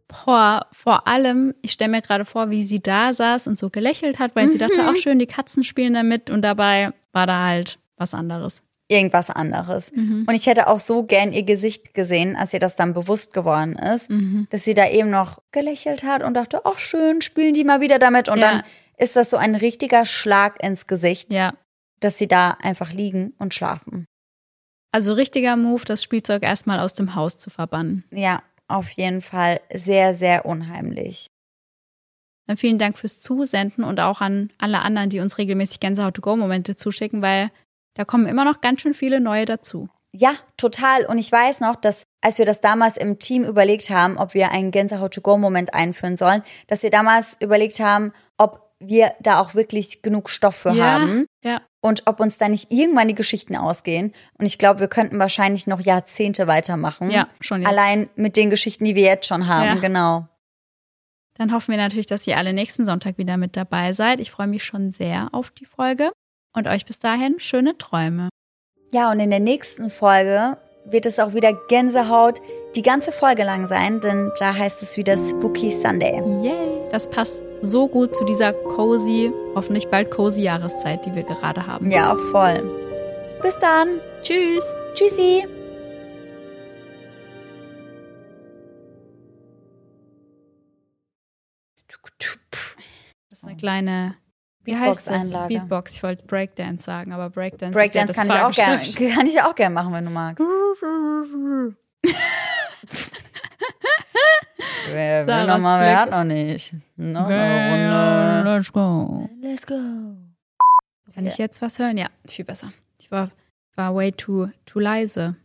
[0.09, 4.19] Boah, vor allem, ich stelle mir gerade vor, wie sie da saß und so gelächelt
[4.19, 4.51] hat, weil mhm.
[4.51, 8.65] sie dachte, auch schön, die Katzen spielen damit und dabei war da halt was anderes
[8.89, 9.91] irgendwas anderes.
[9.93, 10.25] Mhm.
[10.29, 13.77] Und ich hätte auch so gern ihr Gesicht gesehen, als ihr das dann bewusst geworden
[13.77, 14.47] ist, mhm.
[14.51, 17.99] dass sie da eben noch gelächelt hat und dachte, ach schön, spielen die mal wieder
[17.99, 18.29] damit.
[18.29, 18.51] Und ja.
[18.51, 18.63] dann
[18.97, 21.55] ist das so ein richtiger Schlag ins Gesicht, ja.
[22.01, 24.07] dass sie da einfach liegen und schlafen.
[24.93, 28.05] Also richtiger Move, das Spielzeug erstmal aus dem Haus zu verbannen.
[28.13, 31.27] Ja, auf jeden Fall sehr, sehr unheimlich.
[32.47, 37.23] Dann vielen Dank fürs Zusenden und auch an alle anderen, die uns regelmäßig Gänsehaut-to-go-Momente zuschicken,
[37.23, 37.51] weil
[37.95, 39.89] da kommen immer noch ganz schön viele neue dazu.
[40.13, 41.07] Ja, total.
[41.07, 44.53] Und ich weiß noch, dass als wir das damals im Team überlegt haben, ob wir
[44.53, 48.13] einen Gänsehaut-to-go-Moment einführen sollen, dass wir damals überlegt haben,
[48.89, 51.27] wir da auch wirklich genug Stoff für ja, haben.
[51.43, 51.61] Ja.
[51.81, 54.13] Und ob uns da nicht irgendwann die Geschichten ausgehen.
[54.39, 57.11] Und ich glaube, wir könnten wahrscheinlich noch Jahrzehnte weitermachen.
[57.11, 57.71] Ja, schon jetzt.
[57.71, 59.75] Allein mit den Geschichten, die wir jetzt schon haben, ja.
[59.75, 60.29] genau.
[61.37, 64.21] Dann hoffen wir natürlich, dass ihr alle nächsten Sonntag wieder mit dabei seid.
[64.21, 66.13] Ich freue mich schon sehr auf die Folge
[66.55, 68.29] und euch bis dahin schöne Träume.
[68.93, 72.41] Ja, und in der nächsten Folge wird es auch wieder Gänsehaut
[72.77, 76.21] die ganze Folge lang sein, denn da heißt es wieder Spooky Sunday.
[76.43, 76.74] Yay!
[76.91, 81.91] Das passt so gut zu dieser cozy, hoffentlich bald cozy Jahreszeit, die wir gerade haben.
[81.91, 82.63] Ja, voll.
[83.43, 84.01] Bis dann.
[84.23, 84.65] Tschüss.
[84.95, 85.47] Tschüssi.
[93.31, 94.17] Das ist eine kleine
[94.65, 95.31] wie heißt das?
[95.49, 95.97] Beatbox.
[95.97, 98.81] Ich wollte Breakdance sagen, aber Breakdance, Breakdance ist ja kann ich auch gerne.
[99.15, 100.43] Kann ich auch gerne machen, wenn du magst.
[104.91, 106.75] wer will nochmal, wer hat noch nicht.
[106.97, 108.51] Noch eine Runde.
[108.51, 109.29] Let's go.
[109.41, 109.75] Let's go.
[111.15, 111.97] Kann ich jetzt was hören?
[111.97, 112.73] Ja, viel besser.
[112.99, 113.31] Ich war,
[113.77, 115.37] war way too, too leise.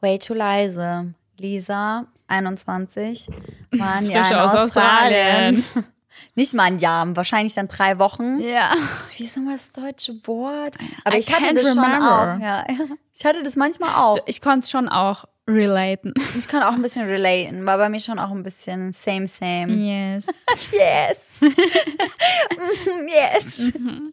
[0.00, 1.14] Way too leise.
[1.38, 3.28] Lisa, 21,
[3.72, 5.58] war ein Jahr in aus Australien.
[5.58, 5.64] Australien.
[6.34, 8.40] Nicht mal ein Jahr, wahrscheinlich dann drei Wochen.
[8.40, 8.72] Ja.
[9.16, 10.76] Wie ist nochmal das deutsche Wort?
[11.04, 12.38] Aber I ich hatte das schon auch.
[12.40, 12.64] Ja.
[13.20, 14.20] Ich hatte das manchmal auch.
[14.26, 16.14] Ich konnte es schon auch relaten.
[16.38, 19.72] Ich kann auch ein bisschen relaten, war bei mir schon auch ein bisschen same, same.
[19.72, 20.26] Yes.
[20.72, 21.16] yes.
[23.08, 23.74] yes.
[23.78, 24.12] Mhm.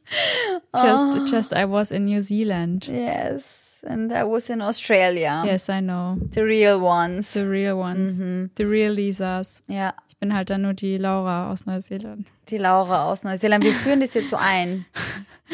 [0.73, 1.25] Just, oh.
[1.25, 2.87] just I was in New Zealand.
[2.87, 3.83] Yes.
[3.87, 5.43] And I was in Australia.
[5.45, 6.17] Yes, I know.
[6.31, 7.33] The real ones.
[7.33, 8.13] The real ones.
[8.13, 8.49] Mhm.
[8.57, 9.61] The real Lisas.
[9.67, 9.93] Ja.
[10.09, 12.25] Ich bin halt dann nur die Laura aus Neuseeland.
[12.49, 13.63] Die Laura aus Neuseeland.
[13.63, 14.85] Wir führen das jetzt so ein.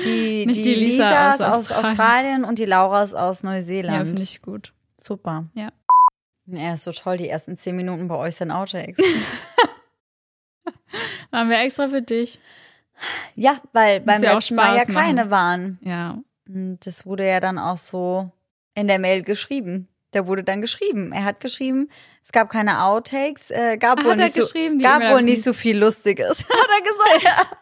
[0.03, 2.45] Die, Nicht die, die Lisa, Lisa aus, aus Australien.
[2.45, 3.97] und die Lauras aus Neuseeland.
[3.97, 4.71] Ja, finde ich gut.
[5.01, 5.49] Super.
[5.53, 5.71] Ja.
[6.45, 9.03] Ja, ist so toll, die ersten zehn Minuten bei euch sind Outtakes.
[11.31, 12.39] Haben wir extra für dich.
[13.35, 15.31] Ja, weil beim ja letzten Mal ja keine machen.
[15.31, 15.79] waren.
[15.81, 16.21] Ja.
[16.47, 18.31] Und das wurde ja dann auch so
[18.75, 19.87] in der Mail geschrieben.
[20.13, 21.13] Der wurde dann geschrieben.
[21.13, 21.89] Er hat geschrieben,
[22.21, 24.43] es gab keine Outtakes, äh, gab ah, wohl, nicht so,
[24.81, 26.39] gab wohl nicht so viel Lustiges.
[26.49, 27.57] hat er gesagt.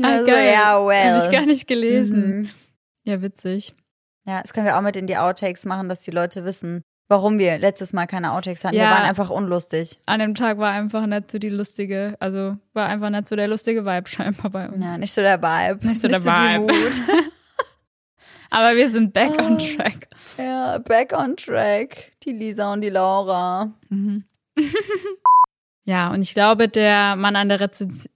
[0.00, 1.14] ah, also, ja, well.
[1.14, 2.42] Hab ich gar nicht gelesen.
[2.42, 2.50] Mhm.
[3.02, 3.74] Ja, witzig.
[4.26, 7.38] Ja, das können wir auch mit in die Outtakes machen, dass die Leute wissen, warum
[7.38, 8.76] wir letztes Mal keine Outtakes hatten.
[8.76, 10.00] Ja, wir waren einfach unlustig.
[10.06, 13.48] An dem Tag war einfach nicht so die lustige, also war einfach nicht so der
[13.48, 14.84] lustige Vibe scheinbar bei uns.
[14.84, 15.86] Ja, nicht so der Vibe.
[15.86, 16.72] Nicht so nicht der so Vibe.
[18.50, 20.08] Aber wir sind back on track.
[20.38, 22.12] Ja, back on track.
[22.24, 23.72] Die Lisa und die Laura.
[23.88, 24.24] Mhm.
[25.84, 28.12] ja, und ich glaube, der Mann an der Rezension.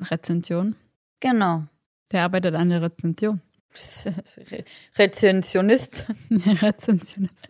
[0.00, 0.76] Rezension?
[1.20, 1.64] Genau.
[2.12, 3.40] Der arbeitet an der Rezension.
[4.98, 6.06] Rezensionist.
[6.30, 7.48] Rezensionist.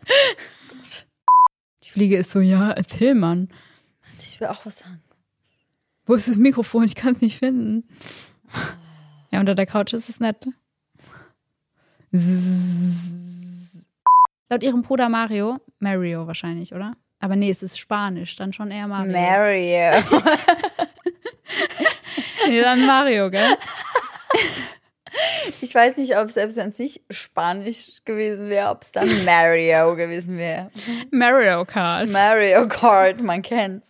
[1.83, 3.49] Die Fliege ist so, ja, erzähl, Mann.
[4.19, 5.03] Ich will auch was sagen.
[6.07, 6.85] Wo ist das Mikrofon?
[6.85, 7.89] Ich kann es nicht finden.
[9.31, 10.47] Ja, unter der Couch ist es nett.
[14.49, 16.97] Laut ihrem Bruder Mario Mario wahrscheinlich, oder?
[17.21, 19.13] Aber nee, es ist Spanisch, dann schon eher Mario.
[19.13, 20.01] Mario.
[22.49, 23.57] nee, dann Mario, gell?
[25.61, 29.95] Ich weiß nicht, ob selbst wenn es nicht Spanisch gewesen wäre, ob es dann Mario
[29.97, 30.71] gewesen wäre.
[31.11, 32.09] Mario Kart.
[32.11, 33.87] Mario Kart, man kennt's.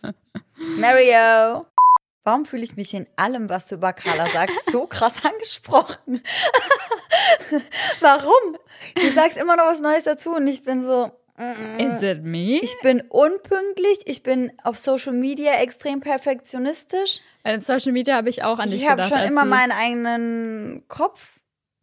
[0.77, 1.65] Mario.
[2.23, 6.21] Warum fühle ich mich in allem, was du über Carla sagst, so krass angesprochen?
[8.01, 8.57] Warum?
[8.95, 11.11] Du sagst immer noch was Neues dazu und ich bin so.
[11.77, 12.59] Is it me?
[12.61, 17.19] Ich bin unpünktlich, ich bin auf Social Media extrem perfektionistisch.
[17.43, 19.09] Bei Social Media habe ich auch an dich Ich habe gedacht.
[19.09, 21.34] schon als immer sie- meinen eigenen Kopf.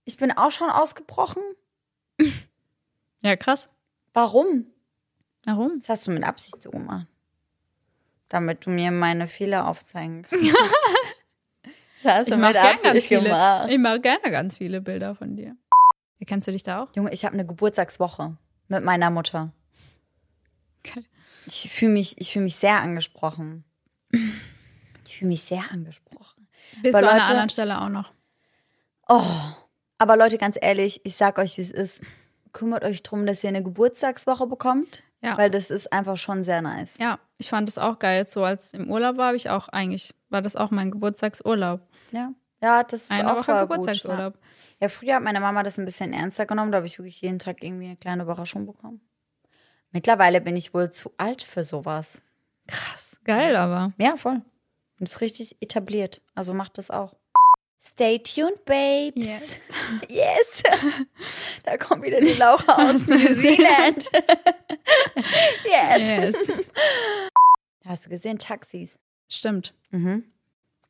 [0.05, 1.43] Ich bin auch schon ausgebrochen.
[3.25, 3.69] Ja, krass.
[4.15, 4.67] Warum?
[5.45, 5.79] Warum?
[5.79, 7.07] Das hast du mit Absicht so gemacht.
[8.29, 10.53] Damit du mir meine Fehler aufzeigen kannst.
[12.03, 13.23] das hast Ich du mache mit gern ganz Absicht viele.
[13.23, 13.69] gemacht.
[13.71, 15.57] Ich mache gerne ganz viele Bilder von dir.
[16.19, 16.89] Erkennst du dich da auch?
[16.97, 19.53] Junge, ich habe eine Geburtstagswoche mit meiner Mutter.
[20.85, 21.05] Okay.
[21.47, 23.63] Ich fühle mich, ich fühle mich sehr angesprochen.
[25.07, 26.49] Ich fühle mich sehr angesprochen.
[26.83, 28.13] Bist Weil du an einer Leute- anderen Stelle auch noch?
[29.09, 29.23] Oh,
[30.03, 32.01] aber Leute, ganz ehrlich, ich sag euch, wie es ist.
[32.53, 35.39] Kümmert euch drum, dass ihr eine Geburtstagswoche bekommt, Ja.
[35.39, 36.99] weil das ist einfach schon sehr nice.
[36.99, 38.27] Ja, ich fand es auch geil.
[38.27, 41.81] So als im Urlaub war, habe ich auch eigentlich, war das auch mein Geburtstagsurlaub.
[42.11, 44.35] Ja, ja, das ist Eine auch Woche Geburtstagsurlaub.
[44.35, 44.77] Gut, ja.
[44.81, 47.39] ja, früher hat meine Mama das ein bisschen ernster genommen, da habe ich wirklich jeden
[47.39, 49.01] Tag irgendwie eine kleine Überraschung bekommen.
[49.91, 52.21] Mittlerweile bin ich wohl zu alt für sowas.
[52.67, 53.17] Krass.
[53.25, 53.93] Geil, aber.
[53.99, 54.43] Ja, voll.
[55.01, 56.21] Und ist richtig etabliert.
[56.35, 57.15] Also macht das auch.
[57.85, 59.27] Stay tuned, Babes.
[59.27, 59.61] Yes.
[60.09, 60.63] Yes.
[61.65, 64.09] Da kommt wieder die Laura aus New Zealand.
[65.65, 66.11] yes.
[66.11, 66.37] Yes.
[67.85, 68.39] Hast du gesehen?
[68.39, 68.99] Taxis.
[69.29, 69.75] Stimmt.
[69.91, 70.25] Mhm.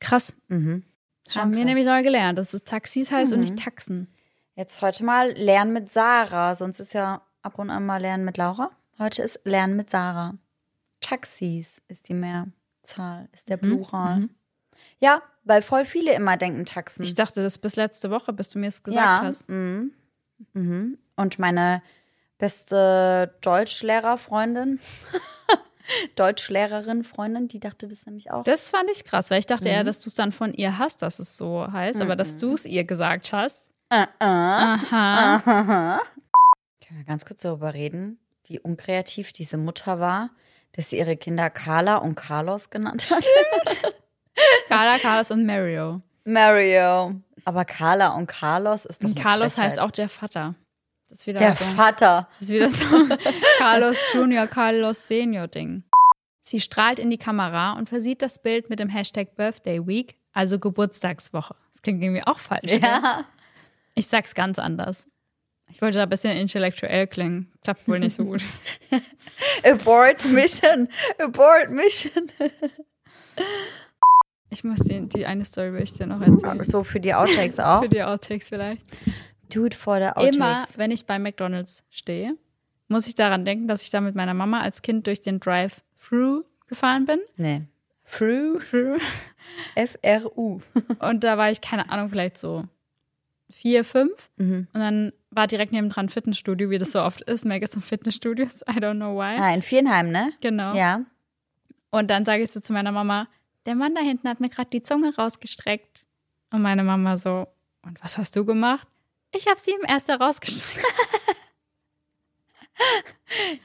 [0.01, 0.35] Krass.
[0.49, 0.85] Mhm.
[1.29, 1.67] Schon Haben wir krass.
[1.67, 4.13] nämlich neu gelernt, dass es Taxis heißt und nicht Taxen.
[4.55, 6.55] Jetzt heute mal Lernen mit Sarah.
[6.55, 8.71] Sonst ist ja ab und an mal Lernen mit Laura.
[8.99, 10.35] Heute ist Lernen mit Sarah.
[11.01, 14.29] Taxis ist die Mehrzahl, ist der Plural.
[14.99, 17.03] Ja, weil voll viele immer denken Taxen.
[17.03, 19.23] Ich dachte das bis letzte Woche, bis du mir es gesagt ja.
[19.23, 19.49] hast.
[19.49, 19.93] Mhm.
[20.53, 20.99] Mhm.
[21.17, 21.83] Und meine
[22.39, 24.81] beste Deutschlehrerfreundin,
[26.17, 28.45] Deutschlehrerin, Freundin, die dachte das nämlich auch.
[28.45, 29.75] Das fand ich krass, weil ich dachte Mhm.
[29.75, 32.55] eher, dass du es dann von ihr hast, dass es so heißt, aber dass du
[32.55, 33.71] es ihr gesagt hast.
[33.91, 34.25] Äh, äh.
[34.25, 35.39] Aha.
[36.87, 40.31] Können wir ganz kurz darüber reden, wie unkreativ diese Mutter war,
[40.73, 43.25] dass sie ihre Kinder Carla und Carlos genannt hat?
[44.69, 46.03] Carla, Carlos und Mario.
[46.25, 47.21] Mario.
[47.45, 50.55] Aber Carla und Carlos ist doch Und Carlos heißt auch der Vater.
[51.09, 51.65] Das ist wieder der so.
[51.65, 52.29] Vater.
[52.33, 52.87] Das ist wieder so
[53.59, 55.83] Carlos Junior, Carlos Senior Ding.
[56.41, 60.59] Sie strahlt in die Kamera und versieht das Bild mit dem Hashtag Birthday Week, also
[60.59, 61.55] Geburtstagswoche.
[61.71, 62.63] Das klingt irgendwie auch falsch.
[62.67, 62.81] gell?
[62.81, 63.25] Ja.
[63.95, 65.07] Ich sag's ganz anders.
[65.71, 67.53] Ich wollte da ein bisschen intellektuell klingen.
[67.63, 68.43] Klappt wohl nicht so gut.
[69.65, 70.89] Abort Mission.
[71.19, 72.31] Abort Mission.
[74.53, 76.63] Ich muss die, die eine Story will ich dir noch erzählen.
[76.65, 77.83] So für die Outtakes auch.
[77.83, 78.85] Für die Outtakes vielleicht.
[79.53, 80.37] Dude for the Outtakes.
[80.37, 82.37] Immer, wenn ich bei McDonalds stehe,
[82.89, 86.43] muss ich daran denken, dass ich da mit meiner Mama als Kind durch den Drive-Thru
[86.67, 87.21] gefahren bin.
[87.37, 87.63] Nee.
[88.05, 88.59] Fru.
[88.59, 88.99] Thru.
[89.75, 90.61] F-R-U.
[90.99, 92.65] Und da war ich, keine Ahnung, vielleicht so
[93.49, 94.31] vier, fünf.
[94.37, 94.69] Mhm.
[94.73, 97.47] Und dann war direkt nebendran ein Fitnessstudio, wie das so oft ist.
[97.47, 98.61] Megas und Fitnessstudios.
[98.69, 99.39] I don't know why.
[99.39, 100.33] Ah, in Vierenheim, ne?
[100.43, 100.75] Genau.
[100.75, 101.01] Ja.
[101.91, 103.29] Und dann sage ich so zu meiner Mama,
[103.67, 106.05] der Mann da hinten hat mir gerade die Zunge rausgestreckt.
[106.51, 107.47] Und meine Mama so,
[107.83, 108.87] und was hast du gemacht?
[109.35, 110.87] Ich habe sie ihm erst herausgestreckt.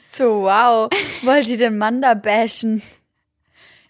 [0.09, 0.89] So, wow.
[1.23, 2.81] Wollt ihr den Mann da bashen?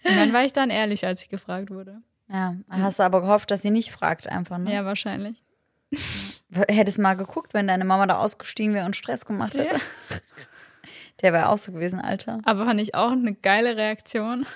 [0.04, 2.02] Und dann war ich dann ehrlich, als ich gefragt wurde.
[2.28, 4.74] Ja, hast du aber gehofft, dass sie nicht fragt einfach, ne?
[4.74, 5.42] Ja, wahrscheinlich.
[6.50, 9.74] Hättest mal geguckt, wenn deine Mama da ausgestiegen wäre und Stress gemacht hätte.
[9.76, 9.80] Ja.
[11.22, 12.40] Der wäre auch so gewesen, Alter.
[12.44, 14.46] Aber fand ich auch eine geile Reaktion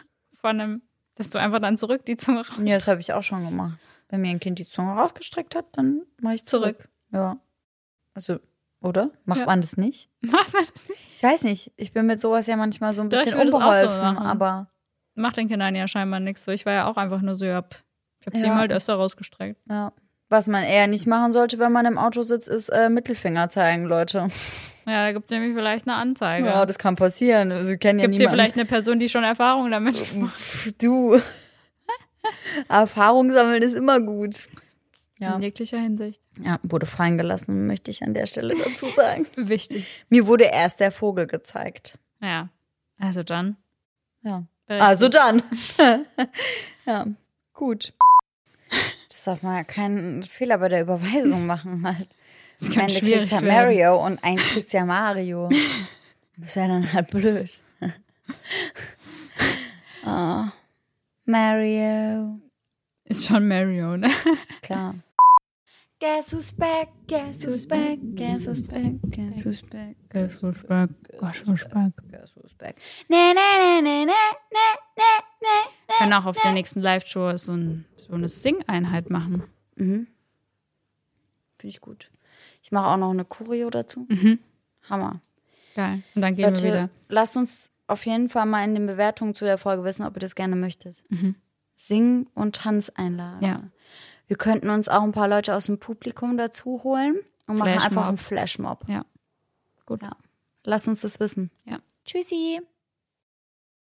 [0.40, 0.82] von einem,
[1.14, 2.56] dass du einfach dann zurück die Zunge raus.
[2.64, 3.78] Ja, das habe ich auch schon gemacht.
[4.08, 6.78] Wenn mir ein Kind die Zunge rausgestreckt hat, dann mache ich zurück.
[6.78, 6.88] Zurück.
[7.12, 7.36] Ja.
[8.14, 8.38] Also,
[8.80, 9.10] oder?
[9.24, 9.46] Macht Ja.
[9.46, 10.10] man das nicht?
[10.20, 11.00] Macht man das nicht?
[11.14, 11.72] Ich weiß nicht.
[11.76, 14.26] Ich bin mit sowas ja manchmal so ein bisschen so unbeholfen, machen.
[14.26, 14.68] aber
[15.14, 16.52] Macht den Kindern ja scheinbar nichts so.
[16.52, 17.68] Ich war ja auch einfach nur so, ich habe
[18.32, 18.52] sie Ja.
[18.52, 19.60] ihm halt öfter rausgestreckt.
[19.70, 19.92] ja.
[20.28, 23.84] Was man eher nicht machen sollte, wenn man im Auto sitzt, ist äh, Mittelfinger zeigen,
[23.84, 24.28] Leute.
[24.86, 26.46] Ja, da gibt es nämlich vielleicht eine Anzeige.
[26.46, 27.64] Ja, das kann passieren.
[27.64, 28.30] Sie kennen ja Gibt es hier niemanden.
[28.30, 30.02] vielleicht eine Person, die schon Erfahrung damit
[30.80, 31.20] Du.
[32.68, 34.48] Erfahrung sammeln ist immer gut.
[35.18, 35.36] Ja.
[35.36, 36.20] In jeglicher Hinsicht.
[36.40, 39.26] ja, wurde fallen gelassen, möchte ich an der Stelle dazu sagen.
[39.36, 40.04] Wichtig.
[40.08, 41.98] Mir wurde erst der Vogel gezeigt.
[42.20, 42.48] Ja.
[42.98, 43.56] Also dann.
[44.24, 44.44] Ja.
[44.66, 44.88] berechtigt.
[44.88, 45.42] Also dann.
[46.86, 47.06] ja,
[47.52, 47.92] gut.
[49.08, 52.16] Das darf man ja keinen Fehler bei der Überweisung machen halt.
[52.62, 53.40] Das Am kann Ende schwierig kriegt's ja.
[53.40, 55.50] Mario und eigentlich kriegt's ja Mario.
[56.38, 57.62] Das wäre dann halt blöd.
[60.06, 60.44] oh.
[61.26, 62.40] Mario.
[63.04, 64.10] Ist schon Mario, ne?
[64.62, 64.94] Klar.
[66.00, 70.88] Guess who's back, guess who's back, guess who's back, guess who's back, Guess who's back,
[71.20, 71.92] guess who's back.
[72.10, 72.76] guess who's back.
[73.08, 74.14] Ne, ne, ne, ne, ne, ne,
[74.96, 75.10] ne,
[75.42, 75.98] ne.
[75.98, 79.44] Können auch auf der nächsten Live-Show so, ein, so eine Sing-Einheit machen.
[79.76, 80.06] Finde
[81.62, 82.11] ich gut.
[82.72, 84.08] Ich mache auch noch eine Choreo dazu.
[84.88, 85.20] Hammer.
[85.76, 86.02] Geil.
[86.14, 86.90] Und dann gehen wir Leute, wieder.
[87.10, 90.20] lasst uns auf jeden Fall mal in den Bewertungen zu der Folge wissen, ob ihr
[90.20, 91.04] das gerne möchtet.
[91.74, 93.46] Sing- und Tanzeinlagen.
[93.46, 93.62] Ja.
[94.26, 98.08] Wir könnten uns auch ein paar Leute aus dem Publikum dazu holen und machen einfach
[98.08, 98.88] einen Flashmob.
[98.88, 99.04] Ja.
[99.84, 100.00] Gut.
[100.00, 100.16] Ja.
[100.64, 101.50] Lasst uns das wissen.
[101.64, 101.76] Ja.
[102.06, 102.62] Tschüssi.